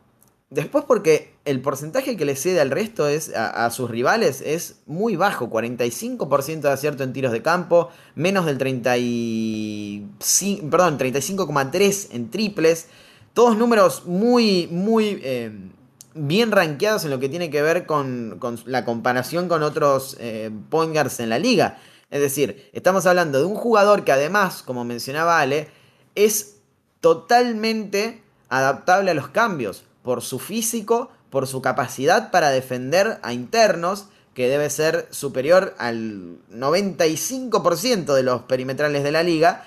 después, 0.49 0.85
porque 0.85 1.35
el 1.45 1.61
porcentaje 1.61 2.17
que 2.17 2.25
le 2.25 2.35
cede 2.35 2.61
al 2.61 2.71
resto 2.71 3.07
es 3.07 3.33
a, 3.35 3.69
sus 3.71 3.89
rivales 3.89 4.41
es 4.41 4.81
muy 4.85 5.15
bajo: 5.15 5.49
45% 5.49 6.61
de 6.61 6.69
acierto 6.69 7.03
en 7.03 7.13
tiros 7.13 7.31
de 7.31 7.41
campo, 7.41 7.89
menos 8.15 8.45
del 8.45 8.57
35, 8.57 10.69
perdón, 10.69 10.99
35,3% 10.99 12.07
en 12.11 12.29
triples. 12.29 12.87
Todos 13.33 13.57
números 13.57 14.05
muy, 14.05 14.67
muy. 14.67 15.19
Em, 15.23 15.71
bien 16.15 16.51
rankeados 16.51 17.05
en 17.05 17.11
lo 17.11 17.19
que 17.19 17.29
tiene 17.29 17.49
que 17.49 17.61
ver 17.61 17.85
con, 17.85 18.39
la 18.65 18.85
comparación 18.85 19.47
con 19.47 19.63
otros 19.63 20.17
eh, 20.19 20.51
point 20.69 20.93
guards 20.93 21.19
en 21.19 21.29
la 21.29 21.39
liga. 21.39 21.77
Es 22.09 22.21
decir, 22.21 22.69
estamos 22.73 23.05
hablando 23.05 23.39
de 23.39 23.45
un 23.45 23.55
jugador 23.55 24.03
que 24.03 24.11
además, 24.11 24.63
como 24.63 24.83
mencionaba 24.83 25.39
Ale, 25.39 25.69
es 26.15 26.57
totalmente 26.99 28.23
adaptable 28.49 29.11
a 29.11 29.13
los 29.13 29.29
cambios 29.29 29.83
por 30.03 30.21
su 30.21 30.39
físico, 30.39 31.09
por 31.29 31.47
su 31.47 31.61
capacidad 31.61 32.31
para 32.31 32.49
defender 32.49 33.19
a 33.21 33.33
internos, 33.33 34.07
que 34.33 34.47
debe 34.47 34.69
ser 34.69 35.07
superior 35.11 35.75
al 35.77 36.37
95% 36.53 38.13
de 38.13 38.23
los 38.23 38.43
perimetrales 38.43 39.03
de 39.03 39.11
la 39.11 39.23
liga, 39.23 39.65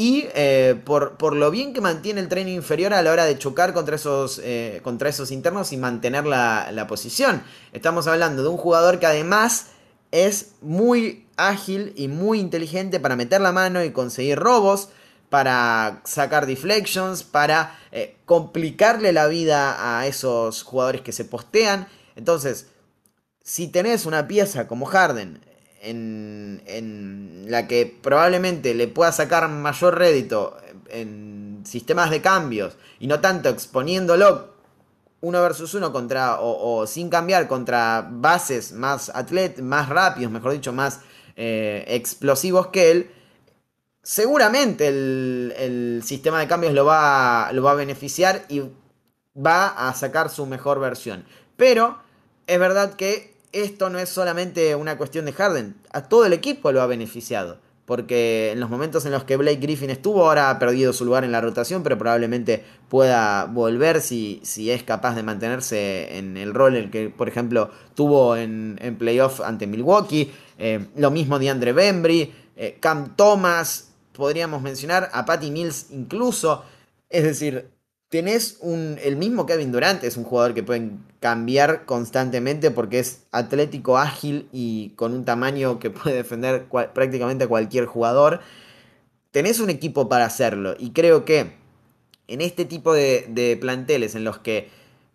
y 0.00 0.28
eh, 0.34 0.80
por, 0.84 1.36
lo 1.36 1.50
bien 1.50 1.74
que 1.74 1.82
mantiene 1.82 2.20
el 2.20 2.28
tren 2.28 2.48
inferior 2.48 2.94
a 2.94 3.02
la 3.02 3.12
hora 3.12 3.26
de 3.26 3.36
chocar 3.36 3.74
contra 3.74 3.96
esos, 3.96 4.40
eh, 4.42 4.80
contra 4.82 5.10
esos 5.10 5.30
internos 5.30 5.72
y 5.72 5.76
mantener 5.76 6.26
la, 6.26 6.86
posición. 6.88 7.42
Estamos 7.74 8.06
hablando 8.06 8.42
de 8.42 8.48
un 8.48 8.56
jugador 8.56 8.98
que 8.98 9.04
además 9.04 9.66
es 10.10 10.52
muy 10.62 11.26
ágil 11.36 11.92
y 11.96 12.08
muy 12.08 12.40
inteligente 12.40 12.98
para 12.98 13.14
meter 13.14 13.42
la 13.42 13.52
mano 13.52 13.84
y 13.84 13.90
conseguir 13.90 14.38
robos, 14.38 14.88
para 15.30 16.02
sacar 16.04 16.44
deflections, 16.44 17.22
para 17.22 17.78
eh, 17.92 18.16
complicarle 18.26 19.12
la 19.12 19.28
vida 19.28 19.98
a 19.98 20.06
esos 20.06 20.62
jugadores 20.64 21.00
que 21.00 21.12
se 21.12 21.24
postean. 21.24 21.88
Entonces, 22.16 22.66
si 23.42 23.68
tenés 23.68 24.06
una 24.06 24.28
pieza 24.28 24.66
como 24.66 24.86
Harden 24.86 25.40
en, 25.82 27.46
la 27.48 27.66
que 27.66 27.98
probablemente 28.00 28.74
le 28.74 28.86
pueda 28.86 29.12
sacar 29.12 29.48
mayor 29.48 29.98
rédito 29.98 30.56
en 30.88 31.62
sistemas 31.64 32.10
de 32.10 32.20
cambios 32.20 32.76
y 32.98 33.06
no 33.06 33.20
tanto 33.20 33.48
exponiéndolo 33.48 34.54
uno 35.20 35.42
versus 35.42 35.74
uno 35.74 35.92
contra 35.92 36.40
o, 36.40 36.86
sin 36.86 37.10
cambiar 37.10 37.48
contra 37.48 38.08
bases 38.10 38.72
más 38.72 39.10
atlet 39.14 39.60
más 39.60 39.88
rápidos, 39.88 40.30
mejor 40.32 40.52
dicho, 40.52 40.72
más 40.72 41.00
eh, 41.36 41.84
explosivos 41.88 42.68
que 42.68 42.90
él, 42.90 43.10
seguramente 44.02 44.88
el, 44.88 45.54
el, 45.56 46.02
sistema 46.04 46.40
de 46.40 46.48
cambios 46.48 46.72
lo 46.72 46.84
va, 46.84 47.50
lo 47.52 47.62
va 47.62 47.72
a 47.72 47.74
beneficiar 47.74 48.44
y 48.48 48.62
va 49.36 49.68
a 49.68 49.94
sacar 49.94 50.30
su 50.30 50.46
mejor 50.46 50.80
versión. 50.80 51.24
Pero 51.56 51.98
es 52.46 52.58
verdad 52.58 52.94
que 52.94 53.34
esto 53.52 53.90
no 53.90 53.98
es 53.98 54.08
solamente 54.08 54.74
una 54.74 54.96
cuestión 54.96 55.24
de 55.24 55.32
Harden, 55.32 55.76
a 55.92 56.08
todo 56.08 56.24
el 56.26 56.32
equipo 56.32 56.72
lo 56.72 56.82
ha 56.82 56.86
beneficiado. 56.86 57.58
Porque 57.86 58.52
en 58.52 58.60
los 58.60 58.70
momentos 58.70 59.04
en 59.04 59.10
los 59.10 59.24
que 59.24 59.36
Blake 59.36 59.58
Griffin 59.58 59.90
estuvo, 59.90 60.24
ahora 60.24 60.48
ha 60.48 60.60
perdido 60.60 60.92
su 60.92 61.04
lugar 61.04 61.24
en 61.24 61.32
la 61.32 61.40
rotación, 61.40 61.82
pero 61.82 61.98
probablemente 61.98 62.62
pueda 62.88 63.46
volver 63.46 64.00
si, 64.00 64.40
si 64.44 64.70
es 64.70 64.84
capaz 64.84 65.16
de 65.16 65.24
mantenerse 65.24 66.16
en 66.16 66.36
el 66.36 66.54
rol 66.54 66.76
el 66.76 66.90
que, 66.92 67.08
por 67.08 67.26
ejemplo, 67.26 67.68
tuvo 67.94 68.36
en, 68.36 68.78
en 68.80 68.96
playoff 68.96 69.40
ante 69.40 69.66
Milwaukee. 69.66 70.30
Eh, 70.56 70.86
lo 70.94 71.10
mismo 71.10 71.40
de 71.40 71.50
Andre 71.50 71.72
Bembry, 71.72 72.32
eh, 72.54 72.78
Cam 72.78 73.16
Thomas, 73.16 73.89
podríamos 74.12 74.62
mencionar 74.62 75.10
a 75.12 75.24
Patty 75.24 75.50
Mills 75.50 75.86
incluso. 75.90 76.64
Es 77.08 77.24
decir, 77.24 77.70
tenés 78.10 78.58
un, 78.60 78.98
el 79.02 79.16
mismo 79.16 79.46
Kevin 79.46 79.72
Durant, 79.72 80.04
es 80.04 80.16
un 80.16 80.24
jugador 80.24 80.52
que 80.52 80.62
pueden 80.62 81.04
cambiar 81.20 81.86
constantemente 81.86 82.70
porque 82.70 82.98
es 82.98 83.22
atlético, 83.30 83.98
ágil 83.98 84.48
y 84.52 84.90
con 84.96 85.14
un 85.14 85.24
tamaño 85.24 85.78
que 85.78 85.90
puede 85.90 86.16
defender 86.16 86.66
prácticamente 86.92 87.44
a 87.44 87.48
cualquier 87.48 87.86
jugador. 87.86 88.40
Tenés 89.30 89.60
un 89.60 89.70
equipo 89.70 90.08
para 90.08 90.26
hacerlo 90.26 90.74
y 90.78 90.90
creo 90.90 91.24
que 91.24 91.52
en 92.26 92.40
este 92.40 92.64
tipo 92.64 92.92
de, 92.92 93.58
planteles 93.60 94.14
en 94.16 94.24
los 94.24 94.38
que 94.38 94.68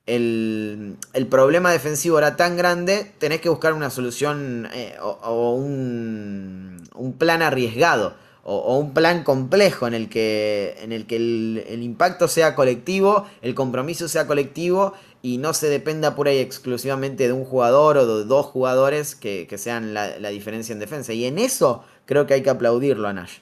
el, 0.06 0.98
problema 1.30 1.72
defensivo 1.72 2.18
era 2.18 2.38
tan 2.38 2.56
grande, 2.56 3.12
tenés 3.18 3.42
que 3.42 3.50
buscar 3.50 3.74
una 3.74 3.90
solución 3.90 4.70
eh, 4.74 4.96
o, 5.02 5.54
un, 5.56 6.82
un 6.94 7.14
plan 7.14 7.42
arriesgado 7.42 8.16
o, 8.48 8.78
un 8.78 8.94
plan 8.94 9.24
complejo 9.24 9.88
en 9.88 9.96
el 9.96 10.08
que, 10.08 10.78
en 10.80 10.92
el, 10.92 11.08
que 11.08 11.16
el, 11.16 11.82
impacto 11.82 12.28
sea 12.28 12.54
colectivo, 12.54 13.26
el 13.42 13.56
compromiso 13.56 14.08
sea 14.08 14.28
colectivo 14.28 14.94
y 15.24 15.40
no 15.40 15.54
se 15.54 15.68
dependa 15.68 16.16
pura 16.16 16.32
y 16.32 16.38
exclusivamente 16.38 17.26
de 17.26 17.34
un 17.34 17.44
jugador 17.44 17.98
o 17.98 18.20
de 18.20 18.26
dos 18.26 18.46
jugadores 18.46 19.16
que, 19.16 19.48
sean 19.58 19.96
la, 19.96 20.30
diferencia 20.30 20.74
en 20.74 20.80
defensa. 20.80 21.12
Y 21.12 21.26
en 21.26 21.40
eso 21.40 21.84
creo 22.06 22.28
que 22.28 22.36
hay 22.36 22.44
que 22.44 22.52
aplaudirlo 22.52 23.08
a 23.08 23.14
Nash. 23.14 23.40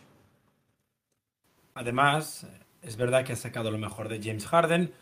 Además, 1.76 2.48
es 2.82 2.96
verdad 2.96 3.26
que 3.26 3.34
ha 3.34 3.36
sacado 3.36 3.72
lo 3.72 3.78
mejor 3.78 4.08
de 4.08 4.22
James 4.24 4.48
Harden, 4.48 4.94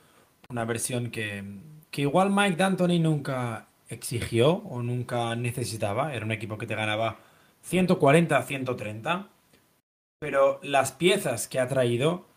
una 0.50 0.66
versión 0.66 1.12
que, 1.12 1.44
que 1.92 2.02
igual 2.02 2.32
Mike 2.32 2.56
D'Antoni 2.56 2.98
nunca 2.98 3.68
exigió 3.88 4.50
o 4.50 4.82
nunca 4.82 5.36
necesitaba. 5.36 6.16
Era 6.16 6.26
un 6.26 6.32
equipo 6.32 6.58
que 6.58 6.66
te 6.66 6.74
ganaba 6.74 7.20
140 7.62 8.42
130. 8.42 9.28
Pero 10.22 10.60
las 10.62 10.92
piezas 10.92 11.48
que 11.48 11.60
ha 11.60 11.68
traído, 11.68 12.28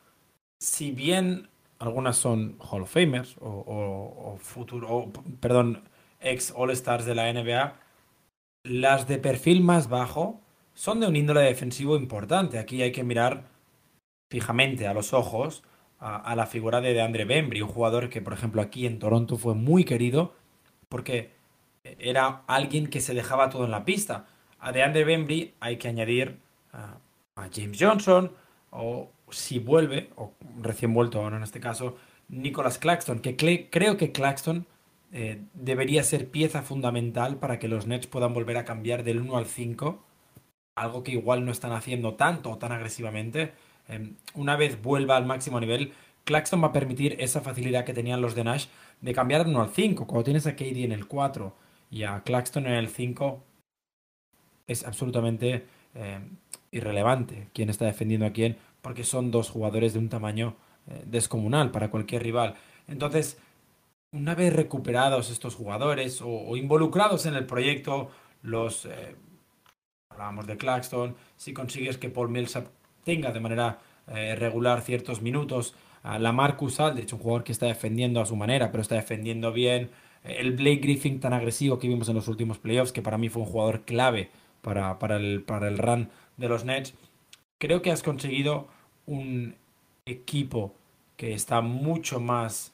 si 0.58 0.90
bien 0.90 1.50
algunas 1.78 2.16
son 2.16 2.56
Hall 2.58 2.80
of 2.80 2.90
Famers 2.90 3.36
o, 3.40 4.38
futuro, 4.40 5.12
perdón, 5.38 5.84
ex 6.18 6.54
All 6.56 6.70
Stars 6.70 7.04
de 7.04 7.14
la 7.14 7.30
NBA, 7.30 7.74
las 8.62 9.06
de 9.06 9.18
perfil 9.18 9.60
más 9.60 9.90
bajo 9.90 10.40
son 10.72 10.98
de 11.00 11.08
un 11.08 11.14
índole 11.14 11.42
defensivo 11.42 11.98
importante. 11.98 12.58
Aquí 12.58 12.80
hay 12.80 12.90
que 12.90 13.04
mirar 13.04 13.48
fijamente 14.30 14.86
a 14.86 14.94
los 14.94 15.12
ojos 15.12 15.62
a, 15.98 16.34
la 16.36 16.46
figura 16.46 16.80
de 16.80 17.02
Andre 17.02 17.26
Bembry, 17.26 17.60
un 17.60 17.68
jugador 17.68 18.08
que, 18.08 18.22
por 18.22 18.32
ejemplo, 18.32 18.62
aquí 18.62 18.86
en 18.86 18.98
Toronto 18.98 19.36
fue 19.36 19.54
muy 19.54 19.84
querido 19.84 20.34
porque 20.88 21.32
era 21.82 22.44
alguien 22.46 22.88
que 22.88 23.02
se 23.02 23.12
dejaba 23.12 23.50
todo 23.50 23.66
en 23.66 23.70
la 23.70 23.84
pista. 23.84 24.26
A 24.58 24.72
DeAndre 24.72 25.04
Bembry 25.04 25.52
hay 25.60 25.76
que 25.76 25.88
añadir 25.88 26.38
a, 27.36 27.48
James 27.52 27.78
Johnson 27.78 28.32
o 28.70 29.10
si 29.30 29.58
vuelve, 29.58 30.10
o 30.16 30.32
recién 30.60 30.92
vuelto 30.92 31.20
ahora 31.20 31.36
en 31.36 31.42
este 31.42 31.60
caso, 31.60 31.96
Nicholas 32.28 32.78
Claxton, 32.78 33.20
que 33.20 33.36
creo 33.70 33.96
que 33.96 34.12
Claxton 34.12 34.66
eh, 35.12 35.42
debería 35.54 36.02
ser 36.02 36.28
pieza 36.28 36.62
fundamental 36.62 37.36
para 37.36 37.58
que 37.58 37.68
los 37.68 37.86
Nets 37.86 38.06
puedan 38.06 38.34
volver 38.34 38.56
a 38.56 38.64
cambiar 38.64 39.04
del 39.04 39.20
1 39.20 39.36
al 39.36 39.46
5, 39.46 40.02
algo 40.74 41.02
que 41.04 41.12
igual 41.12 41.44
no 41.44 41.52
están 41.52 41.72
haciendo 41.72 42.14
tanto 42.14 42.50
o 42.50 42.58
tan 42.58 42.72
agresivamente. 42.72 43.52
Em, 43.88 44.16
una 44.34 44.56
vez 44.56 44.82
vuelva 44.82 45.16
al 45.16 45.26
máximo 45.26 45.60
nivel, 45.60 45.92
Claxton 46.24 46.62
va 46.62 46.68
a 46.68 46.72
permitir 46.72 47.16
esa 47.20 47.40
facilidad 47.42 47.84
que 47.84 47.94
tenían 47.94 48.20
los 48.20 48.34
de 48.34 48.44
Nash 48.44 48.66
de 49.00 49.12
cambiar 49.12 49.44
del 49.44 49.54
1 49.54 49.62
al 49.62 49.70
5. 49.70 50.06
Cuando 50.06 50.24
tienes 50.24 50.46
a 50.46 50.56
KD 50.56 50.84
en 50.84 50.92
el 50.92 51.06
4 51.06 51.54
y 51.90 52.02
a 52.04 52.22
Claxton 52.24 52.66
en 52.66 52.74
el 52.74 52.88
5, 52.88 53.44
es 54.66 54.84
absolutamente 54.84 55.66
eh, 55.94 56.20
irrelevante 56.76 57.48
quién 57.52 57.70
está 57.70 57.86
defendiendo 57.86 58.26
a 58.26 58.32
quién, 58.32 58.56
porque 58.82 59.04
son 59.04 59.30
dos 59.30 59.50
jugadores 59.50 59.92
de 59.92 59.98
un 59.98 60.08
tamaño 60.08 60.56
eh, 60.88 61.02
descomunal 61.06 61.70
para 61.70 61.90
cualquier 61.90 62.22
rival. 62.22 62.54
Entonces, 62.88 63.38
una 64.12 64.34
vez 64.34 64.52
recuperados 64.52 65.30
estos 65.30 65.54
jugadores 65.54 66.20
o, 66.22 66.56
involucrados 66.56 67.26
en 67.26 67.34
el 67.34 67.46
proyecto, 67.46 68.10
los... 68.42 68.86
Eh, 68.86 69.16
hablábamos 70.10 70.46
de 70.46 70.56
Claxton, 70.56 71.16
si 71.36 71.52
consigues 71.52 71.98
que 71.98 72.08
Paul 72.08 72.28
Millsap 72.28 72.68
tenga 73.02 73.32
de 73.32 73.40
manera 73.40 73.80
regular 74.06 74.82
ciertos 74.82 75.22
minutos, 75.22 75.74
a 76.04 76.18
la 76.18 76.32
Marcus 76.32 76.78
Aldrich, 76.80 77.12
un 77.14 77.18
jugador 77.18 77.42
que 77.42 77.52
está 77.52 77.66
defendiendo 77.66 78.20
a 78.20 78.26
su 78.26 78.36
manera, 78.36 78.70
pero 78.70 78.82
está 78.82 78.94
defendiendo 78.94 79.52
bien, 79.52 79.90
el 80.22 80.52
Blake 80.52 80.76
Griffin 80.76 81.18
tan 81.18 81.32
agresivo 81.32 81.78
que 81.78 81.88
vimos 81.88 82.08
en 82.08 82.14
los 82.14 82.28
últimos 82.28 82.58
playoffs, 82.58 82.92
que 82.92 83.02
para 83.02 83.18
mí 83.18 83.28
fue 83.30 83.42
un 83.42 83.48
jugador 83.48 83.82
clave 83.82 84.30
para, 84.60 84.98
para, 84.98 85.16
el, 85.16 85.42
para 85.42 85.68
el 85.68 85.78
run 85.78 86.10
de 86.36 86.48
los 86.48 86.64
Nets, 86.64 86.94
creo 87.58 87.82
que 87.82 87.90
has 87.90 88.02
conseguido 88.02 88.68
un 89.06 89.56
equipo 90.06 90.74
que 91.16 91.34
está 91.34 91.60
mucho 91.60 92.20
más 92.20 92.72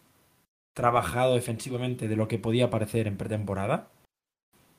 trabajado 0.75 1.35
defensivamente 1.35 2.09
de 2.09 2.17
lo 2.17 2.29
que 2.29 2.39
podía 2.39 2.71
parecer 2.71 3.07
en 3.07 3.17
pretemporada. 3.17 3.89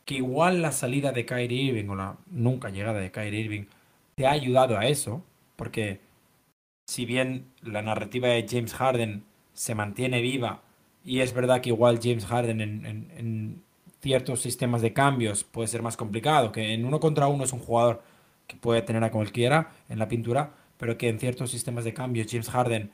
Que 0.05 0.15
igual 0.15 0.61
la 0.61 0.71
salida 0.71 1.11
de 1.11 1.25
Kyrie 1.25 1.63
Irving 1.63 1.89
o 1.89 1.95
la 1.95 2.17
nunca 2.27 2.69
llegada 2.69 2.99
de 2.99 3.11
Kyrie 3.11 3.41
Irving 3.41 3.65
te 4.15 4.25
ha 4.25 4.31
ayudado 4.31 4.77
a 4.77 4.87
eso, 4.87 5.23
porque 5.55 5.99
si 6.87 7.05
bien 7.05 7.45
la 7.61 7.81
narrativa 7.81 8.27
de 8.29 8.45
James 8.49 8.73
Harden 8.73 9.23
se 9.53 9.75
mantiene 9.75 10.21
viva 10.21 10.61
y 11.05 11.19
es 11.19 11.33
verdad 11.33 11.61
que 11.61 11.69
igual 11.69 11.99
James 12.01 12.25
Harden 12.25 12.61
en, 12.61 13.63
ciertos 14.01 14.41
sistemas 14.41 14.81
de 14.81 14.93
cambios 14.93 15.43
puede 15.43 15.67
ser 15.67 15.83
más 15.83 15.95
complicado, 15.95 16.51
que 16.51 16.73
en 16.73 16.85
uno 16.85 16.99
contra 16.99 17.27
uno 17.27 17.43
es 17.43 17.53
un 17.53 17.59
jugador 17.59 18.01
que 18.51 18.57
puede 18.57 18.81
tener 18.81 19.01
a 19.05 19.11
cualquiera 19.11 19.71
en 19.87 19.97
la 19.97 20.09
pintura, 20.09 20.51
pero 20.77 20.97
que 20.97 21.07
en 21.07 21.19
ciertos 21.19 21.51
sistemas 21.51 21.85
de 21.85 21.93
cambios 21.93 22.27
James 22.29 22.49
Harden 22.49 22.91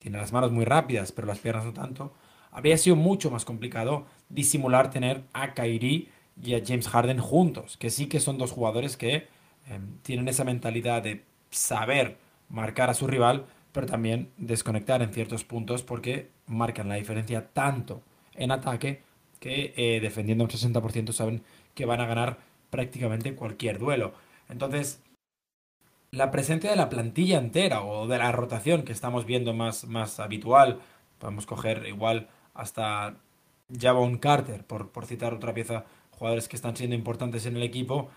tiene 0.00 0.18
las 0.18 0.32
manos 0.34 0.52
muy 0.52 0.66
rápidas, 0.66 1.12
pero 1.12 1.26
las 1.26 1.38
piernas 1.38 1.64
no 1.64 1.72
tanto, 1.72 2.12
habría 2.50 2.76
sido 2.76 2.94
mucho 2.94 3.30
más 3.30 3.46
complicado 3.46 4.04
disimular 4.28 4.90
tener 4.90 5.24
a 5.32 5.54
Kyrie 5.54 6.08
y 6.42 6.54
a 6.54 6.62
James 6.64 6.88
Harden 6.88 7.20
juntos, 7.20 7.78
que 7.78 7.88
sí 7.88 8.06
que 8.06 8.20
son 8.20 8.36
dos 8.36 8.52
jugadores 8.52 8.98
que 8.98 9.28
em, 9.66 9.96
tienen 10.02 10.28
esa 10.28 10.44
mentalidad 10.44 11.02
de 11.02 11.24
saber 11.50 12.18
marcar 12.50 12.90
a 12.90 12.94
su 12.94 13.06
rival, 13.06 13.46
pero 13.72 13.86
también 13.86 14.28
desconectar 14.36 15.00
en 15.00 15.14
ciertos 15.14 15.42
puntos 15.42 15.82
porque 15.82 16.28
marcan 16.46 16.90
la 16.90 16.96
diferencia 16.96 17.48
tanto 17.48 18.02
en 18.34 18.50
ataque 18.50 19.00
que 19.40 19.72
eh, 19.74 20.00
defendiendo 20.00 20.44
un 20.44 20.50
60% 20.50 21.12
saben 21.12 21.42
que 21.74 21.86
van 21.86 22.02
a 22.02 22.06
ganar 22.06 22.38
prácticamente 22.68 23.34
cualquier 23.34 23.78
duelo. 23.78 24.12
Entonces, 24.48 25.02
la 26.10 26.30
presencia 26.30 26.70
de 26.70 26.76
la 26.76 26.88
plantilla 26.88 27.38
entera 27.38 27.82
o 27.82 28.06
de 28.06 28.18
la 28.18 28.32
rotación 28.32 28.82
que 28.82 28.92
estamos 28.92 29.26
viendo 29.26 29.52
más, 29.54 29.84
más 29.86 30.20
habitual, 30.20 30.80
podemos 31.18 31.46
coger 31.46 31.86
igual 31.86 32.28
hasta 32.54 33.16
Javon 33.78 34.18
Carter, 34.18 34.64
por, 34.64 34.90
por 34.90 35.06
citar 35.06 35.34
otra 35.34 35.54
pieza, 35.54 35.84
jugadores 36.12 36.48
que 36.48 36.56
están 36.56 36.76
siendo 36.76 36.96
importantes 36.96 37.46
en 37.46 37.56
el 37.56 37.62
equipo, 37.62 38.10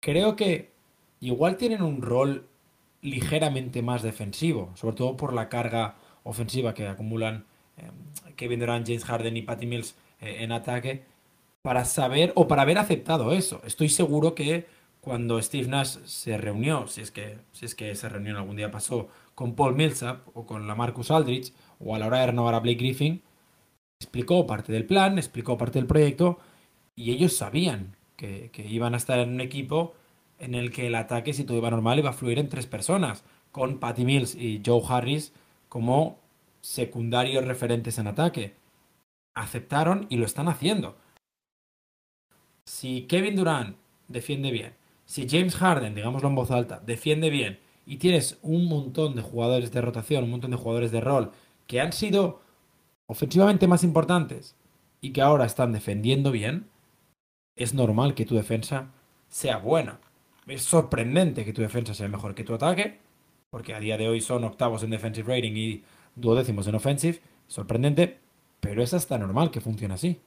creo 0.00 0.36
que 0.36 0.72
igual 1.20 1.56
tienen 1.56 1.82
un 1.82 2.02
rol 2.02 2.46
ligeramente 3.00 3.82
más 3.82 4.02
defensivo, 4.02 4.70
sobre 4.74 4.96
todo 4.96 5.16
por 5.16 5.32
la 5.32 5.48
carga 5.48 5.96
ofensiva 6.24 6.74
que 6.74 6.86
acumulan 6.86 7.46
eh, 7.76 7.90
Kevin 8.36 8.60
James 8.60 9.04
Harden 9.04 9.36
y 9.36 9.42
Patty 9.42 9.66
Mills 9.66 9.96
eh, 10.20 10.38
en 10.40 10.52
ataque, 10.52 11.04
para 11.62 11.84
saber 11.84 12.32
o 12.36 12.46
para 12.46 12.62
haber 12.62 12.78
aceptado 12.78 13.32
eso. 13.32 13.60
Estoy 13.64 13.88
seguro 13.88 14.34
que 14.34 14.66
cuando 15.00 15.40
Steve 15.40 15.68
Nash 15.68 15.98
se 16.04 16.36
reunió, 16.36 16.86
si 16.86 17.00
es 17.00 17.10
que, 17.10 17.38
si 17.52 17.64
es 17.64 17.74
que 17.74 17.90
esa 17.90 18.08
reunión 18.08 18.36
algún 18.36 18.56
día 18.56 18.70
pasó, 18.70 19.08
con 19.34 19.54
Paul 19.54 19.74
Millsap 19.74 20.26
o 20.34 20.46
con 20.46 20.66
la 20.66 20.74
Marcus 20.74 21.10
Aldrich, 21.10 21.52
o 21.78 21.94
a 21.94 21.98
la 21.98 22.06
hora 22.06 22.20
de 22.20 22.26
renovar 22.26 22.54
a 22.54 22.60
Blake 22.60 22.78
Griffin, 22.78 23.22
explicó 24.00 24.46
parte 24.46 24.72
del 24.72 24.86
plan, 24.86 25.18
explicó 25.18 25.56
parte 25.56 25.78
del 25.78 25.86
proyecto, 25.86 26.38
y 26.96 27.12
ellos 27.12 27.36
sabían 27.36 27.96
que, 28.16 28.50
que 28.52 28.66
iban 28.66 28.94
a 28.94 28.96
estar 28.96 29.18
en 29.18 29.30
un 29.30 29.40
equipo 29.40 29.94
en 30.38 30.54
el 30.54 30.72
que 30.72 30.86
el 30.86 30.94
ataque, 30.94 31.32
si 31.32 31.44
todo 31.44 31.56
iba 31.56 31.70
normal, 31.70 31.98
iba 31.98 32.10
a 32.10 32.14
fluir 32.14 32.38
en 32.38 32.48
tres 32.48 32.66
personas, 32.66 33.24
con 33.52 33.78
Patty 33.78 34.04
Mills 34.04 34.34
y 34.34 34.62
Joe 34.64 34.82
Harris 34.88 35.32
como 35.68 36.18
secundarios 36.60 37.44
referentes 37.44 37.98
en 37.98 38.06
ataque. 38.06 38.54
Aceptaron 39.34 40.06
y 40.08 40.16
lo 40.16 40.26
están 40.26 40.48
haciendo. 40.48 40.96
Si 42.66 43.02
Kevin 43.02 43.36
Durant 43.36 43.76
defiende 44.08 44.50
bien, 44.50 44.74
si 45.08 45.26
James 45.26 45.56
Harden, 45.56 45.94
digámoslo 45.94 46.28
en 46.28 46.34
voz 46.34 46.50
alta, 46.50 46.82
defiende 46.84 47.30
bien, 47.30 47.58
y 47.86 47.96
tienes 47.96 48.38
un 48.42 48.66
montón 48.66 49.16
de 49.16 49.22
jugadores 49.22 49.72
de 49.72 49.80
rotación, 49.80 50.24
un 50.24 50.30
montón 50.30 50.50
de 50.50 50.58
jugadores 50.58 50.92
de 50.92 51.00
rol, 51.00 51.32
que 51.66 51.80
han 51.80 51.92
sido 51.92 52.42
ofensivamente 53.06 53.66
más 53.66 53.84
importantes 53.84 54.54
y 55.00 55.12
que 55.12 55.22
ahora 55.22 55.46
están 55.46 55.72
defendiendo 55.72 56.30
bien, 56.30 56.68
es 57.56 57.72
normal 57.72 58.14
que 58.14 58.26
tu 58.26 58.34
defensa 58.34 58.92
sea 59.28 59.56
buena 59.56 59.98
es 60.48 60.62
sorprendente 60.62 61.44
que 61.44 61.52
tu 61.52 61.62
defensa 61.62 61.94
sea 61.94 62.08
mejor 62.08 62.34
que 62.34 62.44
tu 62.44 62.54
ataque, 62.54 62.98
porque 63.50 63.74
a 63.74 63.80
día 63.80 63.96
de 63.96 64.08
hoy 64.08 64.20
son 64.20 64.44
octavos 64.44 64.82
en 64.82 64.90
defensive 64.90 65.34
rating 65.34 65.52
y 65.54 65.84
duodécimos 66.16 66.66
en 66.66 66.74
offensive. 66.74 67.20
Sorprendente, 67.46 68.18
pero 68.60 68.82
es 68.82 68.94
hasta 68.94 69.18
normal 69.18 69.50
que 69.50 69.60
funcione 69.60 69.94
así. 69.94 70.20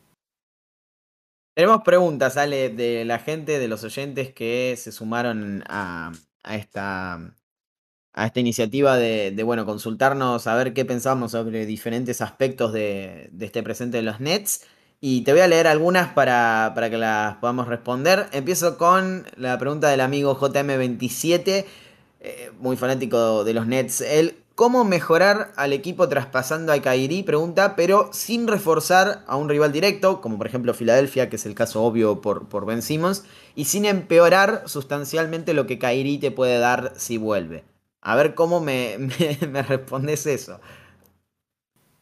Tenemos 1.54 1.82
preguntas, 1.84 2.38
Ale, 2.38 2.70
de 2.70 3.04
la 3.04 3.20
gente, 3.20 3.60
de 3.60 3.68
los 3.68 3.84
oyentes 3.84 4.34
que 4.34 4.76
se 4.78 4.92
sumaron 4.94 5.64
a, 5.68 6.14
esta, 6.50 7.16
a 8.14 8.26
esta 8.26 8.40
iniciativa 8.40 8.96
de, 8.96 9.44
bueno, 9.44 9.66
consultarnos, 9.66 10.48
a 10.48 10.56
ver 10.56 10.74
qué 10.74 10.86
pensamos 10.86 11.32
sobre 11.34 11.66
diferentes 11.66 12.22
aspectos 12.22 12.72
de, 12.72 13.32
este 13.40 13.64
presente 13.64 13.98
de 13.98 14.04
los 14.04 14.22
Nets. 14.22 14.66
Y 15.02 15.24
te 15.24 15.34
voy 15.34 15.42
a 15.42 15.48
leer 15.48 15.68
algunas 15.68 16.14
para, 16.14 16.74
que 16.90 16.98
las 16.98 17.36
podamos 17.38 17.68
responder. 17.68 18.28
Empiezo 18.32 18.78
con 18.78 19.28
la 19.36 19.58
pregunta 19.58 19.90
del 19.90 20.02
amigo 20.02 20.40
JM27, 20.40 21.66
eh, 22.22 22.52
muy 22.60 22.78
fanático 22.78 23.44
de 23.44 23.54
los 23.54 23.68
Nets. 23.68 24.00
Él, 24.02 24.38
¿cómo 24.62 24.84
mejorar 24.84 25.54
al 25.56 25.74
equipo 25.74 26.08
traspasando 26.08 26.72
a 26.72 26.80
Kairi? 26.80 27.24
Pregunta, 27.24 27.76
pero 27.76 28.14
sin 28.14 28.48
reforzar 28.48 29.24
a 29.26 29.36
un 29.36 29.50
rival 29.50 29.72
directo, 29.72 30.22
como 30.22 30.38
por 30.38 30.46
ejemplo 30.46 30.76
Filadelfia, 30.76 31.32
que 31.32 31.38
es 31.38 31.48
el 31.48 31.56
caso 31.56 31.84
obvio 31.84 32.22
por, 32.22 32.48
por 32.48 32.68
Ben 32.68 32.84
Simmons, 32.84 33.26
y 33.56 33.66
sin 33.66 33.86
empeorar 33.86 34.62
sustancialmente 34.68 35.56
lo 35.56 35.66
que 35.66 35.80
Kairi 35.80 36.20
te 36.20 36.30
puede 36.30 36.60
dar 36.60 36.94
si 36.96 37.18
vuelve. 37.18 37.64
A 38.02 38.16
ver 38.16 38.36
cómo 38.36 38.60
me, 38.60 39.00
me 39.50 39.64
respondes 39.64 40.28
eso. 40.28 40.62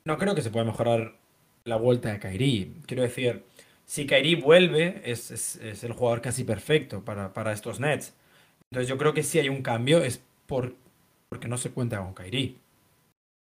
No 0.04 0.18
creo 0.18 0.36
que 0.36 0.42
se 0.42 0.52
pueda 0.52 0.66
mejorar 0.66 1.14
la 1.64 1.78
vuelta 1.78 2.12
de 2.12 2.20
Kairi. 2.20 2.82
Quiero 2.86 3.04
decir, 3.04 3.46
si 3.86 4.06
Kairi 4.06 4.36
vuelve, 4.36 5.02
es, 5.06 5.56
el 5.82 5.94
jugador 5.94 6.20
casi 6.20 6.44
perfecto 6.44 7.06
para, 7.06 7.54
estos 7.54 7.80
Nets. 7.80 8.14
Entonces 8.70 8.90
yo 8.90 8.98
creo 8.98 9.14
que 9.14 9.24
si 9.24 9.40
hay 9.40 9.48
un 9.48 9.62
cambio 9.62 10.04
es 10.04 10.22
por, 10.46 10.76
porque 11.30 11.48
no 11.48 11.58
se 11.58 11.72
cuenta 11.72 12.00
con 12.00 12.14
Kairi. 12.14 12.60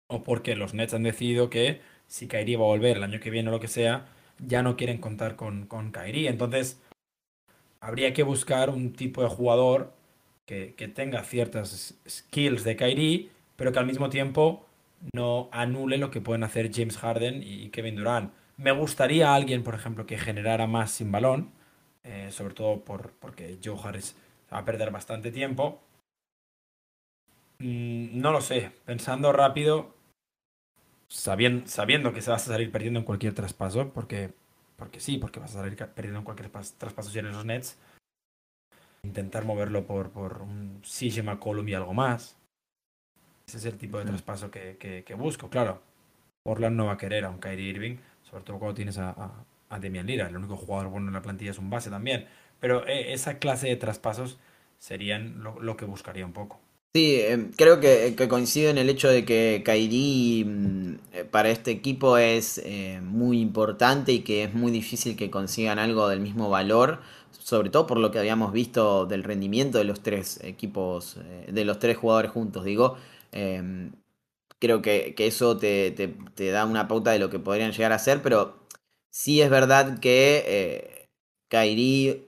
O 0.08 0.24
porque 0.24 0.56
los 0.56 0.74
Nets 0.74 0.94
han 0.94 1.04
decidido 1.04 1.50
que 1.50 1.82
si 2.08 2.28
Kairi 2.28 2.56
va 2.56 2.66
a 2.66 2.68
volver 2.68 2.98
el 2.98 3.04
año 3.04 3.20
que 3.20 3.30
viene 3.30 3.50
o 3.50 3.52
lo 3.52 3.60
que 3.60 3.68
sea, 3.68 4.08
ya 4.40 4.64
no 4.64 4.78
quieren 4.78 5.00
contar 5.00 5.36
con, 5.36 5.66
con 5.68 5.92
Kairi. 5.92 6.28
Entonces, 6.28 6.82
habría 7.82 8.14
que 8.14 8.24
buscar 8.24 8.70
un 8.70 8.94
tipo 8.94 9.22
de 9.22 9.30
jugador 9.30 9.94
que, 10.46 10.74
que 10.76 10.88
tenga 10.88 11.24
ciertas 11.24 11.96
skills 12.08 12.64
de 12.64 12.76
Kairi, 12.76 13.32
pero 13.56 13.72
que 13.72 13.80
al 13.80 13.86
mismo 13.86 14.10
tiempo 14.10 14.66
no 15.14 15.50
anule 15.52 15.98
lo 15.98 16.12
que 16.12 16.22
pueden 16.22 16.44
hacer 16.44 16.72
James 16.74 16.98
Harden 16.98 17.42
y 17.44 17.70
Kevin 17.70 17.96
Durant. 17.96 18.34
Me 18.58 18.72
gustaría 18.72 19.34
alguien, 19.34 19.64
por 19.64 19.76
ejemplo, 19.76 20.06
que 20.06 20.18
generara 20.18 20.68
más 20.68 20.92
sin 20.92 21.12
balón, 21.12 21.52
eh, 22.04 22.30
sobre 22.32 22.54
todo 22.54 22.84
por, 22.84 23.14
porque 23.20 23.58
Joe 23.64 23.78
Harris 23.82 24.16
va 24.52 24.60
a 24.60 24.66
perder 24.66 24.92
bastante 24.92 25.32
tiempo. 25.32 25.82
Mm, 27.60 28.20
no 28.20 28.32
lo 28.32 28.42
sé, 28.42 28.72
pensando 28.86 29.32
rápido, 29.34 29.96
sabiendo, 31.08 31.68
sabiendo 31.68 32.14
que 32.14 32.22
se 32.22 32.32
vas 32.32 32.44
a 32.48 32.52
salir 32.54 32.72
perdiendo 32.72 33.00
en 33.00 33.06
cualquier 33.06 33.34
traspaso, 33.34 33.90
porque, 33.94 34.34
porque 34.78 35.00
sí, 35.00 35.18
porque 35.18 35.40
vas 35.40 35.52
a 35.56 35.60
salir 35.60 35.76
perdiendo 35.78 36.20
en 36.20 36.26
cualquier 36.26 36.50
traspaso 36.50 37.10
si 37.10 37.20
eres 37.20 37.34
los 37.34 37.46
Nets, 37.46 37.78
intentar 39.04 39.46
moverlo 39.46 39.86
por, 39.86 40.12
por 40.12 40.42
un 40.42 40.82
CJ 40.84 41.24
McCollum 41.24 41.68
y 41.68 41.74
algo 41.74 41.94
más. 41.94 42.38
Ese 43.48 43.58
es 43.58 43.66
el 43.66 43.78
tipo 43.78 43.98
de 43.98 44.06
traspaso 44.06 44.52
que, 44.52 44.78
que, 44.78 45.14
busco. 45.16 45.50
Claro, 45.50 45.82
Portland 46.44 46.76
no 46.76 46.86
va 46.86 46.94
a 46.94 46.98
querer 46.98 47.26
a 47.26 47.30
un 47.32 47.40
Kyrie 47.40 47.70
Irving, 47.70 47.98
sobre 48.24 48.44
todo 48.44 48.60
cuando 48.60 48.76
tienes 48.76 48.98
a, 49.00 49.10
a, 49.10 49.46
a 49.70 49.80
Demian 49.80 50.06
Lillard. 50.06 50.30
El 50.30 50.38
único 50.38 50.56
jugador 50.56 50.90
bueno 50.90 51.08
en 51.08 51.14
la 51.14 51.22
plantilla 51.24 51.52
es 51.52 51.58
un 51.58 51.70
base 51.72 51.90
también. 51.90 52.28
Pero 52.60 52.86
eh, 52.88 53.14
esa 53.14 53.40
clase 53.40 53.68
de 53.68 53.76
traspasos 53.76 54.40
serían 54.78 55.44
lo, 55.44 55.78
que 55.78 55.86
buscaría 55.86 56.26
un 56.26 56.34
poco. 56.34 56.60
Sí, 56.94 57.22
em, 57.22 57.52
creo 57.52 57.80
que, 57.80 58.16
coincido 58.28 58.72
en 58.72 58.80
el 58.80 58.90
hecho 58.90 59.10
de 59.10 59.24
que 59.24 59.62
Kairi 59.64 60.44
mm, 60.44 60.96
eh, 61.14 61.24
para 61.24 61.50
este 61.52 61.70
equipo 61.70 62.18
es 62.18 62.58
eh, 62.66 63.00
muy 63.04 63.40
importante 63.42 64.12
y 64.12 64.22
que 64.22 64.44
es 64.44 64.54
muy 64.56 64.72
difícil 64.72 65.16
que 65.16 65.30
consigan 65.30 65.78
algo 65.78 66.08
del 66.10 66.20
mismo 66.20 66.50
valor, 66.50 67.02
sobre 67.32 67.70
todo 67.70 67.86
por 67.86 68.00
lo 68.00 68.10
que 68.10 68.18
habíamos 68.18 68.52
visto 68.54 69.06
del 69.06 69.24
rendimiento 69.24 69.78
de 69.78 69.84
los 69.84 70.02
tres 70.02 70.40
equipos, 70.44 71.18
de 71.48 71.64
los 71.66 71.78
tres 71.78 71.98
jugadores 71.98 72.32
juntos, 72.32 72.66
digo. 72.66 72.98
Em, 73.32 73.92
creo 74.60 74.82
que, 74.82 75.16
eso 75.18 75.58
te, 75.58 75.94
da 76.52 76.66
una 76.66 76.88
pauta 76.88 77.12
de 77.12 77.20
lo 77.20 77.30
que 77.30 77.40
podrían 77.40 77.72
llegar 77.72 77.94
a 77.94 78.00
ser, 78.00 78.22
pero 78.22 78.60
sí 79.12 79.42
es 79.42 79.50
verdad 79.50 80.00
que 80.00 80.44
eh, 80.48 81.10
Kairi 81.50 82.28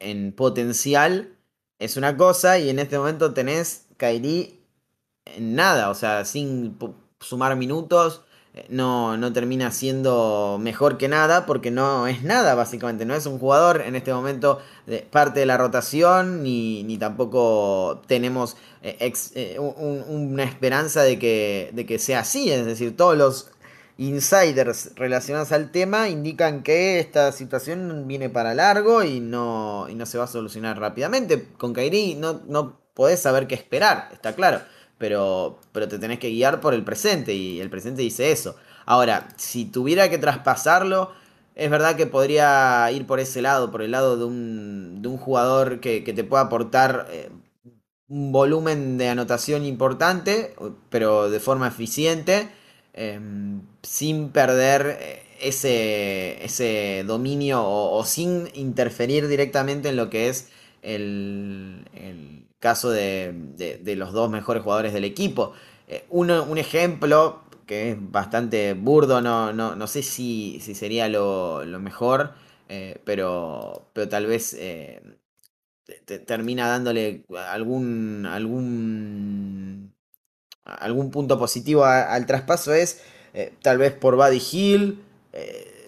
en 0.00 0.32
potencial 0.32 1.36
es 1.80 1.96
una 1.96 2.16
cosa 2.16 2.58
y 2.58 2.68
en 2.68 2.78
este 2.78 2.98
momento 2.98 3.34
tenés 3.34 3.86
Kairi 3.96 4.60
en 5.24 5.54
nada, 5.54 5.90
o 5.90 5.94
sea, 5.94 6.24
sin 6.24 6.78
sumar 7.20 7.56
minutos, 7.56 8.22
eh, 8.54 8.66
no, 8.68 9.16
no 9.16 9.32
termina 9.32 9.70
siendo 9.70 10.58
mejor 10.60 10.98
que 10.98 11.08
nada 11.08 11.46
porque 11.46 11.70
no 11.70 12.06
es 12.06 12.22
nada 12.22 12.54
básicamente, 12.54 13.06
no 13.06 13.14
es 13.14 13.26
un 13.26 13.38
jugador 13.38 13.82
en 13.82 13.96
este 13.96 14.12
momento 14.12 14.60
parte 15.10 15.40
de 15.40 15.46
la 15.46 15.56
rotación 15.56 16.42
ni, 16.42 16.82
ni 16.82 16.98
tampoco 16.98 18.02
tenemos 18.06 18.56
eh, 18.82 19.12
eh, 19.34 19.58
una 19.58 20.44
esperanza 20.44 21.02
de 21.02 21.18
que, 21.18 21.70
de 21.72 21.86
que 21.86 21.98
sea 21.98 22.20
así, 22.20 22.50
es 22.50 22.66
decir, 22.66 22.96
todos 22.96 23.16
los 23.16 23.50
insiders 24.06 24.92
relacionados 24.96 25.52
al 25.52 25.70
tema 25.70 26.08
indican 26.08 26.62
que 26.62 26.98
esta 27.00 27.32
situación 27.32 28.06
viene 28.06 28.28
para 28.28 28.54
largo 28.54 29.02
y 29.02 29.20
no, 29.20 29.88
no 29.88 30.06
se 30.06 30.18
va 30.18 30.24
a 30.24 30.26
solucionar 30.26 30.78
rápidamente. 30.78 31.48
Con 31.56 31.72
Kairi 31.72 32.14
no, 32.14 32.42
no 32.46 32.80
podés 32.94 33.20
saber 33.20 33.46
qué 33.46 33.54
esperar, 33.54 34.08
está 34.12 34.34
claro 34.34 34.60
pero, 35.00 35.58
pero 35.72 35.88
te 35.88 35.98
tenés 35.98 36.18
que 36.18 36.28
guiar 36.28 36.60
por 36.60 36.74
el 36.74 36.84
presente 36.84 37.32
y 37.32 37.58
el 37.58 37.70
presente 37.70 38.02
dice 38.02 38.32
eso. 38.32 38.56
Ahora, 38.84 39.28
si 39.38 39.64
tuviera 39.64 40.10
que 40.10 40.18
traspasarlo, 40.18 41.10
es 41.54 41.70
verdad 41.70 41.96
que 41.96 42.06
podría 42.06 42.86
ir 42.92 43.06
por 43.06 43.18
ese 43.18 43.40
lado, 43.40 43.70
por 43.70 43.80
el 43.80 43.92
lado 43.92 44.18
de 44.18 44.24
un, 44.26 45.00
de 45.00 45.08
un 45.08 45.16
jugador 45.16 45.80
que, 45.80 46.02
te 46.02 46.22
pueda 46.22 46.42
aportar 46.42 47.06
eh, 47.10 47.30
un 48.08 48.30
volumen 48.30 48.98
de 48.98 49.08
anotación 49.08 49.64
importante, 49.64 50.54
pero 50.90 51.30
de 51.30 51.40
forma 51.40 51.68
eficiente, 51.68 52.50
em, 52.92 53.62
sin 53.82 54.30
perder 54.30 54.98
eh, 55.00 55.22
ese, 55.40 56.44
ese 56.44 57.04
dominio 57.06 57.62
o, 57.64 58.04
sin 58.04 58.48
interferir 58.54 59.28
directamente 59.28 59.90
en 59.90 59.96
lo 59.96 60.10
que 60.10 60.28
es 60.28 60.50
el 60.82 61.84
caso 62.60 62.90
de, 62.90 63.34
los 63.96 64.12
dos 64.12 64.30
mejores 64.30 64.62
jugadores 64.62 64.92
del 64.92 65.04
equipo. 65.04 65.52
Eh, 65.88 66.04
un 66.10 66.58
ejemplo 66.58 67.42
que 67.66 67.90
es 67.90 67.96
bastante 67.98 68.74
burdo, 68.74 69.20
no, 69.20 69.52
no, 69.52 69.86
sé 69.86 70.02
si, 70.02 70.60
si, 70.60 70.74
sería 70.74 71.08
lo, 71.08 71.64
mejor, 71.80 72.34
eh, 72.68 73.00
pero, 73.04 73.88
pero 73.92 74.08
tal 74.08 74.26
vez 74.26 74.56
termina 76.26 76.68
dándole 76.68 77.24
algún, 77.48 78.26
algún, 78.26 79.89
algún 80.78 81.10
punto 81.10 81.38
positivo 81.38 81.84
al 81.84 82.26
traspaso 82.26 82.72
es 82.72 83.00
tal 83.62 83.78
vez 83.78 83.92
por 83.92 84.16
Buddy 84.16 84.42
Hill 84.52 84.98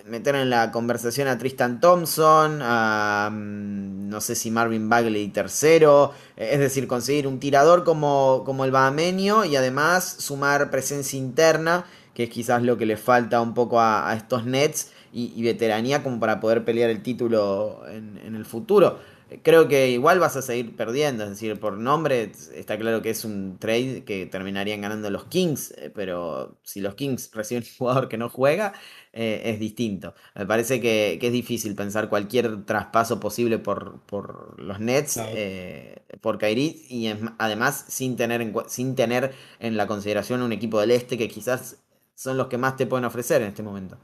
meter 0.07 0.35
en 0.35 0.51
la 0.51 0.71
conversación 0.73 1.29
a 1.29 1.39
Tristan 1.39 1.81
Thompson, 1.81 2.61
a 2.63 3.31
mm, 3.33 4.09
no 4.09 4.21
sé 4.21 4.35
si 4.35 4.51
Marvin 4.51 4.89
Bagley 4.89 5.29
tercero, 5.29 6.13
eh, 6.37 6.51
es 6.53 6.59
decir, 6.59 6.87
conseguir 6.87 7.27
un 7.27 7.39
tirador 7.39 7.85
como, 7.85 8.43
como 8.45 8.65
el 8.65 8.71
Bahamenio 8.71 9.45
y 9.45 9.57
además 9.57 10.17
sumar 10.19 10.71
presencia 10.71 11.19
interna, 11.19 11.87
que 12.15 12.25
es 12.25 12.31
quizás 12.31 12.63
lo 12.63 12.77
que 12.77 12.87
le 12.87 12.97
falta 12.97 13.41
un 13.41 13.55
poco 13.55 13.81
a, 13.81 14.13
estos 14.17 14.45
Nets, 14.45 14.91
y, 15.15 15.43
veteranía 15.43 16.03
como 16.03 16.19
para 16.19 16.41
poder 16.41 16.65
pelear 16.65 16.89
el 16.89 17.03
título 17.03 17.83
en 17.87 18.35
el 18.35 18.47
futuro 18.47 18.99
creo 19.43 19.69
que 19.69 19.91
igual 19.91 20.19
vas 20.19 20.37
a 20.37 20.43
seguir 20.43 20.77
perdiendo, 20.77 21.25
es 21.25 21.31
decir, 21.31 21.59
por 21.59 21.79
nombre 21.79 22.33
está 22.55 22.79
claro 22.79 23.03
que 23.03 23.11
es 23.11 23.25
un 23.25 23.57
trade 23.59 24.05
que 24.05 24.27
terminarían 24.27 24.81
ganando 24.81 25.11
los 25.11 25.25
Kings, 25.25 25.73
eh, 25.79 25.91
pero 25.95 26.59
si 26.63 26.81
los 26.81 26.95
Kings 26.95 27.31
reciben 27.35 27.63
un 27.63 27.77
jugador 27.79 28.09
que 28.09 28.19
no 28.19 28.29
juega, 28.29 28.73
eh, 29.13 29.43
es 29.45 29.59
distinto. 29.61 30.15
Me 30.35 30.47
parece 30.47 30.81
que, 30.81 31.19
es 31.21 31.33
difícil 31.33 31.75
pensar 31.75 32.09
cualquier 32.09 32.65
traspaso 32.65 33.21
posible 33.21 33.59
por, 33.59 34.01
por 34.03 34.61
los 34.61 34.81
Nets, 34.81 35.19
eh, 35.19 36.03
por 36.21 36.39
Kyrie, 36.39 36.83
y 36.89 37.13
además 37.39 37.85
sin 37.89 38.17
tener, 38.17 38.41
en, 38.41 38.55
sin 38.67 38.95
tener 38.95 39.33
en 39.61 39.77
la 39.77 39.87
consideración 39.87 40.43
un 40.43 40.53
equipo 40.53 40.81
del 40.81 40.91
este 40.91 41.17
que 41.17 41.29
quizás 41.29 41.79
son 42.15 42.37
los 42.37 42.49
que 42.49 42.59
más 42.59 42.77
te 42.77 42.87
pueden 42.87 43.05
ofrecer 43.05 43.43
en 43.43 43.49
este 43.49 43.63
momento. 43.63 43.99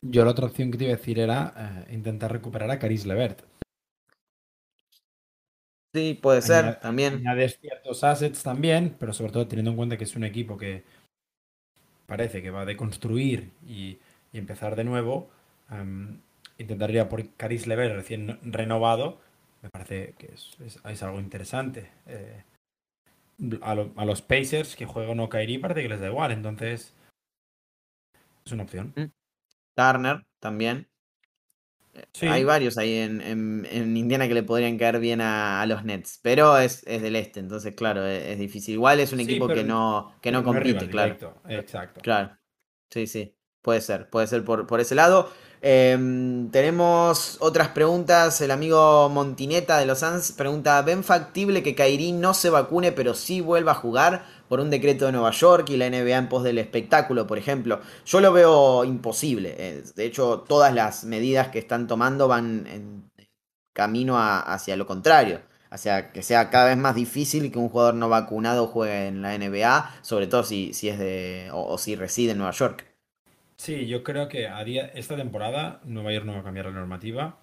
Yo 0.00 0.24
la 0.24 0.30
otra 0.30 0.46
opción 0.46 0.70
que 0.70 0.78
te 0.78 0.84
iba 0.84 0.92
a 0.92 0.96
decir 0.96 1.18
era 1.18 1.86
intentar 1.90 2.30
recuperar 2.30 2.70
a 2.70 2.78
Caris 2.78 3.04
Levert 3.04 3.42
Sí, 5.94 6.18
puede 6.20 6.42
ser, 6.42 6.78
también. 6.80 7.14
Añades 7.14 7.58
ciertos 7.60 8.04
assets 8.04 8.42
también, 8.42 8.96
pero 8.98 9.12
sobre 9.12 9.32
todo 9.32 9.48
teniendo 9.48 9.70
en 9.70 9.76
cuenta 9.76 9.96
que 9.96 10.04
es 10.04 10.16
un 10.16 10.24
equipo 10.24 10.58
que 10.58 10.84
parece 12.06 12.42
que 12.42 12.50
va 12.50 12.62
a 12.62 12.66
deconstruir 12.66 13.52
y, 13.66 13.98
empezar 14.32 14.76
de 14.76 14.84
nuevo. 14.84 15.30
intentaría 16.58 17.08
por 17.08 17.28
Caris 17.34 17.66
Lever 17.66 17.94
recién 17.94 18.38
renovado. 18.42 19.20
Me 19.62 19.70
parece 19.70 20.14
que 20.18 20.32
es, 20.34 21.02
algo 21.02 21.18
interesante. 21.18 21.90
Eh, 22.06 22.42
a, 23.62 24.04
los 24.04 24.22
Pacers 24.22 24.76
que 24.76 24.86
juegan 24.86 25.20
o 25.20 25.28
Kairi 25.28 25.58
parece 25.58 25.82
que 25.82 25.88
les 25.88 26.00
da 26.00 26.08
igual, 26.08 26.32
entonces 26.32 26.94
es 28.44 28.52
una 28.52 28.64
opción. 28.64 28.92
Mm. 28.96 29.10
Turner 29.74 30.26
también. 30.40 30.88
Hay 32.22 32.44
varios 32.44 32.78
ahí 32.78 32.96
en, 32.96 33.66
Indiana 33.96 34.28
que 34.28 34.34
le 34.34 34.42
podrían 34.42 34.76
caer 34.76 34.98
bien 34.98 35.20
a, 35.20 35.64
los 35.66 35.84
Nets, 35.84 36.18
pero 36.22 36.58
es, 36.58 36.84
del 36.84 37.16
este, 37.16 37.40
entonces 37.40 37.74
claro, 37.74 38.04
es, 38.06 38.38
difícil. 38.38 38.74
Igual 38.74 39.00
es 39.00 39.12
un 39.12 39.20
equipo 39.20 39.48
que 39.48 39.64
no, 39.64 40.14
que 40.20 40.32
no 40.32 40.42
compite, 40.42 40.88
claro. 40.88 41.40
Exacto. 41.48 42.00
Claro, 42.00 42.36
sí, 42.90 43.06
sí, 43.06 43.37
puede 43.62 43.80
ser, 43.80 44.08
puede 44.10 44.26
ser 44.26 44.44
por, 44.44 44.66
por 44.66 44.80
ese 44.80 44.94
lado. 44.94 45.28
Em, 45.60 46.50
tenemos 46.50 47.36
otras 47.40 47.68
preguntas. 47.68 48.40
El 48.40 48.52
amigo 48.52 49.08
Montineta 49.08 49.78
de 49.78 49.86
los 49.86 49.98
Suns 50.00 50.32
pregunta: 50.32 50.80
¿Ven 50.82 51.02
factible 51.02 51.62
que 51.62 51.74
Kairi 51.74 52.12
no 52.12 52.34
se 52.34 52.50
vacune, 52.50 52.92
pero 52.92 53.14
sí 53.14 53.40
vuelva 53.40 53.72
a 53.72 53.74
jugar 53.74 54.24
por 54.48 54.60
un 54.60 54.70
decreto 54.70 55.06
de 55.06 55.12
Nueva 55.12 55.32
York 55.32 55.68
y 55.70 55.76
la 55.76 55.90
NBA 55.90 56.16
en 56.16 56.28
pos 56.28 56.44
del 56.44 56.58
espectáculo, 56.58 57.26
por 57.26 57.38
ejemplo? 57.38 57.80
Yo 58.06 58.20
lo 58.20 58.32
veo 58.32 58.84
imposible. 58.84 59.54
Eh, 59.58 59.84
de 59.94 60.04
hecho, 60.06 60.44
todas 60.48 60.72
las 60.72 61.04
medidas 61.04 61.48
que 61.48 61.58
están 61.58 61.86
tomando 61.88 62.28
van 62.28 62.66
en 62.68 63.10
camino 63.72 64.16
hacia 64.18 64.76
lo 64.76 64.86
contrario. 64.86 65.42
Hacia 65.70 66.12
que 66.12 66.22
sea 66.22 66.50
cada 66.50 66.66
vez 66.66 66.78
más 66.78 66.94
difícil 66.94 67.52
que 67.52 67.58
un 67.58 67.68
jugador 67.68 67.94
no 67.94 68.08
vacunado 68.08 68.68
juegue 68.68 69.08
en 69.08 69.22
la 69.22 69.36
NBA, 69.36 69.98
sobre 70.02 70.26
todo 70.26 70.42
si, 70.44 70.72
si 70.72 70.88
es 70.88 70.98
de. 70.98 71.50
o 71.52 71.76
si 71.78 71.94
reside 71.96 72.32
en 72.32 72.38
Nueva 72.38 72.52
York. 72.52 72.87
Sí, 73.58 73.86
yo 73.86 74.04
creo 74.04 74.28
que 74.28 74.46
a 74.48 74.62
día, 74.64 74.86
esta 74.94 75.16
temporada 75.16 75.80
Nueva 75.84 76.12
York 76.12 76.24
no 76.24 76.32
va 76.34 76.40
a 76.40 76.44
cambiar 76.44 76.66
la 76.66 76.72
normativa. 76.72 77.38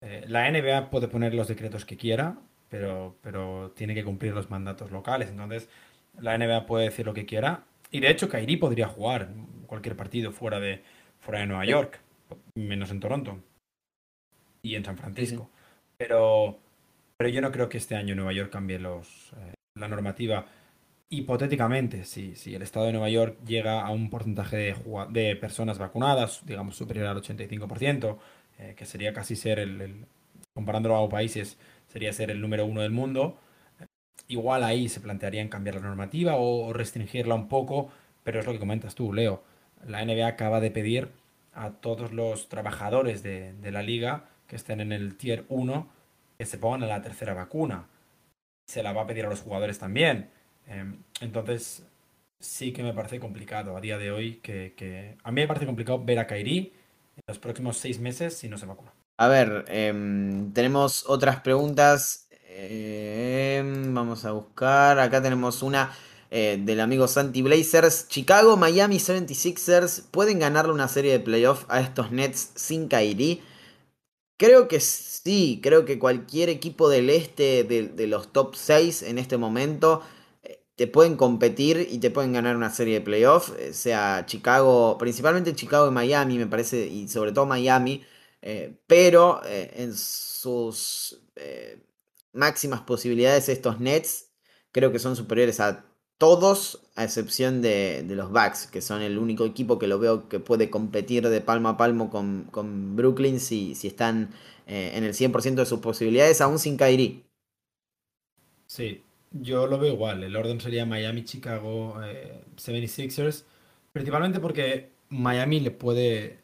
Eh, 0.00 0.24
la 0.26 0.50
NBA 0.50 0.90
puede 0.90 1.08
poner 1.08 1.34
los 1.34 1.48
decretos 1.48 1.84
que 1.84 1.96
quiera, 1.98 2.38
pero, 2.70 3.16
pero 3.22 3.72
tiene 3.76 3.94
que 3.94 4.04
cumplir 4.04 4.32
los 4.32 4.50
mandatos 4.50 4.90
locales. 4.90 5.28
Entonces, 5.28 5.68
la 6.18 6.36
NBA 6.38 6.66
puede 6.66 6.86
decir 6.86 7.06
lo 7.06 7.14
que 7.14 7.26
quiera. 7.26 7.64
Y 7.90 8.00
de 8.00 8.10
hecho, 8.10 8.28
Kairi 8.28 8.56
podría 8.56 8.88
jugar 8.88 9.28
cualquier 9.66 9.96
partido 9.96 10.32
fuera 10.32 10.60
de, 10.60 10.82
fuera 11.18 11.40
de 11.40 11.46
Nueva 11.46 11.64
York, 11.66 12.00
menos 12.54 12.90
en 12.90 13.00
Toronto 13.00 13.38
y 14.62 14.74
en 14.76 14.84
San 14.84 14.96
Francisco. 14.96 15.50
Pero, 15.98 16.58
pero 17.16 17.30
yo 17.30 17.40
no 17.40 17.52
creo 17.52 17.68
que 17.68 17.78
este 17.78 17.96
año 17.96 18.14
Nueva 18.14 18.32
York 18.32 18.50
cambie 18.50 18.78
los, 18.78 19.32
eh, 19.34 19.54
la 19.78 19.88
normativa. 19.88 20.46
Hipotéticamente, 21.12 22.04
si, 22.04 22.36
si 22.36 22.54
el 22.54 22.62
estado 22.62 22.86
de 22.86 22.92
Nueva 22.92 23.08
York 23.10 23.36
llega 23.44 23.84
a 23.84 23.90
un 23.90 24.10
porcentaje 24.10 24.76
de, 25.08 25.36
personas 25.36 25.76
vacunadas, 25.76 26.42
digamos 26.46 26.76
superior 26.76 27.08
al 27.08 27.20
85%, 27.20 28.16
eh, 28.58 28.74
que 28.76 28.86
sería 28.86 29.12
casi 29.12 29.34
ser 29.34 29.58
el, 29.58 30.06
comparándolo 30.54 30.96
a 30.96 31.08
países, 31.08 31.58
sería 31.88 32.12
ser 32.12 32.30
el 32.30 32.40
número 32.40 32.64
uno 32.64 32.82
del 32.82 32.92
mundo, 32.92 33.40
igual 34.28 34.62
ahí 34.62 34.88
se 34.88 35.00
plantearían 35.00 35.48
cambiar 35.48 35.76
la 35.76 35.80
normativa 35.82 36.36
o, 36.36 36.72
restringirla 36.72 37.34
un 37.34 37.48
poco, 37.48 37.90
pero 38.22 38.38
es 38.38 38.46
lo 38.46 38.52
que 38.52 38.60
comentas 38.60 38.94
tú, 38.94 39.12
Leo. 39.12 39.42
La 39.84 40.04
NBA 40.04 40.28
acaba 40.28 40.60
de 40.60 40.70
pedir 40.70 41.10
a 41.54 41.70
todos 41.72 42.12
los 42.12 42.48
trabajadores 42.48 43.24
de, 43.24 43.52
de 43.54 43.72
la 43.72 43.82
liga 43.82 44.26
que 44.46 44.54
estén 44.54 44.80
en 44.80 44.92
el 44.92 45.16
tier 45.16 45.44
1 45.48 45.88
que 46.38 46.46
se 46.46 46.58
pongan 46.58 46.84
a 46.84 46.86
la 46.86 47.02
tercera 47.02 47.34
vacuna. 47.34 47.88
Se 48.68 48.84
la 48.84 48.92
va 48.92 49.02
a 49.02 49.06
pedir 49.08 49.26
a 49.26 49.30
los 49.30 49.40
jugadores 49.40 49.80
también. 49.80 50.30
Em, 50.70 50.96
entonces, 51.20 51.82
sí 52.38 52.72
que 52.72 52.82
me 52.82 52.94
parece 52.94 53.20
complicado 53.20 53.76
a 53.76 53.80
día 53.80 53.98
de 53.98 54.10
hoy 54.10 54.36
que, 54.36 55.16
A 55.22 55.30
mí 55.30 55.42
me 55.42 55.46
parece 55.46 55.66
complicado 55.66 56.02
ver 56.02 56.18
a 56.18 56.26
Kairi 56.26 56.72
en 57.16 57.22
los 57.26 57.38
próximos 57.38 57.76
seis 57.76 57.98
meses 58.00 58.34
si 58.34 58.48
no 58.48 58.56
se 58.56 58.64
vacuna. 58.64 58.92
A 59.18 59.28
ver, 59.28 59.66
em, 59.68 60.52
tenemos 60.52 61.04
otras 61.08 61.40
preguntas. 61.40 62.28
Em, 62.48 63.92
vamos 63.92 64.24
a 64.24 64.32
buscar. 64.32 64.98
Acá 64.98 65.20
tenemos 65.20 65.62
una 65.62 65.92
eh, 66.30 66.58
del 66.60 66.80
amigo 66.80 67.08
Santi 67.08 67.42
Blazers. 67.42 68.08
Chicago, 68.08 68.56
Miami 68.56 68.98
76ers 68.98 70.04
pueden 70.10 70.38
ganarle 70.38 70.72
una 70.72 70.88
serie 70.88 71.12
de 71.12 71.20
playoffs 71.20 71.66
a 71.68 71.80
estos 71.80 72.12
Nets 72.12 72.52
sin 72.54 72.88
Kairi. 72.88 73.42
Creo 74.38 74.68
que 74.68 74.80
sí, 74.80 75.60
creo 75.62 75.84
que 75.84 75.98
cualquier 75.98 76.48
equipo 76.48 76.88
del 76.88 77.10
este, 77.10 77.64
de, 77.64 78.06
los 78.06 78.32
top 78.32 78.54
6 78.54 79.02
en 79.02 79.18
este 79.18 79.36
momento, 79.36 80.02
te 80.80 80.86
pueden 80.86 81.18
competir 81.18 81.86
y 81.90 81.98
te 81.98 82.10
pueden 82.10 82.32
ganar 82.32 82.56
una 82.56 82.70
serie 82.70 82.94
de 82.94 83.00
playoffs, 83.02 83.52
eh, 83.58 83.74
sea 83.74 84.24
Chicago, 84.24 84.96
principalmente 84.96 85.54
Chicago 85.54 85.86
y 85.86 85.90
Miami, 85.90 86.38
me 86.38 86.46
parece, 86.46 86.86
y 86.86 87.06
sobre 87.06 87.32
todo 87.32 87.44
Miami, 87.44 88.02
eh, 88.40 88.78
pero 88.86 89.42
en 89.44 89.94
sus 89.94 91.20
máximas 92.32 92.80
posibilidades 92.80 93.50
estos 93.50 93.78
Nets 93.78 94.30
creo 94.72 94.90
que 94.90 94.98
son 94.98 95.16
superiores 95.16 95.60
a 95.60 95.84
todos, 96.16 96.80
a 96.96 97.04
excepción 97.04 97.60
de, 97.60 98.02
los 98.08 98.30
Bucks, 98.30 98.66
que 98.66 98.80
son 98.80 99.02
el 99.02 99.18
único 99.18 99.44
equipo 99.44 99.78
que 99.78 99.86
lo 99.86 99.98
veo 99.98 100.30
que 100.30 100.40
puede 100.40 100.70
competir 100.70 101.28
de 101.28 101.42
palmo 101.42 101.68
a 101.68 101.76
palmo 101.76 102.08
con, 102.08 102.96
Brooklyn 102.96 103.38
si, 103.38 103.74
si 103.74 103.88
están 103.88 104.30
eh, 104.66 104.92
en 104.94 105.04
el 105.04 105.12
100% 105.12 105.56
de 105.56 105.66
sus 105.66 105.80
posibilidades, 105.80 106.40
aún 106.40 106.58
sin 106.58 106.78
Kyrie. 106.78 107.26
Sí, 108.66 109.02
yo 109.30 109.66
lo 109.66 109.78
veo 109.78 109.94
igual. 109.94 110.22
El 110.24 110.36
orden 110.36 110.60
sería 110.60 110.86
Miami, 110.86 111.24
Chicago, 111.24 111.96
76ers, 112.56 113.42
eh, 113.42 113.44
principalmente 113.92 114.40
porque 114.40 114.90
Miami 115.08 115.60
le 115.60 115.70
puede 115.70 116.38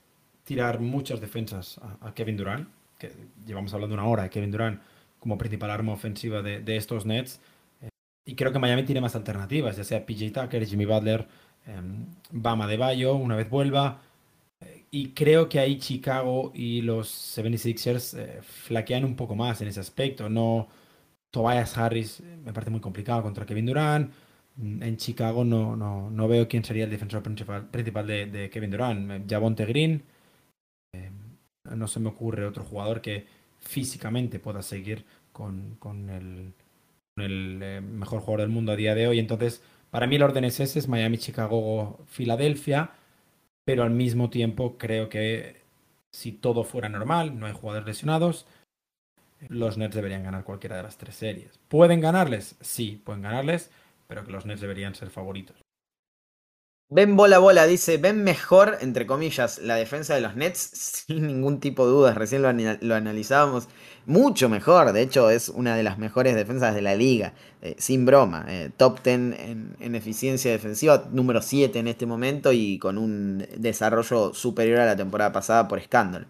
tirar 0.45 0.81
muchas 0.81 1.21
defensas 1.21 1.81
a, 2.01 2.15
Kevin 2.15 2.37
Durant, 2.37 2.69
que 2.99 3.13
llevamos 3.47 3.75
hablando 3.75 3.95
una 3.95 4.07
hora 4.07 4.25
de 4.25 4.31
Kevin 4.31 4.51
Durant 4.51 4.81
como 5.19 5.37
principal 5.37 5.71
arma 5.71 5.93
ofensiva 5.93 6.43
de, 6.43 6.77
estos 6.77 7.05
Nets. 7.05 7.41
Y 8.25 8.35
creo 8.35 8.53
que 8.53 8.59
Miami 8.59 8.85
tiene 8.85 9.01
más 9.01 9.15
alternativas, 9.17 9.77
ya 9.77 9.85
sea 9.85 10.05
PJ 10.05 10.31
Tucker, 10.33 10.67
Jimmy 10.67 10.85
Butler, 10.85 11.27
em, 11.67 12.07
Bama 12.31 12.67
de 12.67 12.77
Bayo, 12.77 13.15
una 13.15 13.37
vez 13.37 13.49
vuelva. 13.51 14.03
y 14.91 15.11
creo 15.11 15.49
que 15.49 15.59
ahí 15.59 15.79
Chicago 15.79 16.53
y 16.55 16.81
los 16.83 17.09
76ers 17.11 18.19
eh, 18.19 18.41
flaquean 18.43 19.05
un 19.05 19.17
poco 19.17 19.35
más 19.35 19.61
en 19.61 19.69
ese 19.69 19.81
aspecto. 19.81 20.29
No, 20.31 20.69
Tobias 21.37 21.77
Harris 21.77 22.21
eh, 22.21 22.39
me 22.43 22.53
parece 22.55 22.71
muy 22.71 22.81
complicado 22.81 23.23
contra 23.23 23.45
Kevin 23.45 23.67
Durant. 23.67 24.11
Mm, 24.57 24.83
en 24.83 24.97
Chicago 24.97 25.45
no, 25.45 25.77
no, 25.77 26.09
no 26.11 26.29
veo 26.29 26.49
quién 26.49 26.65
sería 26.65 26.85
el 26.85 26.91
defensor 26.91 27.23
principal, 27.23 27.69
principal 27.69 28.07
de, 28.07 28.49
Kevin 28.51 28.71
Durant. 28.71 29.31
Javonte 29.31 29.67
Green. 29.67 30.03
Em, 30.95 31.13
no 31.77 31.89
se 31.89 32.01
me 32.01 32.09
ocurre 32.09 32.47
otro 32.47 32.65
jugador 32.65 33.03
que 33.03 33.27
físicamente 33.61 34.39
pueda 34.39 34.63
seguir 34.63 35.05
con, 35.31 35.77
con 35.79 36.09
el 36.09 36.55
eh, 37.63 37.83
mejor 37.83 38.21
jugador 38.21 38.41
del 38.41 38.51
mundo 38.51 38.73
a 38.73 38.77
día 38.77 38.95
de 38.95 39.07
hoy. 39.07 39.19
Entonces, 39.19 39.63
para 39.91 40.07
mí 40.07 40.17
el 40.17 40.23
orden 40.23 40.45
es 40.45 40.59
ese, 40.61 40.79
es 40.79 40.89
Miami, 40.89 41.19
Chicago, 41.19 42.01
Filadelfia, 42.07 42.93
pero 43.65 43.83
al 43.83 43.91
mismo 43.91 44.31
tiempo 44.31 44.79
creo 44.79 45.11
que 45.11 45.57
si 46.11 46.33
todo 46.33 46.65
fuera 46.65 46.89
normal, 46.89 47.39
no 47.39 47.45
hay 47.45 47.53
jugadores 47.53 47.87
lesionados, 47.87 48.47
los 49.49 49.79
Nets 49.79 49.95
deberían 49.95 50.25
ganar 50.25 50.45
cualquiera 50.45 50.77
de 50.77 50.83
las 50.83 50.97
tres 50.97 51.17
series. 51.17 51.59
¿Pueden 51.69 52.01
ganarles? 52.01 52.57
Sí, 52.61 53.01
pueden 53.05 53.23
ganarles, 53.23 53.71
pero 54.07 54.25
que 54.25 54.33
los 54.33 54.47
Nets 54.47 54.61
deberían 54.61 54.95
ser 54.95 55.11
favoritos. 55.11 55.57
Ven 56.89 57.17
bola 57.17 57.39
bola, 57.41 57.67
dice, 57.67 57.97
ven 57.97 58.23
mejor, 58.23 58.79
entre 58.81 59.07
comillas, 59.07 59.59
la 59.59 59.75
defensa 59.75 60.15
de 60.15 60.21
los 60.21 60.37
Nets 60.37 60.59
sin 61.09 61.27
ningún 61.27 61.59
tipo 61.59 61.85
de 61.85 61.93
dudas. 61.93 62.17
Recién 62.17 62.43
lo, 62.43 62.95
analizábamos. 62.95 63.69
Mucho 64.07 64.49
mejor, 64.49 64.93
de 64.93 65.03
hecho 65.03 65.31
es 65.31 65.49
una 65.49 65.75
de 65.75 65.83
las 65.83 65.99
mejores 65.99 66.37
defensas 66.37 66.77
de 66.77 66.83
la 66.83 66.95
liga. 66.95 67.33
Eh, 67.61 67.75
sin 67.79 68.07
broma. 68.07 68.47
Eh, 68.49 68.71
top 68.77 69.03
10 69.03 69.17
en, 69.81 69.95
eficiencia 69.97 70.53
defensiva, 70.53 71.09
número 71.11 71.43
7 71.43 71.77
en 71.77 71.89
este 71.89 72.07
momento 72.07 72.53
y 72.53 72.79
con 72.79 72.99
un 72.99 73.45
desarrollo 73.57 74.33
superior 74.33 74.79
a 74.79 74.87
la 74.87 74.97
temporada 74.97 75.33
pasada 75.33 75.67
por 75.67 75.81
escándalo. 75.81 76.27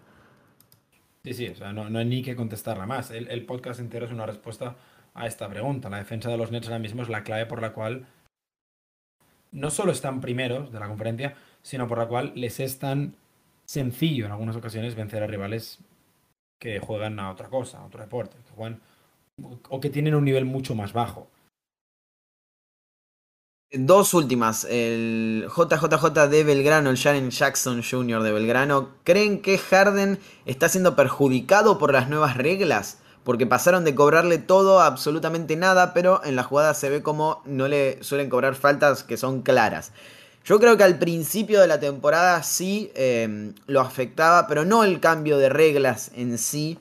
Sí, 1.27 1.33
sí, 1.33 1.49
o 1.49 1.55
sea, 1.55 1.73
no, 1.73 1.99
hay 1.99 2.05
ni 2.05 2.23
que 2.23 2.37
contestarla 2.37 2.85
más. 2.85 3.11
El, 3.11 3.27
el 3.27 3.45
podcast 3.45 3.81
entero 3.81 4.05
es 4.05 4.13
una 4.13 4.25
respuesta 4.25 4.77
a 5.13 5.27
esta 5.27 5.49
pregunta. 5.49 5.89
La 5.89 5.97
defensa 5.97 6.29
de 6.29 6.37
los 6.37 6.51
Nets 6.51 6.67
ahora 6.67 6.79
mismo 6.79 7.01
es 7.01 7.09
la 7.09 7.25
clave 7.25 7.45
por 7.45 7.61
la 7.61 7.73
cual 7.73 8.07
no 9.51 9.69
solo 9.69 9.91
están 9.91 10.21
primeros 10.21 10.71
de 10.71 10.79
la 10.79 10.87
conferencia, 10.87 11.35
sino 11.61 11.85
por 11.85 11.97
la 11.97 12.07
cual 12.07 12.31
les 12.35 12.61
es 12.61 12.79
tan 12.79 13.15
sencillo 13.65 14.25
en 14.25 14.31
algunas 14.31 14.55
ocasiones 14.55 14.95
vencer 14.95 15.21
a 15.21 15.27
rivales 15.27 15.79
que 16.61 16.79
juegan 16.79 17.19
a 17.19 17.29
otra 17.29 17.49
cosa, 17.49 17.79
a 17.79 17.85
otro 17.85 17.99
deporte, 17.99 18.37
que 18.45 18.51
juegan 18.55 18.79
o 19.67 19.81
que 19.81 19.89
tienen 19.89 20.15
un 20.15 20.23
nivel 20.23 20.45
mucho 20.45 20.75
más 20.75 20.93
bajo. 20.93 21.27
Dos 23.71 24.13
últimas. 24.13 24.65
El 24.65 25.47
JJJ 25.49 26.29
de 26.29 26.43
Belgrano, 26.43 26.89
el 26.89 26.97
Jaren 26.97 27.31
Jackson 27.31 27.83
Jr. 27.83 28.23
de 28.23 28.31
Belgrano. 28.31 28.89
¿Creen 29.03 29.41
que 29.41 29.57
Harden 29.57 30.19
está 30.45 30.69
siendo 30.69 30.95
perjudicado 30.95 31.77
por 31.77 31.91
las 31.91 32.09
nuevas 32.09 32.37
reglas? 32.37 32.99
porque 33.27 33.45
pasaron 33.45 33.83
de 33.83 33.93
cobrarle 33.93 34.37
todo 34.37 34.79
a 34.79 34.85
absolutamente 34.85 35.57
nada, 35.57 35.93
pero 35.93 36.23
en 36.23 36.37
la 36.37 36.43
jugada 36.43 36.73
se 36.73 36.89
ve 36.89 37.03
como 37.03 37.41
no 37.43 37.67
le 37.67 38.01
suelen 38.01 38.29
cobrar 38.29 38.55
faltas 38.55 39.03
que 39.03 39.17
son 39.17 39.41
claras. 39.41 39.91
Yo 40.45 40.61
creo 40.61 40.77
que 40.77 40.85
al 40.85 40.97
principio 40.97 41.59
de 41.59 41.67
la 41.67 41.77
temporada 41.77 42.41
sí 42.41 42.89
em, 42.95 43.53
lo 43.65 43.81
afectaba, 43.81 44.47
pero 44.47 44.63
no 44.63 44.85
el 44.85 45.01
cambio 45.01 45.37
de 45.37 45.49
reglas 45.49 46.09
en 46.15 46.37
sí, 46.37 46.79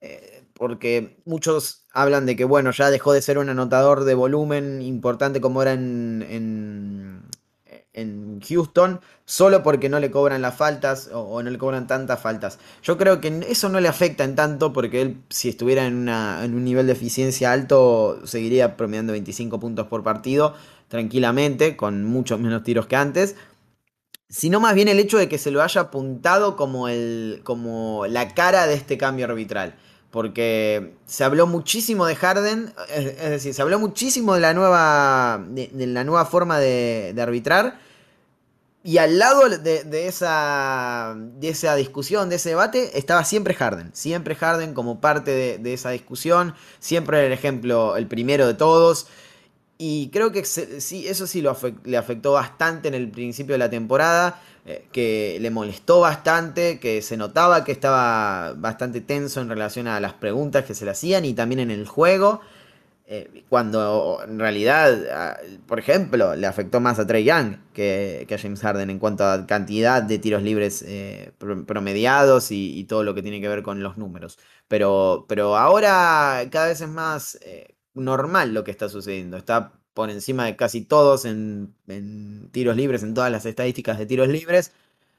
eh, 0.00 0.29
porque 0.60 1.16
muchos 1.24 1.86
hablan 1.90 2.26
de 2.26 2.36
que, 2.36 2.44
bueno, 2.44 2.70
ya 2.70 2.90
dejó 2.90 3.14
de 3.14 3.22
ser 3.22 3.38
un 3.38 3.48
anotador 3.48 4.04
de 4.04 4.12
volumen 4.12 4.82
importante 4.82 5.40
como 5.40 5.62
era 5.62 5.72
en 5.72 7.24
en 7.92 8.40
Houston 8.40 9.00
solo 9.24 9.62
porque 9.62 9.88
no 9.88 10.00
le 10.00 10.10
cobran 10.10 10.42
las 10.42 10.54
faltas 10.54 11.10
o, 11.12 11.42
no 11.42 11.50
le 11.50 11.58
cobran 11.58 11.86
tantas 11.86 12.20
faltas. 12.20 12.58
Yo 12.82 12.96
creo 12.96 13.20
que 13.20 13.46
eso 13.48 13.68
no 13.68 13.80
le 13.80 13.88
afecta 13.88 14.24
en 14.24 14.34
tanto 14.34 14.72
porque 14.72 15.02
él 15.02 15.22
si 15.28 15.48
estuviera 15.48 15.86
en, 15.86 16.08
un 16.08 16.64
nivel 16.64 16.86
de 16.86 16.92
eficiencia 16.92 17.52
alto 17.52 18.20
seguiría 18.24 18.76
promediando 18.76 19.12
25 19.12 19.58
puntos 19.60 19.86
por 19.86 20.02
partido 20.02 20.54
tranquilamente 20.88 21.76
con 21.76 22.04
muchos 22.04 22.40
menos 22.40 22.62
tiros 22.62 22.86
que 22.86 22.96
antes. 22.96 23.36
Sino 24.28 24.60
más 24.60 24.74
bien 24.74 24.86
el 24.86 25.00
hecho 25.00 25.18
de 25.18 25.28
que 25.28 25.38
se 25.38 25.50
lo 25.50 25.60
haya 25.60 25.80
apuntado 25.82 26.54
como, 26.56 26.88
el, 26.88 27.40
como 27.42 28.06
la 28.06 28.32
cara 28.32 28.68
de 28.68 28.74
este 28.74 28.96
cambio 28.96 29.26
arbitral 29.26 29.74
porque 30.10 30.94
se 31.06 31.24
habló 31.24 31.46
muchísimo 31.46 32.04
de 32.06 32.16
Harden, 32.16 32.72
es, 32.88 33.30
decir, 33.30 33.54
se 33.54 33.62
habló 33.62 33.78
muchísimo 33.78 34.34
de 34.34 34.40
la 34.40 34.54
nueva, 34.54 35.44
de, 35.48 35.70
la 35.86 36.04
nueva 36.04 36.26
forma 36.26 36.58
de, 36.58 37.14
arbitrar, 37.20 37.78
y 38.82 38.98
al 38.98 39.18
lado 39.18 39.48
de, 39.48 40.06
esa, 40.08 41.14
de 41.16 41.50
esa 41.50 41.74
discusión, 41.76 42.28
de 42.28 42.36
ese 42.36 42.48
debate, 42.50 42.98
estaba 42.98 43.24
siempre 43.24 43.54
Harden, 43.54 43.90
siempre 43.92 44.34
Harden 44.34 44.74
como 44.74 45.00
parte 45.00 45.58
de, 45.58 45.72
esa 45.72 45.90
discusión, 45.90 46.54
siempre 46.80 47.26
el 47.26 47.32
ejemplo, 47.32 47.96
el 47.96 48.06
primero 48.06 48.46
de 48.46 48.54
todos, 48.54 49.06
y 49.82 50.10
creo 50.10 50.30
que 50.30 50.44
sí, 50.44 51.06
eso 51.08 51.26
sí 51.26 51.42
le 51.84 51.96
afectó 51.96 52.32
bastante 52.32 52.88
en 52.88 52.92
el 52.92 53.10
principio 53.10 53.54
de 53.54 53.58
la 53.58 53.70
temporada. 53.70 54.38
Eh, 54.66 54.84
que 54.92 55.38
le 55.40 55.50
molestó 55.50 56.00
bastante, 56.00 56.78
que 56.78 57.00
se 57.00 57.16
notaba 57.16 57.64
que 57.64 57.72
estaba 57.72 58.52
bastante 58.52 59.00
tenso 59.00 59.40
en 59.40 59.48
relación 59.48 59.88
a 59.88 59.98
las 60.00 60.12
preguntas 60.12 60.66
que 60.66 60.74
se 60.74 60.84
le 60.84 60.90
hacían 60.90 61.24
y 61.24 61.32
también 61.32 61.60
en 61.60 61.70
el 61.70 61.86
juego. 61.86 62.42
Eh, 63.06 63.44
cuando 63.48 64.20
en 64.22 64.38
realidad, 64.38 65.38
por 65.66 65.78
ejemplo, 65.78 66.36
le 66.36 66.46
afectó 66.46 66.78
más 66.80 66.98
a 66.98 67.06
Trey 67.06 67.24
Young 67.24 67.56
que, 67.72 68.26
a 68.30 68.38
James 68.38 68.60
Harden 68.60 68.90
en 68.90 68.98
cuanto 68.98 69.24
a 69.24 69.46
cantidad 69.46 70.02
de 70.02 70.18
tiros 70.18 70.42
libres 70.42 70.84
eh, 70.86 71.32
promediados 71.66 72.52
y, 72.52 72.84
todo 72.84 73.02
lo 73.02 73.14
que 73.14 73.22
tiene 73.22 73.40
que 73.40 73.48
ver 73.48 73.62
con 73.62 73.82
los 73.82 73.96
números. 73.96 74.38
Pero, 74.68 75.24
pero 75.26 75.56
ahora 75.56 76.44
cada 76.50 76.66
vez 76.66 76.82
es 76.82 76.88
más 76.88 77.38
normal 77.94 78.54
lo 78.54 78.64
que 78.64 78.70
está 78.70 78.88
sucediendo. 78.88 79.36
Está 79.36 79.72
por 79.94 80.10
encima 80.10 80.44
de 80.44 80.56
casi 80.56 80.82
todos 80.82 81.24
en, 81.24 81.74
tiros 82.52 82.76
libres, 82.76 83.02
en 83.02 83.14
todas 83.14 83.30
las 83.30 83.46
estadísticas 83.46 83.98
de 83.98 84.06
tiros 84.06 84.28
libres. 84.28 84.72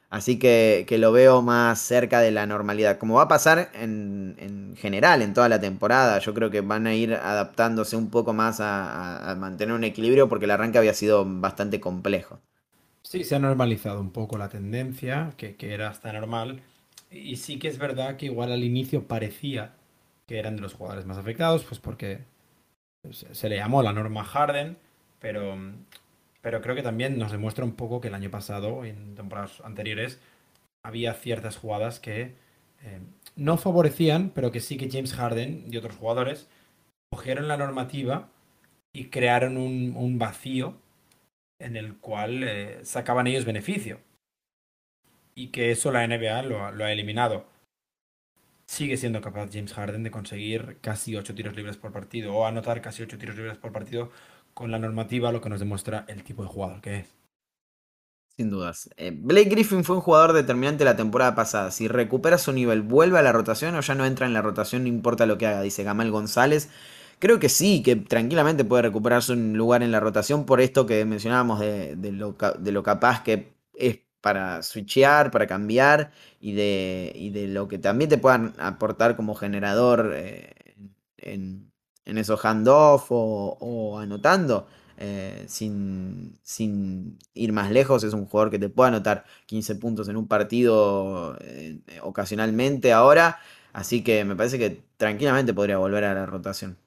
Así 0.09 0.37
que, 0.39 0.85
lo 0.99 1.13
veo 1.13 1.41
más 1.41 1.79
cerca 1.79 2.19
de 2.19 2.31
la 2.31 2.45
normalidad. 2.45 2.97
Como 2.97 3.15
va 3.15 3.23
a 3.23 3.27
pasar 3.29 3.69
en, 3.73 4.75
general, 4.77 5.21
en 5.21 5.33
toda 5.33 5.47
la 5.47 5.61
temporada. 5.61 6.19
Yo 6.19 6.33
creo 6.33 6.49
que 6.49 6.59
van 6.61 6.85
a 6.85 6.93
ir 6.93 7.13
adaptándose 7.13 7.95
un 7.95 8.09
poco 8.09 8.33
más 8.33 8.59
a, 8.59 9.35
mantener 9.39 9.73
un 9.73 9.85
equilibrio 9.85 10.27
porque 10.27 10.45
el 10.45 10.51
arranque 10.51 10.77
había 10.77 10.93
sido 10.93 11.25
bastante 11.25 11.79
complejo. 11.79 12.41
Sí, 13.03 13.23
se 13.23 13.35
ha 13.35 13.39
normalizado 13.39 14.01
un 14.01 14.11
poco 14.11 14.37
la 14.37 14.49
tendencia, 14.49 15.31
que, 15.37 15.55
era 15.59 15.89
hasta 15.89 16.11
normal. 16.11 16.61
Y 17.09 17.37
sí 17.37 17.57
que 17.57 17.67
es 17.69 17.77
verdad 17.77 18.17
que 18.17 18.25
igual 18.27 18.51
al 18.51 18.63
inicio 18.63 19.07
parecía 19.07 19.73
que 20.27 20.39
eran 20.39 20.55
de 20.55 20.61
los 20.61 20.73
jugadores 20.73 21.05
más 21.05 21.17
afectados, 21.17 21.63
pues 21.63 21.79
porque 21.79 22.19
se 23.09 23.49
le 23.49 23.57
llamó 23.57 23.81
la 23.83 23.93
norma 23.93 24.23
Harden, 24.23 24.77
pero 25.19 25.57
pero 26.41 26.61
creo 26.61 26.75
que 26.75 26.83
también 26.83 27.17
nos 27.17 27.31
demuestra 27.31 27.63
un 27.63 27.75
poco 27.75 28.01
que 28.01 28.07
el 28.07 28.15
año 28.15 28.31
pasado, 28.31 28.83
en 28.83 29.15
temporadas 29.15 29.61
anteriores, 29.63 30.19
había 30.83 31.13
ciertas 31.13 31.57
jugadas 31.57 31.99
que 31.99 32.33
eh, 32.83 32.99
no 33.35 33.57
favorecían, 33.57 34.31
pero 34.31 34.51
que 34.51 34.59
sí 34.59 34.77
que 34.77 34.89
James 34.89 35.13
Harden 35.13 35.65
y 35.71 35.77
otros 35.77 35.95
jugadores 35.95 36.49
cogieron 37.11 37.47
la 37.47 37.57
normativa 37.57 38.29
y 38.93 39.05
crearon 39.05 39.57
un, 39.57 40.17
vacío 40.17 40.77
en 41.59 41.77
el 41.77 41.97
cual 41.97 42.43
eh, 42.43 42.79
sacaban 42.83 43.27
ellos 43.27 43.45
beneficio. 43.45 43.99
Y 45.35 45.47
que 45.49 45.71
eso 45.71 45.91
la 45.91 46.05
NBA 46.07 46.41
lo, 46.43 46.71
lo 46.71 46.85
ha 46.85 46.91
eliminado. 46.91 47.45
Sigue 48.71 48.95
siendo 48.95 49.19
capaz 49.19 49.49
James 49.51 49.73
Harden 49.73 50.01
de 50.01 50.11
conseguir 50.11 50.77
casi 50.79 51.17
8 51.17 51.35
tiros 51.35 51.53
libres 51.57 51.75
por 51.75 51.91
partido 51.91 52.33
o 52.33 52.45
anotar 52.45 52.79
casi 52.79 53.03
8 53.03 53.17
tiros 53.17 53.35
libres 53.35 53.57
por 53.57 53.73
partido 53.73 54.11
con 54.53 54.71
la 54.71 54.79
normativa, 54.79 55.33
lo 55.33 55.41
que 55.41 55.49
nos 55.49 55.59
demuestra 55.59 56.05
el 56.07 56.23
tipo 56.23 56.41
de 56.41 56.47
jugador 56.47 56.79
que 56.79 56.99
es. 56.99 57.07
Sin 58.37 58.49
dudas. 58.49 58.89
Eh, 58.95 59.11
Blake 59.13 59.49
Griffin 59.49 59.83
fue 59.83 59.97
un 59.97 60.01
jugador 60.01 60.31
determinante 60.31 60.85
la 60.85 60.95
temporada 60.95 61.35
pasada. 61.35 61.69
Si 61.69 61.89
recupera 61.89 62.37
su 62.37 62.53
nivel, 62.53 62.81
vuelve 62.81 63.19
a 63.19 63.21
la 63.21 63.33
rotación 63.33 63.75
o 63.75 63.81
ya 63.81 63.93
no 63.93 64.05
entra 64.05 64.25
en 64.25 64.31
la 64.31 64.41
rotación, 64.41 64.83
no 64.83 64.87
importa 64.87 65.25
lo 65.25 65.37
que 65.37 65.47
haga, 65.47 65.61
dice 65.61 65.83
Gamal 65.83 66.09
González. 66.09 66.69
Creo 67.19 67.39
que 67.39 67.49
sí, 67.49 67.83
que 67.83 67.97
tranquilamente 67.97 68.63
puede 68.63 68.83
recuperarse 68.83 69.33
un 69.33 69.57
lugar 69.57 69.83
en 69.83 69.91
la 69.91 69.99
rotación 69.99 70.45
por 70.45 70.61
esto 70.61 70.85
que 70.85 71.03
mencionábamos 71.03 71.59
de, 71.59 71.97
lo, 72.13 72.83
capaz 72.83 73.21
que 73.23 73.51
es 73.73 73.99
para 74.21 74.61
switchear, 74.63 75.31
para 75.31 75.47
cambiar 75.47 76.11
y 76.39 76.53
de, 76.53 77.31
de 77.33 77.47
lo 77.47 77.67
que 77.67 77.79
también 77.79 78.09
te 78.09 78.17
puedan 78.17 78.53
aportar 78.59 79.15
como 79.15 79.35
generador 79.35 80.13
eh, 80.15 80.53
en, 81.17 81.71
en 82.05 82.17
esos 82.17 82.43
handoff 82.45 83.07
o, 83.09 83.99
anotando. 83.99 84.67
Eh, 85.03 85.45
sin, 85.47 86.37
sin, 86.43 87.17
ir 87.33 87.51
más 87.53 87.71
lejos, 87.71 88.03
es 88.03 88.13
un 88.13 88.27
jugador 88.27 88.51
que 88.51 88.59
te 88.59 88.69
puede 88.69 88.89
anotar 88.89 89.25
15 89.47 89.73
puntos 89.75 90.07
en 90.09 90.15
un 90.15 90.27
partido 90.27 91.35
eh, 91.41 91.79
ocasionalmente 92.03 92.93
ahora, 92.93 93.39
así 93.73 94.03
que 94.03 94.23
me 94.25 94.35
parece 94.35 94.59
que 94.59 94.83
tranquilamente 94.97 95.55
podría 95.55 95.79
volver 95.79 96.03
a 96.03 96.13
la 96.13 96.27
rotación. 96.27 96.77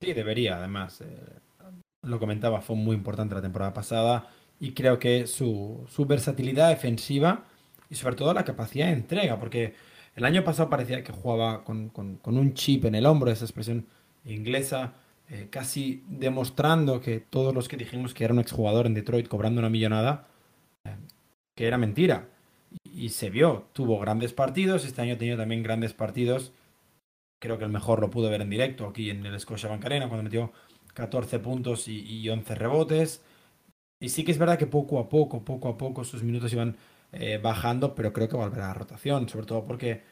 Sí, 0.00 0.12
debería, 0.14 0.56
además. 0.56 1.04
Lo 2.02 2.18
comentaba, 2.18 2.60
fue 2.60 2.74
muy 2.74 2.96
importante 2.96 3.36
la 3.36 3.42
temporada 3.42 3.72
pasada 3.72 4.28
y 4.60 4.72
creo 4.72 4.98
que 4.98 5.26
su, 5.26 5.84
su 5.88 6.06
versatilidad 6.06 6.68
defensiva 6.70 7.44
y 7.90 7.94
sobre 7.94 8.16
todo 8.16 8.34
la 8.34 8.44
capacidad 8.44 8.86
de 8.86 8.92
entrega, 8.92 9.38
porque 9.38 9.74
el 10.18 10.24
año 10.24 10.42
pasado 10.44 10.68
parecía 10.68 11.04
que 11.04 11.12
jugaba 11.12 11.64
con, 11.64 11.90
con, 11.90 12.18
un 12.24 12.54
chip 12.54 12.84
en 12.84 12.96
el 12.96 13.06
hombro, 13.06 13.30
esa 13.30 13.44
expresión 13.44 13.86
inglesa, 14.24 14.94
eh, 15.30 15.46
casi 15.50 16.02
demostrando 16.08 17.00
que 17.00 17.20
todos 17.20 17.54
los 17.54 17.68
que 17.68 17.76
dijimos 17.76 18.14
que 18.14 18.24
era 18.24 18.34
un 18.34 18.40
exjugador 18.40 18.86
en 18.86 18.94
Detroit 18.94 19.28
cobrando 19.28 19.60
una 19.60 19.70
millonada, 19.70 20.26
eh, 20.84 20.96
que 21.54 21.66
era 21.66 21.78
mentira. 21.78 22.28
Y, 22.82 23.10
se 23.10 23.30
vio, 23.30 23.66
tuvo 23.72 23.98
grandes 24.00 24.32
partidos, 24.32 24.84
este 24.84 25.00
año 25.00 25.14
ha 25.14 25.18
tenido 25.18 25.36
también 25.36 25.62
grandes 25.62 25.94
partidos. 25.94 26.52
Creo 27.40 27.58
que 27.58 27.64
el 27.64 27.70
mejor 27.70 28.00
lo 28.00 28.10
pudo 28.10 28.28
ver 28.28 28.42
en 28.42 28.50
directo 28.50 28.86
aquí 28.88 29.10
en 29.10 29.24
el 29.24 29.38
Scotia 29.38 29.68
Bancarena, 29.68 30.08
cuando 30.08 30.24
metió 30.24 30.52
14 30.94 31.38
puntos 31.38 31.86
y, 31.86 32.28
11 32.28 32.54
rebotes. 32.56 33.22
Y 34.00 34.08
sí 34.10 34.24
que 34.24 34.32
es 34.32 34.38
verdad 34.38 34.58
que 34.58 34.66
poco 34.66 34.98
a 35.00 35.08
poco, 35.08 35.44
poco 35.44 35.68
a 35.68 35.78
poco 35.78 36.04
sus 36.04 36.22
minutos 36.22 36.52
iban 36.52 36.76
eh, 37.12 37.38
bajando, 37.42 37.94
pero 37.94 38.12
creo 38.12 38.28
que 38.28 38.36
volverá 38.36 38.70
a 38.70 38.74
rotación, 38.74 39.28
sobre 39.28 39.46
todo 39.46 39.64
porque 39.64 40.02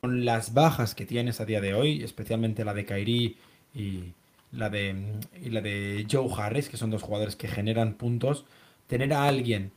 con 0.00 0.24
las 0.24 0.54
bajas 0.54 0.94
que 0.94 1.06
tienes 1.06 1.40
a 1.40 1.44
día 1.44 1.60
de 1.60 1.74
hoy, 1.74 2.02
especialmente 2.02 2.64
la 2.64 2.74
de 2.74 2.84
Kairi 2.84 3.36
y 3.74 4.14
la 4.52 4.70
de, 4.70 4.94
y 5.42 5.50
la 5.50 5.60
de 5.60 6.06
Joe 6.10 6.28
Harris, 6.36 6.68
que 6.68 6.76
son 6.76 6.90
dos 6.90 7.02
jugadores 7.02 7.36
que 7.36 7.48
generan 7.48 7.94
puntos, 7.94 8.44
tener 8.86 9.12
a 9.12 9.24
alguien 9.26 9.72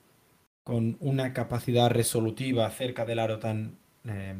con 0.64 0.98
una 1.00 1.34
capacidad 1.34 1.90
resolutiva 1.90 2.70
cerca 2.72 3.06
del 3.06 3.20
aro 3.20 3.40
tan, 3.40 3.78
eh, 4.06 4.36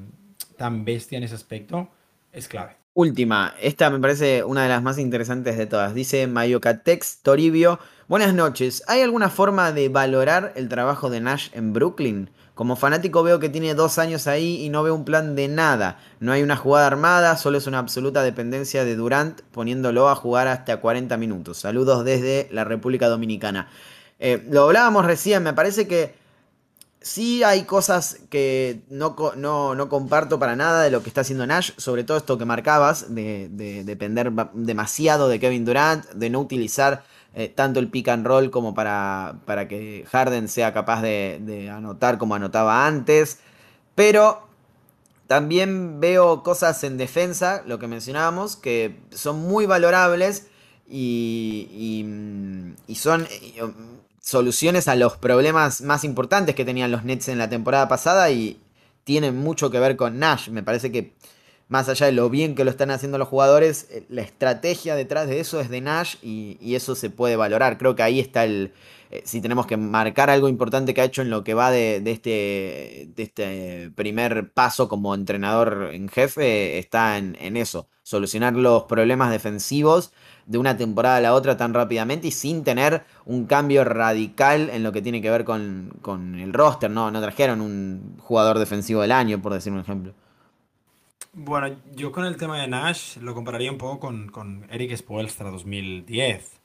tan 0.58 0.86
bestia 0.86 1.18
en 1.18 1.26
ese 1.26 1.36
aspecto 1.36 1.90
es 2.32 2.48
clave. 2.48 2.81
Última, 2.94 3.56
esta 3.62 3.90
me 3.90 4.00
parece 4.00 4.44
una 4.44 4.64
de 4.64 4.70
las 4.70 4.84
más 4.84 4.98
interesantes 4.98 5.58
de 5.58 5.66
todas. 5.66 5.94
Dice 5.94 6.28
Mayocatex 6.28 7.20
Toribio. 7.22 7.80
Buenas 8.10 8.34
noches. 8.34 8.84
¿Hay 8.86 9.00
alguna 9.00 9.30
forma 9.30 9.72
de 9.72 9.88
valorar 9.88 10.52
el 10.58 10.68
trabajo 10.68 11.10
de 11.10 11.22
Nash 11.22 11.52
en 11.54 11.72
Brooklyn? 11.72 12.30
Como 12.54 12.76
fanático 12.76 13.24
veo 13.24 13.40
que 13.40 13.48
tiene 13.48 13.76
dos 13.76 13.98
años 13.98 14.28
ahí 14.28 14.62
y 14.62 14.68
no 14.68 14.84
veo 14.84 14.94
un 14.94 15.06
plan 15.06 15.38
de 15.38 15.48
nada. 15.48 16.00
No 16.20 16.34
hay 16.34 16.44
una 16.44 16.58
jugada 16.58 16.88
armada, 16.88 17.38
solo 17.38 17.60
es 17.60 17.66
una 17.66 17.80
absoluta 17.80 18.24
dependencia 18.24 18.84
de 18.84 18.98
Durant 18.98 19.40
poniéndolo 19.54 20.10
a 20.10 20.16
jugar 20.16 20.50
hasta 20.50 20.82
40 20.82 21.16
minutos. 21.16 21.60
Saludos 21.60 22.04
desde 22.04 22.50
la 22.52 22.66
República 22.66 23.08
Dominicana. 23.08 23.70
Eh, 24.20 24.46
lo 24.50 24.66
hablábamos 24.66 25.06
recién, 25.06 25.44
me 25.44 25.54
parece 25.54 25.88
que 25.88 26.14
sí 27.02 27.44
hay 27.44 27.64
cosas 27.64 28.20
que 28.30 28.84
no, 28.90 29.16
no, 29.36 29.90
comparto 29.90 30.40
para 30.40 30.56
nada 30.56 30.84
de 30.84 30.92
lo 30.92 31.04
que 31.04 31.10
está 31.10 31.22
haciendo 31.22 31.46
Nash, 31.46 31.72
sobre 31.78 32.04
todo 32.04 32.18
esto 32.18 32.38
que 32.38 32.46
marcabas, 32.46 33.14
de 33.14 33.50
depender 33.84 34.32
demasiado 34.54 35.28
de 35.28 35.40
Kevin 35.40 35.66
Durant, 35.66 36.06
de 36.12 36.30
no 36.30 36.40
utilizar 36.40 37.04
eh, 37.34 37.48
tanto 37.48 37.80
el 37.80 37.88
pick 37.88 38.10
and 38.10 38.28
roll 38.28 38.52
como 38.52 38.74
para, 38.74 39.40
para 39.46 39.68
que 39.68 40.06
Harden 40.12 40.50
sea 40.50 40.74
capaz 40.74 41.02
de, 41.02 41.70
anotar 41.74 42.18
como 42.18 42.36
anotaba 42.36 42.86
antes. 42.86 43.40
Pero 43.96 44.48
también 45.28 46.00
veo 46.02 46.44
cosas 46.44 46.84
en 46.84 46.98
defensa, 46.98 47.64
lo 47.66 47.80
que 47.80 47.88
mencionábamos, 47.88 48.58
que 48.58 49.00
son 49.12 49.40
muy 49.40 49.66
valorables 49.66 50.48
y, 50.90 52.04
y, 52.88 52.96
son 52.96 53.26
um, 53.62 53.74
soluciones 54.22 54.88
a 54.88 54.96
los 54.96 55.18
problemas 55.18 55.82
más 55.82 56.06
importantes 56.06 56.56
que 56.56 56.64
tenían 56.64 56.92
los 56.92 57.04
Nets 57.04 57.28
en 57.28 57.40
la 57.40 57.50
temporada 57.50 57.90
pasada 57.90 58.30
y 58.32 58.62
tienen 59.04 59.36
mucho 59.36 59.70
que 59.72 59.80
ver 59.80 59.98
con 59.98 60.20
Nash. 60.20 60.50
Me 60.50 60.64
parece 60.64 60.92
que 60.92 61.14
más 61.68 61.90
allá 61.90 62.06
de 62.06 62.12
lo 62.12 62.30
bien 62.30 62.54
que 62.54 62.64
lo 62.64 62.70
están 62.70 62.92
haciendo 62.92 63.18
los 63.18 63.30
jugadores, 63.30 63.88
eh, 63.92 64.04
la 64.10 64.22
estrategia 64.22 64.96
detrás 64.96 65.28
de 65.28 65.40
eso 65.40 65.60
es 65.60 65.70
de 65.70 65.82
Nash 65.82 66.16
y, 66.22 66.76
eso 66.76 66.96
se 66.96 67.10
puede 67.10 67.36
valorar. 67.36 67.78
Creo 67.78 67.96
que 67.96 68.04
ahí 68.04 68.20
está 68.20 68.44
el... 68.44 68.74
Eh, 69.10 69.24
si 69.26 69.42
tenemos 69.42 69.68
que 69.68 69.78
marcar 69.78 70.30
algo 70.30 70.50
importante 70.50 70.94
que 70.94 71.02
ha 71.02 71.06
hecho 71.06 71.22
en 71.22 71.30
lo 71.30 71.44
que 71.44 71.54
va 71.54 71.72
de, 71.72 71.98
este, 72.06 73.10
de 73.16 73.24
este 73.24 73.92
primer 73.96 74.52
paso 74.52 74.88
como 74.88 75.16
entrenador 75.16 75.90
en 75.94 76.10
jefe, 76.10 76.78
está 76.78 77.18
en, 77.18 77.58
eso. 77.58 77.88
Solucionar 78.04 78.54
los 78.54 78.84
problemas 78.84 79.32
defensivos 79.32 80.12
de 80.46 80.58
una 80.58 80.78
temporada 80.78 81.18
a 81.18 81.22
la 81.22 81.34
otra 81.34 81.58
tan 81.58 81.74
rápidamente 81.74 82.28
y 82.28 82.32
sin 82.32 82.64
tener 82.64 83.04
un 83.26 83.46
cambio 83.46 83.84
radical 83.84 84.70
en 84.70 84.84
lo 84.84 84.92
que 84.92 85.02
tiene 85.02 85.22
que 85.22 85.30
ver 85.30 85.46
con, 85.46 85.94
con 86.02 86.36
el 86.40 86.54
roster. 86.54 86.92
¿no? 86.92 87.12
no 87.12 87.22
trajeron 87.22 87.62
un 87.62 88.18
jugador 88.20 88.60
defensivo 88.60 89.02
del 89.02 89.12
año, 89.12 89.42
por 89.42 89.54
decir 89.54 89.72
un 89.72 89.80
ejemplo. 89.80 90.14
Bueno, 91.34 91.78
yo 91.96 92.12
con 92.12 92.26
el 92.26 92.36
tema 92.36 92.60
de 92.60 92.68
Nash 92.68 93.18
lo 93.18 93.34
compararía 93.34 93.72
un 93.72 93.78
poco 93.78 94.02
con, 94.02 94.28
con 94.30 94.68
Eric 94.70 94.98
Spoelstra 94.98 95.50
2010, 95.50 96.60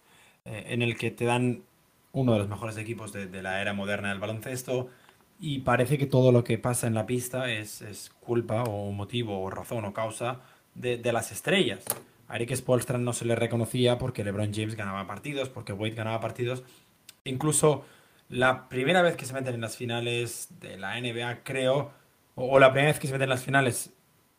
eh, 0.44 0.64
en 0.68 0.82
el 0.82 0.96
que 0.96 1.12
te 1.12 1.24
dan 1.24 1.62
uno 2.10 2.32
de 2.32 2.38
los 2.40 2.48
mejores 2.48 2.76
equipos 2.76 3.12
de, 3.12 3.42
la 3.42 3.60
era 3.60 3.74
moderna 3.74 4.08
del 4.08 4.18
baloncesto 4.18 4.88
y 5.38 5.60
parece 5.60 5.98
que 5.98 6.06
todo 6.06 6.32
lo 6.32 6.42
que 6.42 6.58
pasa 6.58 6.88
en 6.88 6.94
la 6.94 7.06
pista 7.06 7.48
es, 7.52 7.80
es 7.82 8.10
culpa 8.20 8.64
o 8.64 8.90
motivo 8.90 9.40
o 9.40 9.50
razón 9.50 9.84
o 9.84 9.92
causa 9.92 10.40
de, 10.74 10.96
de, 10.96 11.12
las 11.12 11.30
estrellas. 11.30 11.84
A 12.28 12.36
Eric 12.36 12.54
Spoelstra 12.54 12.98
no 12.98 13.12
se 13.12 13.24
le 13.24 13.36
reconocía 13.36 13.98
porque 13.98 14.24
LeBron 14.24 14.52
James 14.52 14.74
ganaba 14.74 15.06
partidos, 15.06 15.48
porque 15.48 15.72
Wade 15.72 15.94
ganaba 15.94 16.20
partidos. 16.20 16.64
Incluso 17.24 17.84
la 18.28 18.68
primera 18.68 19.02
vez 19.02 19.16
que 19.16 19.26
se 19.26 19.32
meten 19.32 19.54
en 19.54 19.60
las 19.60 19.76
finales 19.76 20.48
de 20.60 20.76
la 20.76 21.00
NBA, 21.00 21.42
creo, 21.44 21.92
o, 22.34 22.58
la 22.58 22.72
primera 22.72 22.92
vez 22.92 23.00
que 23.00 23.06
se 23.06 23.12
meten 23.12 23.24
en 23.24 23.30
las 23.30 23.44
finales 23.44 23.92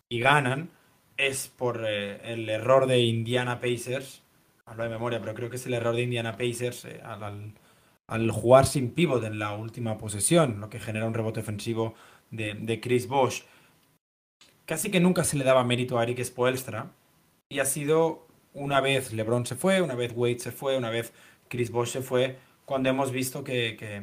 y 0.10 0.20
ganan, 0.20 0.70
es 1.18 1.48
por 1.48 1.84
eh, 1.88 2.20
el 2.32 2.50
error 2.50 2.88
de 2.88 3.00
Indiana 3.00 3.60
Pacers. 3.60 4.22
Hablo 4.66 4.84
de 4.84 4.90
memoria, 4.90 5.20
pero 5.20 5.34
creo 5.34 5.50
que 5.50 5.56
es 5.56 5.66
el 5.66 5.74
error 5.74 5.96
de 5.96 6.04
Indiana 6.04 6.38
Pacers 6.38 6.86
eh, 6.86 7.02
al, 8.08 8.32
jugar 8.32 8.66
sin 8.66 8.92
pivot 8.92 9.24
en 9.24 9.40
la 9.40 9.54
última 9.54 9.98
posesión, 9.98 10.60
lo 10.60 10.70
que 10.70 10.80
genera 10.80 11.08
un 11.08 11.14
rebote 11.14 11.40
ofensivo 11.40 11.96
de, 12.32 12.54
de 12.54 12.80
Chris 12.82 13.08
Bosch. 13.08 13.44
Casi 14.66 14.92
que 14.92 15.00
nunca 15.00 15.24
se 15.24 15.38
le 15.38 15.46
daba 15.46 15.64
mérito 15.64 15.98
a 15.98 16.04
Eric 16.04 16.22
Spoelstra. 16.24 16.92
Y 17.50 17.60
ha 17.60 17.66
sido 17.66 18.28
una 18.54 18.82
vez 18.82 19.14
LeBron 19.14 19.45
se 19.45 19.56
fue, 19.56 19.82
una 19.82 19.95
vez 19.95 20.14
Wade 20.16 20.39
se 20.39 20.52
fue, 20.52 20.78
una 20.78 20.89
vez 20.89 21.14
Chris 21.48 21.72
Bosch 21.72 21.89
se 21.89 22.02
fue, 22.02 22.38
cuando 22.66 22.89
hemos 22.89 23.12
visto 23.12 23.43
que, 23.43 23.78
que, 23.78 24.02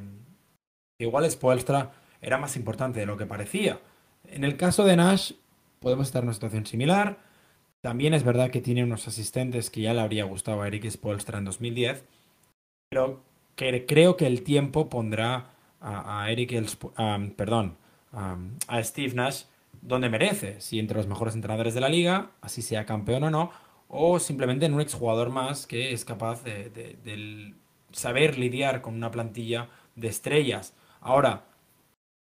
igual 0.98 1.30
Spoelstra 1.30 1.92
era 2.22 2.38
más 2.38 2.56
importante 2.56 3.00
de 3.00 3.06
lo 3.06 3.16
que 3.16 3.26
parecía. 3.26 3.80
En 4.24 4.44
el 4.44 4.56
caso 4.56 4.84
de 4.84 4.96
Nash, 4.96 5.32
podemos 5.80 6.06
estar 6.06 6.22
en 6.22 6.28
una 6.28 6.34
situación 6.34 6.64
similar. 6.64 7.18
También 7.82 8.14
es 8.14 8.22
verdad 8.24 8.50
que 8.50 8.62
tiene 8.62 8.82
unos 8.82 9.06
asistentes 9.06 9.68
que 9.68 9.82
ya 9.82 9.92
le 9.92 10.00
habría 10.00 10.24
gustado 10.24 10.62
a 10.62 10.66
Eric 10.66 10.88
Spoelstra 10.88 11.38
en 11.38 11.44
2010, 11.44 12.04
pero 12.88 13.22
que 13.56 13.84
creo 13.84 14.16
que 14.16 14.26
el 14.26 14.42
tiempo 14.42 14.88
pondrá 14.88 15.50
a, 15.80 16.30
Eric, 16.30 16.54
perdón, 17.36 17.76
a 18.12 18.82
Steve 18.82 19.12
Nash 19.14 19.42
donde 19.84 20.08
merece, 20.08 20.60
si 20.60 20.78
entre 20.78 20.96
los 20.96 21.06
mejores 21.06 21.34
entrenadores 21.34 21.74
de 21.74 21.80
la 21.80 21.88
liga, 21.88 22.32
así 22.40 22.62
sea 22.62 22.86
campeón 22.86 23.24
o 23.24 23.30
no, 23.30 23.50
o 23.88 24.18
simplemente 24.18 24.66
en 24.66 24.74
un 24.74 24.80
exjugador 24.80 25.30
más 25.30 25.66
que 25.66 25.92
es 25.92 26.04
capaz 26.04 26.42
de, 26.42 26.70
de 26.70 27.54
saber 27.92 28.38
lidiar 28.38 28.82
con 28.82 28.94
una 28.94 29.10
plantilla 29.10 29.68
de 29.94 30.08
estrellas. 30.08 30.74
Ahora, 31.00 31.44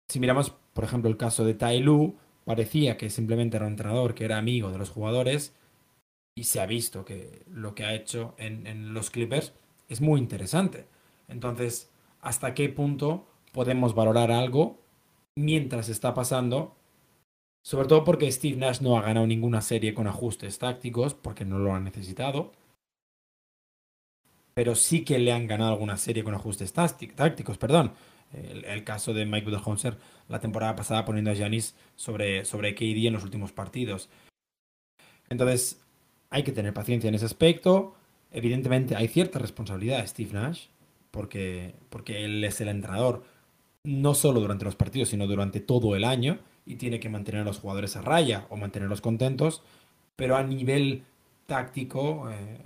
si 0.09 0.19
miramos, 0.19 0.51
por 0.73 0.83
ejemplo, 0.83 1.09
el 1.09 1.17
caso 1.17 1.45
de 1.45 1.53
Tai 1.53 1.79
Lu, 1.79 2.17
parecía 2.45 2.97
que 2.97 3.09
simplemente 3.09 3.57
era 3.57 3.65
un 3.65 3.73
entrenador 3.73 4.13
que 4.13 4.25
era 4.25 4.37
amigo 4.37 4.71
de 4.71 4.77
los 4.77 4.89
jugadores 4.89 5.55
y 6.35 6.45
se 6.45 6.59
ha 6.59 6.65
visto 6.65 7.05
que 7.05 7.43
lo 7.47 7.75
que 7.75 7.85
ha 7.85 7.93
hecho 7.93 8.33
en, 8.37 8.93
los 8.93 9.09
Clippers 9.09 9.53
es 9.87 10.01
muy 10.01 10.19
interesante. 10.19 10.87
Entonces, 11.27 11.91
¿hasta 12.21 12.53
qué 12.53 12.69
punto 12.69 13.27
podemos 13.51 13.93
valorar 13.95 14.31
algo 14.31 14.81
mientras 15.35 15.89
está 15.89 16.13
pasando? 16.13 16.75
Sobre 17.63 17.87
todo 17.87 18.03
porque 18.03 18.29
Steve 18.29 18.57
Nash 18.57 18.81
no 18.81 18.97
ha 18.97 19.01
ganado 19.01 19.25
ninguna 19.25 19.61
serie 19.61 19.93
con 19.93 20.07
ajustes 20.07 20.59
tácticos, 20.59 21.13
porque 21.13 21.45
no 21.45 21.59
lo 21.59 21.73
ha 21.73 21.79
necesitado. 21.79 22.51
Pero 24.53 24.75
sí 24.75 25.05
que 25.05 25.17
le 25.17 25.31
han 25.31 25.47
ganado 25.47 25.71
alguna 25.71 25.97
serie 25.97 26.23
con 26.23 26.35
ajustes 26.35 26.73
tácticos, 26.73 27.57
perdón. 27.57 27.93
El, 28.33 28.83
caso 28.83 29.13
de 29.13 29.25
Mike 29.25 29.45
Budenholzer 29.45 29.95
la 30.27 30.39
temporada 30.39 30.75
pasada 30.75 31.05
poniendo 31.05 31.29
a 31.29 31.35
Giannis 31.35 31.75
sobre, 31.95 32.45
sobre 32.45 32.73
KD 32.73 33.07
en 33.07 33.13
los 33.13 33.23
últimos 33.23 33.51
partidos. 33.51 34.09
Entonces, 35.29 35.81
hay 36.31 36.43
que 36.43 36.51
tener 36.51 36.73
paciencia 36.73 37.07
en 37.07 37.15
ese 37.15 37.25
aspecto. 37.25 37.95
Evidentemente, 38.31 38.95
hay 38.95 39.07
cierta 39.07 39.39
responsabilidad 39.39 40.01
de 40.01 40.07
Steve 40.07 40.33
Nash, 40.33 40.65
porque, 41.11 41.75
porque 41.89 42.25
él 42.25 42.43
es 42.43 42.59
el 42.59 42.69
entrenador, 42.69 43.23
no 43.83 44.15
solo 44.15 44.39
durante 44.41 44.65
los 44.65 44.75
partidos, 44.75 45.09
sino 45.09 45.27
durante 45.27 45.59
todo 45.59 45.95
el 45.95 46.03
año, 46.03 46.39
y 46.65 46.75
tiene 46.75 46.99
que 46.99 47.09
mantener 47.09 47.41
a 47.41 47.45
los 47.45 47.59
jugadores 47.59 47.95
a 47.95 48.01
raya 48.01 48.47
o 48.49 48.57
mantenerlos 48.57 49.01
contentos. 49.01 49.61
Pero 50.15 50.35
a 50.35 50.43
nivel 50.43 51.03
táctico, 51.45 52.29
eh, 52.29 52.61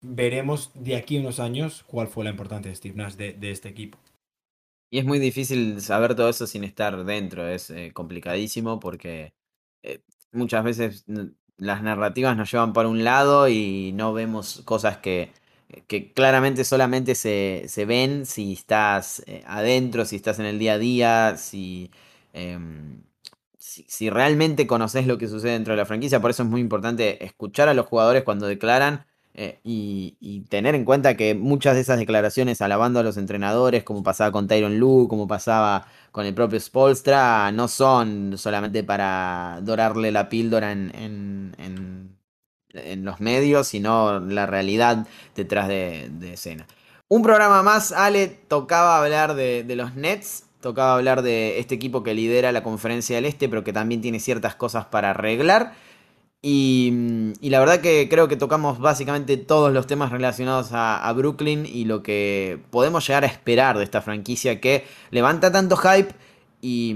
veremos 0.00 0.70
de 0.74 0.96
aquí 0.96 1.16
a 1.16 1.20
unos 1.20 1.40
años 1.40 1.84
cuál 1.86 2.08
fue 2.08 2.24
la 2.24 2.30
importancia 2.30 2.70
de 2.70 2.76
Steve 2.76 2.96
Nash 2.96 3.14
de 3.14 3.50
este 3.50 3.68
equipo. 3.68 3.98
Y 4.90 4.98
es 4.98 5.06
muy 5.06 5.18
difícil 5.18 5.80
saber 5.80 6.14
todo 6.14 6.28
eso 6.28 6.46
sin 6.46 6.64
estar 6.64 7.04
dentro, 7.04 7.48
es 7.48 7.70
eh, 7.70 7.92
complicadísimo 7.94 8.78
porque 8.78 9.32
eh, 9.82 10.02
muchas 10.32 10.64
veces 10.64 11.06
las 11.56 11.82
narrativas 11.82 12.36
nos 12.36 12.50
llevan 12.52 12.74
por 12.74 12.84
un 12.84 13.02
lado 13.02 13.48
y 13.48 13.92
no 13.94 14.12
vemos 14.12 14.60
cosas 14.66 14.98
que, 14.98 15.32
que 15.86 16.12
claramente 16.12 16.64
solamente 16.64 17.14
se, 17.14 17.64
se, 17.68 17.86
ven 17.86 18.26
si 18.26 18.52
estás 18.52 19.24
adentro, 19.46 20.04
si 20.04 20.16
estás 20.16 20.38
en 20.40 20.44
el 20.46 20.58
día 20.58 20.74
a 20.74 20.78
día, 20.78 21.36
si, 21.38 21.90
em, 22.34 23.02
si, 23.62 24.10
realmente 24.10 24.66
conoces 24.66 25.06
lo 25.06 25.18
que 25.18 25.28
sucede 25.28 25.52
dentro 25.52 25.72
de 25.72 25.76
la 25.76 25.86
franquicia. 25.86 26.20
Por 26.20 26.30
eso 26.30 26.42
es 26.42 26.48
muy 26.48 26.60
importante 26.60 27.24
escuchar 27.24 27.68
a 27.68 27.74
los 27.74 27.86
jugadores 27.86 28.24
cuando 28.24 28.46
declaran 28.46 29.06
eh, 29.34 29.60
y, 29.62 30.44
tener 30.50 30.74
en 30.74 30.84
cuenta 30.84 31.16
que 31.16 31.34
muchas 31.34 31.74
de 31.74 31.80
esas 31.82 31.98
declaraciones 31.98 32.60
alabando 32.60 33.00
a 33.00 33.02
los 33.02 33.16
entrenadores, 33.16 33.84
como 33.84 34.02
pasaba 34.02 34.32
con 34.32 34.48
Tyron 34.48 34.78
Lu, 34.78 35.06
como 35.08 35.28
pasaba 35.28 35.86
con 36.10 36.26
el 36.26 36.34
propio 36.34 36.60
Spolstra, 36.60 37.52
no 37.52 37.68
son 37.68 38.36
solamente 38.36 38.82
para 38.82 39.60
dorarle 39.62 40.10
la 40.10 40.28
píldora 40.28 40.72
en, 40.72 42.16
los 43.04 43.20
medios, 43.20 43.68
sino 43.68 44.18
la 44.20 44.46
realidad 44.46 45.06
detrás 45.36 45.68
de, 45.68 46.10
escena. 46.32 46.66
Un 47.08 47.22
programa 47.22 47.62
más, 47.62 47.92
Ale, 47.92 48.26
tocaba 48.26 48.98
hablar 48.98 49.34
de 49.34 49.76
los 49.76 49.94
Nets, 49.94 50.46
tocaba 50.62 50.94
hablar 50.94 51.20
de 51.20 51.58
este 51.58 51.74
equipo 51.74 52.02
que 52.02 52.14
lidera 52.14 52.52
la 52.52 52.62
conferencia 52.62 53.16
del 53.16 53.26
Este, 53.26 53.50
pero 53.50 53.62
que 53.64 53.74
también 53.74 54.00
tiene 54.00 54.20
ciertas 54.20 54.54
cosas 54.54 54.86
para 54.86 55.10
arreglar. 55.10 55.74
Y, 56.44 57.34
la 57.42 57.60
verdad 57.60 57.80
que 57.80 58.08
creo 58.08 58.26
que 58.26 58.36
tocamos 58.36 58.80
básicamente 58.80 59.36
todos 59.36 59.72
los 59.72 59.86
temas 59.86 60.10
relacionados 60.10 60.70
a, 60.72 61.12
Brooklyn 61.12 61.66
y 61.66 61.84
lo 61.84 62.02
que 62.02 62.58
podemos 62.70 63.06
llegar 63.06 63.24
a 63.24 63.28
esperar 63.28 63.78
de 63.78 63.84
esta 63.84 64.02
franquicia 64.02 64.60
que 64.60 64.84
levanta 65.10 65.52
tanto 65.52 65.76
hype 65.76 66.12
y, 66.60 66.94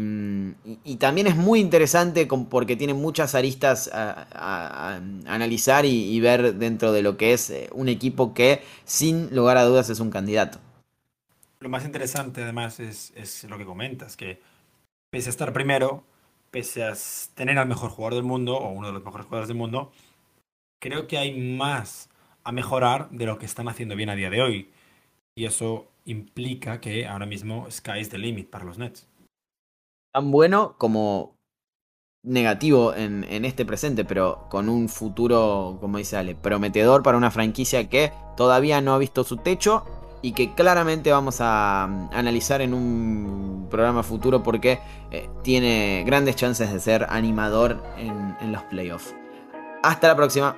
también 0.99 1.27
es 1.27 1.37
muy 1.37 1.61
interesante 1.61 2.27
porque 2.27 2.77
tiene 2.77 2.95
muchas 2.95 3.35
aristas 3.35 3.91
a, 3.93 5.01
analizar 5.27 5.85
y, 5.85 6.19
ver 6.21 6.55
dentro 6.55 6.93
de 6.93 7.03
lo 7.03 7.17
que 7.17 7.33
es 7.33 7.51
eh, 7.51 7.69
un 7.73 7.89
equipo 7.89 8.35
que 8.35 8.63
sin 8.85 9.35
lugar 9.35 9.59
a 9.59 9.65
dudas 9.65 9.91
es 9.91 10.01
un 10.01 10.11
candidato. 10.11 10.59
Lo 11.61 11.69
más 11.69 11.85
interesante 11.85 12.43
además 12.43 12.81
es, 12.81 13.45
lo 13.45 13.59
que 13.59 13.65
comentas, 13.65 14.17
que 14.17 14.41
pese 15.11 15.29
a 15.29 15.31
estar 15.31 15.53
primero, 15.53 16.05
pese 16.51 16.85
a 16.85 16.95
tener 17.35 17.59
al 17.59 17.69
mejor 17.69 17.91
jugador 17.91 18.15
del 18.15 18.25
mundo, 18.25 18.57
o 18.57 18.71
uno 18.71 18.89
de 18.89 18.93
los 18.93 19.05
mejores 19.05 19.27
jugadores 19.27 19.49
del 19.49 19.57
mundo, 19.57 19.93
creo 20.81 21.07
que 21.07 21.19
hay 21.19 21.39
más 21.57 22.11
a 22.45 22.53
mejorar 22.53 23.11
de 23.11 23.27
lo 23.27 23.39
que 23.39 23.47
están 23.47 23.69
haciendo 23.69 23.97
bien 23.97 24.11
a 24.11 24.15
día 24.15 24.31
de 24.31 24.43
hoy. 24.43 24.71
Y 25.35 25.47
eso 25.47 25.89
implica 26.05 26.81
que 26.81 27.07
ahora 27.07 27.27
mismo 27.27 27.71
sky 27.71 28.01
is 28.01 28.11
the 28.11 28.19
limit 28.19 28.49
para 28.49 28.65
los 28.65 28.79
Nets. 28.79 29.09
Tan 30.13 30.31
bueno 30.31 30.77
como 30.79 31.37
negativo 32.27 32.93
en, 32.95 33.45
este 33.45 33.65
presente, 33.65 34.05
pero 34.05 34.47
con 34.51 34.69
un 34.69 34.89
futuro, 34.89 35.79
como 35.81 35.99
dice 35.99 36.17
Ale, 36.17 36.35
prometedor 36.35 37.03
para 37.03 37.17
una 37.17 37.31
franquicia 37.31 37.89
que 37.89 38.13
todavía 38.37 38.81
no 38.81 38.95
ha 38.95 38.99
visto 38.99 39.25
su 39.25 39.37
techo 39.37 39.85
y 40.23 40.33
que 40.33 40.55
claramente 40.55 41.13
vamos 41.13 41.39
a 41.41 41.87
mm, 41.89 42.09
analizar 42.13 42.61
en 42.61 42.75
un 42.75 43.67
programa 43.71 44.03
futuro 44.03 44.43
porque 44.43 44.81
eh, 45.11 45.29
tiene 45.43 46.05
grandes 46.07 46.37
chances 46.37 46.73
de 46.73 46.81
ser 46.81 47.07
animador 47.09 47.83
en, 47.97 48.37
en 48.41 48.53
los 48.53 48.63
playoffs. 48.65 49.15
Hasta 49.83 50.09
la 50.09 50.17
próxima. 50.17 50.57